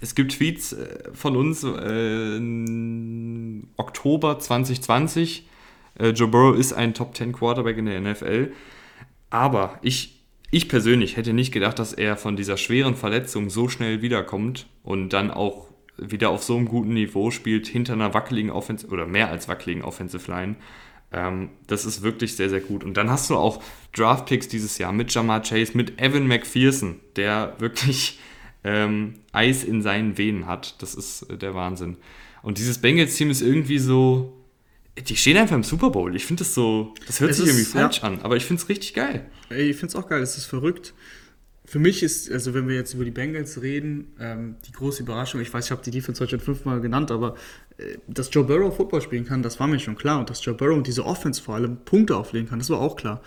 es 0.00 0.14
gibt 0.14 0.32
Tweets 0.32 0.72
äh, 0.72 1.10
von 1.12 1.36
uns 1.36 1.64
äh, 1.64 2.40
Oktober 3.76 4.38
2020. 4.38 5.46
Äh, 5.98 6.08
Joe 6.10 6.28
Burrow 6.28 6.56
ist 6.56 6.72
ein 6.72 6.94
Top 6.94 7.16
10 7.16 7.32
Quarterback 7.32 7.76
in 7.76 7.86
der 7.86 8.00
NFL. 8.00 8.52
Aber 9.28 9.78
ich, 9.82 10.22
ich 10.50 10.68
persönlich 10.68 11.16
hätte 11.16 11.32
nicht 11.32 11.52
gedacht, 11.52 11.78
dass 11.78 11.92
er 11.92 12.16
von 12.16 12.36
dieser 12.36 12.56
schweren 12.56 12.96
Verletzung 12.96 13.50
so 13.50 13.68
schnell 13.68 14.02
wiederkommt 14.02 14.66
und 14.82 15.10
dann 15.10 15.30
auch 15.30 15.68
wieder 15.96 16.30
auf 16.30 16.42
so 16.42 16.56
einem 16.56 16.66
guten 16.66 16.94
Niveau 16.94 17.30
spielt, 17.30 17.66
hinter 17.66 17.92
einer 17.92 18.14
wackeligen 18.14 18.50
Offensive 18.50 18.90
oder 18.90 19.06
mehr 19.06 19.28
als 19.28 19.48
wackeligen 19.48 19.84
Offensive 19.84 20.30
Line. 20.30 20.56
Ähm, 21.12 21.50
das 21.66 21.84
ist 21.84 22.02
wirklich 22.02 22.36
sehr, 22.36 22.48
sehr 22.48 22.60
gut. 22.60 22.84
Und 22.84 22.96
dann 22.96 23.10
hast 23.10 23.28
du 23.30 23.36
auch 23.36 23.62
Draftpicks 23.94 24.48
dieses 24.48 24.78
Jahr 24.78 24.92
mit 24.92 25.12
Jamar 25.12 25.42
Chase, 25.42 25.76
mit 25.76 26.00
Evan 26.00 26.26
McPherson, 26.26 27.00
der 27.16 27.54
wirklich 27.58 28.18
ähm, 28.64 29.14
Eis 29.32 29.64
in 29.64 29.82
seinen 29.82 30.18
Venen 30.18 30.46
hat. 30.46 30.80
Das 30.82 30.94
ist 30.94 31.22
äh, 31.30 31.36
der 31.36 31.54
Wahnsinn. 31.54 31.96
Und 32.42 32.58
dieses 32.58 32.78
Bengals-Team 32.78 33.30
ist 33.30 33.42
irgendwie 33.42 33.78
so. 33.78 34.36
Die 35.08 35.16
stehen 35.16 35.36
einfach 35.36 35.56
im 35.56 35.62
Super 35.62 35.90
Bowl. 35.90 36.14
Ich 36.14 36.26
finde 36.26 36.40
das 36.40 36.54
so. 36.54 36.94
Das 37.06 37.20
hört 37.20 37.30
es 37.30 37.38
sich 37.38 37.46
ist, 37.46 37.52
irgendwie 37.52 37.70
falsch 37.70 37.98
ja. 37.98 38.04
an, 38.04 38.20
aber 38.22 38.36
ich 38.36 38.44
finde 38.44 38.62
es 38.62 38.68
richtig 38.68 38.94
geil. 38.94 39.26
Ich 39.50 39.76
finde 39.76 39.86
es 39.86 39.96
auch 39.96 40.08
geil. 40.08 40.20
Es 40.20 40.36
ist 40.36 40.46
verrückt. 40.46 40.94
Für 41.64 41.78
mich 41.78 42.02
ist, 42.02 42.30
also 42.32 42.52
wenn 42.52 42.66
wir 42.66 42.74
jetzt 42.74 42.94
über 42.94 43.04
die 43.04 43.12
Bengals 43.12 43.62
reden, 43.62 44.08
ähm, 44.18 44.56
die 44.66 44.72
große 44.72 45.04
Überraschung, 45.04 45.40
ich 45.40 45.54
weiß, 45.54 45.66
ich 45.66 45.70
habe 45.70 45.82
die 45.84 45.92
Defense 45.92 46.20
heute 46.20 46.30
schon 46.30 46.40
fünfmal 46.40 46.80
genannt, 46.80 47.12
aber 47.12 47.36
äh, 47.78 47.98
dass 48.08 48.28
Joe 48.32 48.42
Burrow 48.42 48.74
Football 48.74 49.00
spielen 49.00 49.24
kann, 49.24 49.44
das 49.44 49.60
war 49.60 49.68
mir 49.68 49.78
schon 49.78 49.94
klar. 49.94 50.18
Und 50.18 50.28
dass 50.28 50.44
Joe 50.44 50.56
Burrow 50.56 50.76
und 50.76 50.88
diese 50.88 51.06
Offense 51.06 51.40
vor 51.40 51.54
allem 51.54 51.76
Punkte 51.84 52.16
auflegen 52.16 52.48
kann, 52.48 52.58
das 52.58 52.70
war 52.70 52.80
auch 52.80 52.96
klar. 52.96 53.22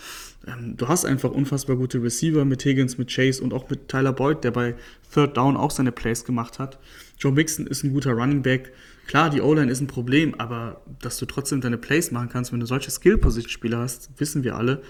Ähm, 0.48 0.76
du 0.78 0.88
hast 0.88 1.06
einfach 1.06 1.32
unfassbar 1.32 1.76
gute 1.76 2.02
Receiver 2.02 2.46
mit 2.46 2.64
Higgins, 2.64 2.98
mit 2.98 3.14
Chase 3.14 3.44
und 3.44 3.54
auch 3.54 3.70
mit 3.70 3.88
Tyler 3.88 4.14
Boyd, 4.14 4.44
der 4.44 4.52
bei 4.52 4.76
Third 5.14 5.38
Down 5.38 5.58
auch 5.58 5.72
seine 5.72 5.92
Plays 5.92 6.26
gemacht 6.26 6.60
hat. 6.60 6.80
Joe 7.18 7.32
Mixon 7.32 7.68
ist 7.68 7.84
ein 7.84 7.94
guter 7.94 8.12
Running 8.12 8.42
Back. 8.42 8.74
Klar, 9.08 9.30
die 9.30 9.42
O-Line 9.42 9.72
ist 9.72 9.82
ein 9.82 9.88
Problem, 9.88 10.36
aber 10.36 10.82
dass 11.02 11.18
du 11.18 11.26
trotzdem 11.26 11.62
deine 11.62 11.78
Plays 11.78 12.12
machen 12.12 12.30
kannst, 12.30 12.52
wenn 12.52 12.60
du 12.60 12.66
solche 12.66 12.92
Skill-Position-Spieler 12.92 13.80
hast, 13.80 14.10
wissen 14.18 14.44
wir 14.44 14.56
alle. 14.56 14.82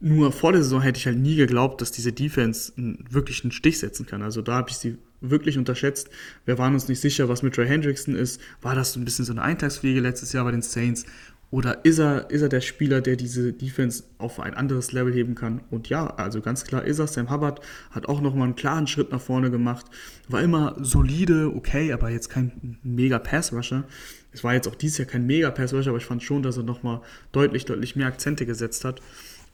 Nur 0.00 0.32
vor 0.32 0.52
der 0.52 0.62
Saison 0.62 0.82
hätte 0.82 0.98
ich 0.98 1.06
halt 1.06 1.18
nie 1.18 1.36
geglaubt, 1.36 1.80
dass 1.80 1.90
diese 1.90 2.12
Defense 2.12 2.72
wirklich 2.76 3.44
einen 3.44 3.52
Stich 3.52 3.78
setzen 3.78 4.04
kann. 4.04 4.22
Also 4.22 4.42
da 4.42 4.54
habe 4.54 4.70
ich 4.70 4.76
sie 4.76 4.98
wirklich 5.22 5.56
unterschätzt. 5.56 6.10
Wir 6.44 6.58
waren 6.58 6.74
uns 6.74 6.88
nicht 6.88 7.00
sicher, 7.00 7.30
was 7.30 7.42
mit 7.42 7.54
Trey 7.54 7.66
Hendrickson 7.66 8.14
ist. 8.14 8.40
War 8.60 8.74
das 8.74 8.92
so 8.92 9.00
ein 9.00 9.04
bisschen 9.06 9.24
so 9.24 9.32
eine 9.32 9.42
Eintagsfliege 9.42 10.00
letztes 10.00 10.32
Jahr 10.32 10.44
bei 10.44 10.50
den 10.50 10.62
Saints? 10.62 11.06
Oder 11.50 11.84
ist 11.84 11.98
er, 11.98 12.28
ist 12.30 12.42
er 12.42 12.48
der 12.48 12.60
Spieler, 12.60 13.00
der 13.00 13.14
diese 13.14 13.52
Defense 13.52 14.02
auf 14.18 14.40
ein 14.40 14.54
anderes 14.54 14.90
Level 14.92 15.12
heben 15.12 15.36
kann? 15.36 15.60
Und 15.70 15.88
ja, 15.88 16.06
also 16.06 16.40
ganz 16.40 16.64
klar 16.64 16.84
ist 16.84 16.98
er. 16.98 17.06
Sam 17.06 17.30
Hubbard 17.30 17.60
hat 17.92 18.08
auch 18.08 18.20
nochmal 18.20 18.44
einen 18.44 18.56
klaren 18.56 18.88
Schritt 18.88 19.12
nach 19.12 19.20
vorne 19.20 19.50
gemacht. 19.50 19.86
War 20.28 20.42
immer 20.42 20.76
solide, 20.80 21.52
okay, 21.54 21.92
aber 21.92 22.10
jetzt 22.10 22.30
kein 22.30 22.78
mega 22.82 23.20
Pass-Rusher. 23.20 23.84
Es 24.32 24.42
war 24.42 24.54
jetzt 24.54 24.66
auch 24.66 24.74
dieses 24.74 24.98
Jahr 24.98 25.06
kein 25.06 25.24
mega 25.24 25.50
Pass-Rusher, 25.50 25.90
aber 25.90 25.98
ich 25.98 26.04
fand 26.04 26.22
schon, 26.22 26.42
dass 26.42 26.56
er 26.56 26.64
nochmal 26.64 27.00
deutlich, 27.30 27.64
deutlich 27.64 27.94
mehr 27.94 28.08
Akzente 28.08 28.44
gesetzt 28.44 28.84
hat. 28.84 29.00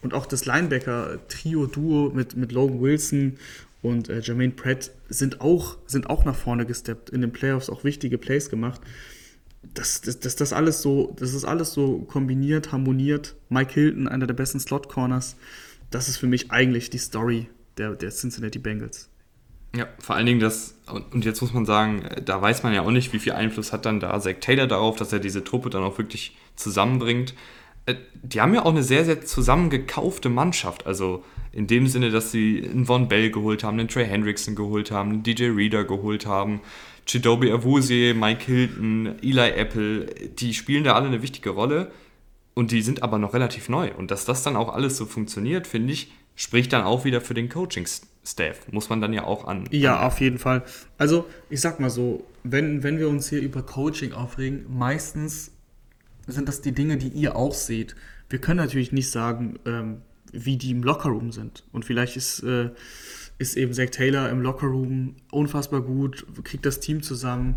Und 0.00 0.14
auch 0.14 0.24
das 0.24 0.46
Linebacker-Trio-Duo 0.46 2.10
mit, 2.14 2.36
mit 2.36 2.52
Logan 2.52 2.80
Wilson 2.80 3.36
und 3.82 4.08
äh, 4.08 4.20
Jermaine 4.20 4.52
Pratt 4.52 4.92
sind 5.08 5.40
auch, 5.40 5.76
sind 5.86 6.08
auch 6.08 6.24
nach 6.24 6.36
vorne 6.36 6.64
gesteppt, 6.64 7.10
in 7.10 7.20
den 7.20 7.32
Playoffs 7.32 7.68
auch 7.68 7.84
wichtige 7.84 8.16
Plays 8.16 8.48
gemacht. 8.48 8.80
Das, 9.74 10.00
das, 10.00 10.20
das, 10.20 10.36
das, 10.36 10.52
alles 10.52 10.82
so, 10.82 11.14
das 11.18 11.34
ist 11.34 11.44
alles 11.44 11.72
so 11.72 12.00
kombiniert, 12.00 12.72
harmoniert. 12.72 13.36
Mike 13.48 13.72
Hilton, 13.72 14.08
einer 14.08 14.26
der 14.26 14.34
besten 14.34 14.60
Slot-Corners. 14.60 15.36
Das 15.90 16.08
ist 16.08 16.16
für 16.16 16.26
mich 16.26 16.50
eigentlich 16.50 16.90
die 16.90 16.98
Story 16.98 17.48
der, 17.78 17.94
der 17.94 18.10
Cincinnati 18.10 18.58
Bengals. 18.58 19.08
Ja, 19.74 19.86
vor 19.98 20.16
allen 20.16 20.26
Dingen 20.26 20.40
das, 20.40 20.74
und 21.12 21.24
jetzt 21.24 21.40
muss 21.40 21.54
man 21.54 21.64
sagen, 21.64 22.04
da 22.24 22.42
weiß 22.42 22.62
man 22.62 22.74
ja 22.74 22.82
auch 22.82 22.90
nicht, 22.90 23.12
wie 23.14 23.18
viel 23.18 23.32
Einfluss 23.32 23.72
hat 23.72 23.86
dann 23.86 24.00
da 24.00 24.18
Zach 24.20 24.36
Taylor 24.40 24.66
darauf, 24.66 24.96
dass 24.96 25.12
er 25.12 25.18
diese 25.18 25.44
Truppe 25.44 25.70
dann 25.70 25.82
auch 25.82 25.96
wirklich 25.96 26.36
zusammenbringt. 26.56 27.34
Äh, 27.86 27.94
die 28.22 28.40
haben 28.40 28.54
ja 28.54 28.64
auch 28.64 28.70
eine 28.70 28.82
sehr, 28.82 29.04
sehr 29.04 29.24
zusammengekaufte 29.24 30.28
Mannschaft. 30.28 30.86
Also 30.86 31.24
in 31.52 31.66
dem 31.66 31.86
Sinne, 31.86 32.10
dass 32.10 32.30
sie 32.32 32.68
einen 32.70 32.84
Von 32.84 33.08
Bell 33.08 33.30
geholt 33.30 33.64
haben, 33.64 33.78
einen 33.78 33.88
Trey 33.88 34.06
Hendrickson 34.06 34.54
geholt 34.54 34.90
haben, 34.90 35.10
einen 35.10 35.22
DJ 35.22 35.50
Reader 35.50 35.84
geholt 35.84 36.26
haben, 36.26 36.60
Chidobe 37.06 37.52
Awuzie, 37.52 38.14
Mike 38.14 38.44
Hilton, 38.44 39.16
Eli 39.22 39.50
Apple, 39.50 40.06
die 40.38 40.54
spielen 40.54 40.84
da 40.84 40.94
alle 40.94 41.06
eine 41.06 41.22
wichtige 41.22 41.50
Rolle 41.50 41.90
und 42.54 42.70
die 42.70 42.82
sind 42.82 43.02
aber 43.02 43.18
noch 43.18 43.34
relativ 43.34 43.68
neu. 43.68 43.92
Und 43.94 44.10
dass 44.10 44.24
das 44.24 44.42
dann 44.42 44.56
auch 44.56 44.72
alles 44.72 44.96
so 44.96 45.06
funktioniert, 45.06 45.66
finde 45.66 45.92
ich, 45.92 46.12
spricht 46.34 46.72
dann 46.72 46.82
auch 46.84 47.04
wieder 47.04 47.20
für 47.20 47.34
den 47.34 47.48
Coaching-Staff. 47.48 48.70
Muss 48.70 48.88
man 48.88 49.00
dann 49.00 49.12
ja 49.12 49.24
auch 49.24 49.46
an. 49.46 49.64
Ja, 49.70 49.98
an 49.98 50.06
auf 50.06 50.20
jeden 50.20 50.38
Fall. 50.38 50.62
Also, 50.98 51.26
ich 51.50 51.60
sag 51.60 51.80
mal 51.80 51.90
so, 51.90 52.24
wenn, 52.44 52.82
wenn 52.82 52.98
wir 52.98 53.08
uns 53.08 53.28
hier 53.28 53.40
über 53.40 53.62
Coaching 53.62 54.12
aufregen, 54.12 54.66
meistens 54.68 55.52
sind 56.26 56.48
das 56.48 56.60
die 56.62 56.72
Dinge, 56.72 56.96
die 56.98 57.08
ihr 57.08 57.36
auch 57.36 57.54
seht. 57.54 57.96
Wir 58.28 58.38
können 58.38 58.58
natürlich 58.58 58.92
nicht 58.92 59.10
sagen, 59.10 59.58
ähm, 59.66 60.02
wie 60.32 60.56
die 60.56 60.70
im 60.70 60.82
Lockerroom 60.82 61.32
sind. 61.32 61.64
Und 61.72 61.84
vielleicht 61.84 62.16
ist, 62.16 62.42
äh, 62.42 62.70
ist 63.38 63.56
eben 63.56 63.72
Zach 63.72 63.90
Taylor 63.90 64.30
im 64.30 64.40
Lockerroom 64.40 65.16
unfassbar 65.30 65.82
gut, 65.82 66.26
kriegt 66.44 66.66
das 66.66 66.80
Team 66.80 67.02
zusammen, 67.02 67.56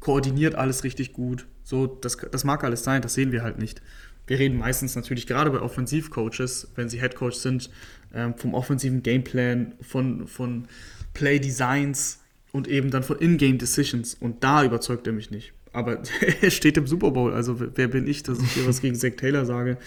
koordiniert 0.00 0.54
alles 0.54 0.84
richtig 0.84 1.12
gut. 1.12 1.46
So, 1.64 1.86
das, 1.86 2.16
das 2.30 2.44
mag 2.44 2.64
alles 2.64 2.84
sein, 2.84 3.02
das 3.02 3.14
sehen 3.14 3.32
wir 3.32 3.42
halt 3.42 3.58
nicht. 3.58 3.82
Wir 4.26 4.38
reden 4.38 4.58
meistens 4.58 4.94
natürlich 4.94 5.26
gerade 5.26 5.50
bei 5.50 5.60
Offensivcoaches, 5.60 6.72
wenn 6.76 6.88
sie 6.88 7.00
Headcoach 7.00 7.34
sind, 7.34 7.70
ähm, 8.14 8.34
vom 8.36 8.54
offensiven 8.54 9.02
Gameplan, 9.02 9.74
von, 9.80 10.26
von 10.26 10.68
Play 11.14 11.40
Designs 11.40 12.20
und 12.52 12.68
eben 12.68 12.90
dann 12.90 13.02
von 13.02 13.18
In-Game 13.18 13.58
Decisions. 13.58 14.14
Und 14.14 14.44
da 14.44 14.64
überzeugt 14.64 15.06
er 15.06 15.12
mich 15.14 15.30
nicht. 15.30 15.52
Aber 15.78 16.02
er 16.42 16.50
steht 16.50 16.76
im 16.76 16.88
Super 16.88 17.12
Bowl, 17.12 17.32
also 17.32 17.56
wer 17.60 17.86
bin 17.86 18.08
ich, 18.08 18.24
dass 18.24 18.40
ich 18.40 18.50
hier 18.52 18.66
was 18.66 18.80
gegen 18.80 18.96
Zach 18.96 19.12
Taylor 19.16 19.46
sage. 19.46 19.78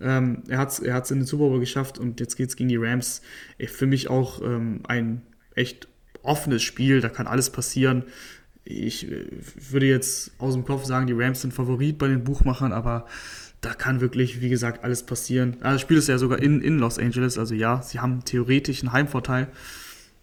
Ähm, 0.00 0.42
er 0.48 0.56
hat 0.56 0.70
es 0.70 0.78
er 0.78 0.94
hat's 0.94 1.10
in 1.10 1.18
den 1.18 1.26
Super 1.26 1.48
Bowl 1.48 1.60
geschafft 1.60 1.98
und 1.98 2.18
jetzt 2.18 2.36
geht 2.36 2.48
es 2.48 2.56
gegen 2.56 2.70
die 2.70 2.76
Rams. 2.76 3.20
Für 3.66 3.86
mich 3.86 4.08
auch 4.08 4.40
ähm, 4.40 4.80
ein 4.88 5.20
echt 5.54 5.88
offenes 6.22 6.62
Spiel, 6.62 7.02
da 7.02 7.10
kann 7.10 7.26
alles 7.26 7.50
passieren. 7.50 8.04
Ich 8.64 9.10
äh, 9.10 9.26
würde 9.70 9.84
jetzt 9.84 10.32
aus 10.38 10.54
dem 10.54 10.64
Kopf 10.64 10.84
sagen, 10.84 11.06
die 11.06 11.12
Rams 11.12 11.42
sind 11.42 11.52
Favorit 11.52 11.98
bei 11.98 12.08
den 12.08 12.24
Buchmachern, 12.24 12.72
aber 12.72 13.06
da 13.60 13.74
kann 13.74 14.00
wirklich, 14.00 14.40
wie 14.40 14.48
gesagt, 14.48 14.82
alles 14.82 15.04
passieren. 15.04 15.58
Ah, 15.60 15.72
das 15.72 15.82
Spiel 15.82 15.98
ist 15.98 16.08
ja 16.08 16.16
sogar 16.16 16.42
in, 16.42 16.62
in 16.62 16.78
Los 16.78 16.98
Angeles, 16.98 17.36
also 17.36 17.54
ja, 17.54 17.82
sie 17.82 18.00
haben 18.00 18.24
theoretisch 18.24 18.80
einen 18.80 18.92
Heimvorteil. 18.92 19.48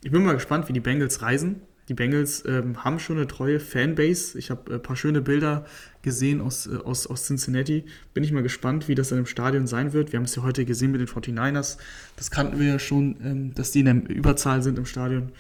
Ich 0.04 0.12
bin 0.12 0.24
mal 0.24 0.34
gespannt, 0.34 0.68
wie 0.68 0.74
die 0.74 0.80
Bengals 0.80 1.22
reisen. 1.22 1.62
Die 1.90 1.94
Bengals 1.94 2.44
ähm, 2.46 2.84
haben 2.84 3.00
schon 3.00 3.18
eine 3.18 3.28
treue 3.28 3.60
Fanbase. 3.60 4.38
Ich 4.38 4.50
habe 4.50 4.72
ein 4.72 4.76
äh, 4.78 4.80
paar 4.80 4.96
schöne 4.96 5.22
Bilder 5.22 5.66
gesehen 6.02 6.42
aus, 6.42 6.68
äh, 6.68 6.78
aus, 6.78 7.08
aus 7.08 7.26
Cincinnati. 7.26 7.86
Bin 8.14 8.24
ich 8.24 8.32
mal 8.32 8.44
gespannt, 8.44 8.88
wie 8.88 8.96
das 8.96 9.10
dann 9.10 9.20
im 9.20 9.26
Stadion 9.26 9.68
sein 9.68 9.94
wird. 9.94 10.12
Wir 10.12 10.18
haben 10.18 10.26
es 10.26 10.36
ja 10.36 10.44
heute 10.44 10.66
gesehen 10.66 10.92
mit 10.92 11.02
den 11.02 11.08
49ers. 11.08 11.78
Das 12.16 12.32
kannten 12.32 12.60
wir 12.60 12.68
ja 12.68 12.80
schon, 12.80 13.18
ähm, 13.24 13.56
dass 13.56 13.72
die 13.72 13.80
in 13.80 13.86
der 13.86 14.10
Überzahl 14.16 14.62
sind 14.62 14.78
im 14.78 14.86
Stadion. 14.86 15.32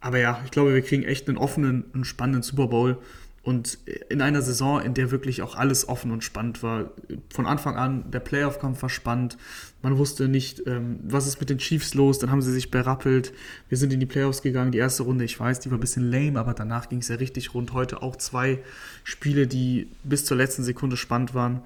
Aber 0.00 0.18
ja, 0.18 0.40
ich 0.44 0.50
glaube, 0.50 0.74
wir 0.74 0.82
kriegen 0.82 1.02
echt 1.02 1.28
einen 1.28 1.38
offenen 1.38 1.84
und 1.92 2.04
spannenden 2.04 2.42
Super 2.42 2.68
Bowl. 2.68 2.98
Und 3.42 3.78
in 4.10 4.20
einer 4.20 4.42
Saison, 4.42 4.82
in 4.82 4.92
der 4.92 5.10
wirklich 5.10 5.40
auch 5.40 5.54
alles 5.54 5.88
offen 5.88 6.10
und 6.10 6.22
spannend 6.22 6.62
war. 6.62 6.90
Von 7.32 7.46
Anfang 7.46 7.76
an, 7.76 8.10
der 8.10 8.20
Playoff-Kampf 8.20 8.82
war 8.82 8.90
spannend. 8.90 9.38
Man 9.80 9.96
wusste 9.96 10.28
nicht, 10.28 10.66
ähm, 10.66 11.00
was 11.04 11.26
ist 11.26 11.40
mit 11.40 11.48
den 11.48 11.56
Chiefs 11.56 11.94
los. 11.94 12.18
Dann 12.18 12.30
haben 12.30 12.42
sie 12.42 12.52
sich 12.52 12.70
berappelt. 12.70 13.32
Wir 13.70 13.78
sind 13.78 13.94
in 13.94 14.00
die 14.00 14.06
Playoffs 14.06 14.42
gegangen. 14.42 14.72
Die 14.72 14.78
erste 14.78 15.04
Runde, 15.04 15.24
ich 15.24 15.40
weiß, 15.40 15.60
die 15.60 15.70
war 15.70 15.78
ein 15.78 15.80
bisschen 15.80 16.10
lame, 16.10 16.38
aber 16.38 16.52
danach 16.52 16.90
ging 16.90 16.98
es 16.98 17.08
ja 17.08 17.16
richtig 17.16 17.54
rund. 17.54 17.72
Heute 17.72 18.02
auch 18.02 18.16
zwei 18.16 18.58
Spiele, 19.04 19.46
die 19.46 19.88
bis 20.04 20.26
zur 20.26 20.36
letzten 20.36 20.62
Sekunde 20.62 20.98
spannend 20.98 21.32
waren. 21.32 21.62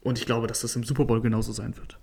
Und 0.00 0.18
ich 0.18 0.24
glaube, 0.24 0.46
dass 0.46 0.62
das 0.62 0.76
im 0.76 0.84
Super 0.84 1.04
Bowl 1.04 1.20
genauso 1.20 1.52
sein 1.52 1.76
wird. 1.76 1.98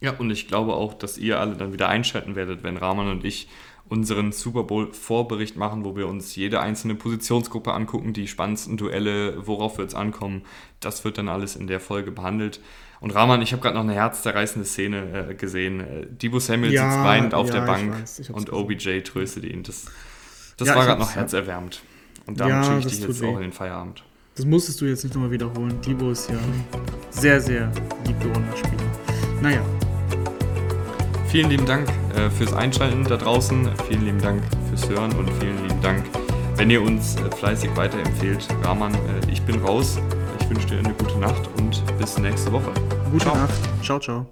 Ja, 0.00 0.12
und 0.18 0.30
ich 0.30 0.48
glaube 0.48 0.74
auch, 0.74 0.94
dass 0.94 1.16
ihr 1.16 1.38
alle 1.38 1.56
dann 1.56 1.72
wieder 1.72 1.88
einschalten 1.88 2.34
werdet, 2.34 2.64
wenn 2.64 2.76
Rahman 2.76 3.08
und 3.08 3.24
ich 3.24 3.48
unseren 3.88 4.32
Super 4.32 4.64
Bowl-Vorbericht 4.64 5.56
machen, 5.56 5.84
wo 5.84 5.96
wir 5.96 6.08
uns 6.08 6.34
jede 6.34 6.60
einzelne 6.60 6.94
Positionsgruppe 6.94 7.72
angucken, 7.72 8.12
die 8.12 8.26
spannendsten 8.26 8.76
Duelle, 8.76 9.46
worauf 9.46 9.78
wird 9.78 9.90
es 9.90 9.94
ankommen. 9.94 10.42
Das 10.80 11.04
wird 11.04 11.18
dann 11.18 11.28
alles 11.28 11.56
in 11.56 11.66
der 11.66 11.80
Folge 11.80 12.10
behandelt. 12.10 12.60
Und 13.00 13.14
Rahman, 13.14 13.42
ich 13.42 13.52
habe 13.52 13.62
gerade 13.62 13.76
noch 13.76 13.84
eine 13.84 13.94
herzzerreißende 13.94 14.66
Szene 14.66 15.28
äh, 15.30 15.34
gesehen. 15.34 15.80
Äh, 15.80 16.06
Debo 16.08 16.38
Samuel 16.38 16.72
ja, 16.72 16.90
sitzt 16.90 17.04
weinend 17.04 17.34
auf 17.34 17.48
ja, 17.48 17.54
der 17.54 17.60
Bank 17.60 17.92
weiß, 17.92 18.30
und 18.30 18.52
OBJ 18.52 19.00
tröstet 19.00 19.44
ihn. 19.44 19.62
Das, 19.62 19.86
das 20.56 20.68
ja, 20.68 20.74
war 20.74 20.86
gerade 20.86 21.00
noch 21.00 21.14
herzerwärmend. 21.14 21.82
Und 22.26 22.40
damit 22.40 22.64
schicke 22.64 22.78
ich 22.78 22.86
dich 22.86 23.00
jetzt 23.00 23.20
weh. 23.20 23.26
auch 23.26 23.36
in 23.36 23.42
den 23.42 23.52
Feierabend. 23.52 24.02
Das 24.34 24.44
musstest 24.44 24.80
du 24.80 24.86
jetzt 24.86 25.04
nicht 25.04 25.14
nochmal 25.14 25.30
wiederholen. 25.30 25.78
Debo 25.86 26.10
ist 26.10 26.28
ja 26.28 26.38
sehr, 27.10 27.40
sehr 27.40 27.70
liebgewonnener 28.06 28.56
Spieler. 28.56 29.40
Naja, 29.40 29.62
Vielen 31.28 31.50
lieben 31.50 31.66
Dank 31.66 31.88
äh, 32.14 32.30
fürs 32.30 32.52
Einschalten 32.52 33.04
da 33.04 33.16
draußen. 33.16 33.68
Vielen 33.88 34.04
lieben 34.04 34.20
Dank 34.20 34.42
fürs 34.68 34.88
Hören 34.88 35.12
und 35.16 35.30
vielen 35.40 35.62
lieben 35.66 35.82
Dank, 35.82 36.04
wenn 36.56 36.70
ihr 36.70 36.80
uns 36.80 37.16
äh, 37.16 37.30
fleißig 37.30 37.76
weiterempfehlt. 37.76 38.46
Rahman, 38.62 38.94
äh, 38.94 39.30
ich 39.30 39.42
bin 39.42 39.60
raus. 39.60 39.98
Ich 40.40 40.48
wünsche 40.48 40.66
dir 40.68 40.78
eine 40.78 40.94
gute 40.94 41.18
Nacht 41.18 41.48
und 41.58 41.82
bis 41.98 42.18
nächste 42.18 42.52
Woche. 42.52 42.72
Gute 43.10 43.24
ciao. 43.24 43.36
Nacht. 43.36 43.54
Ciao, 43.82 43.98
ciao. 43.98 44.26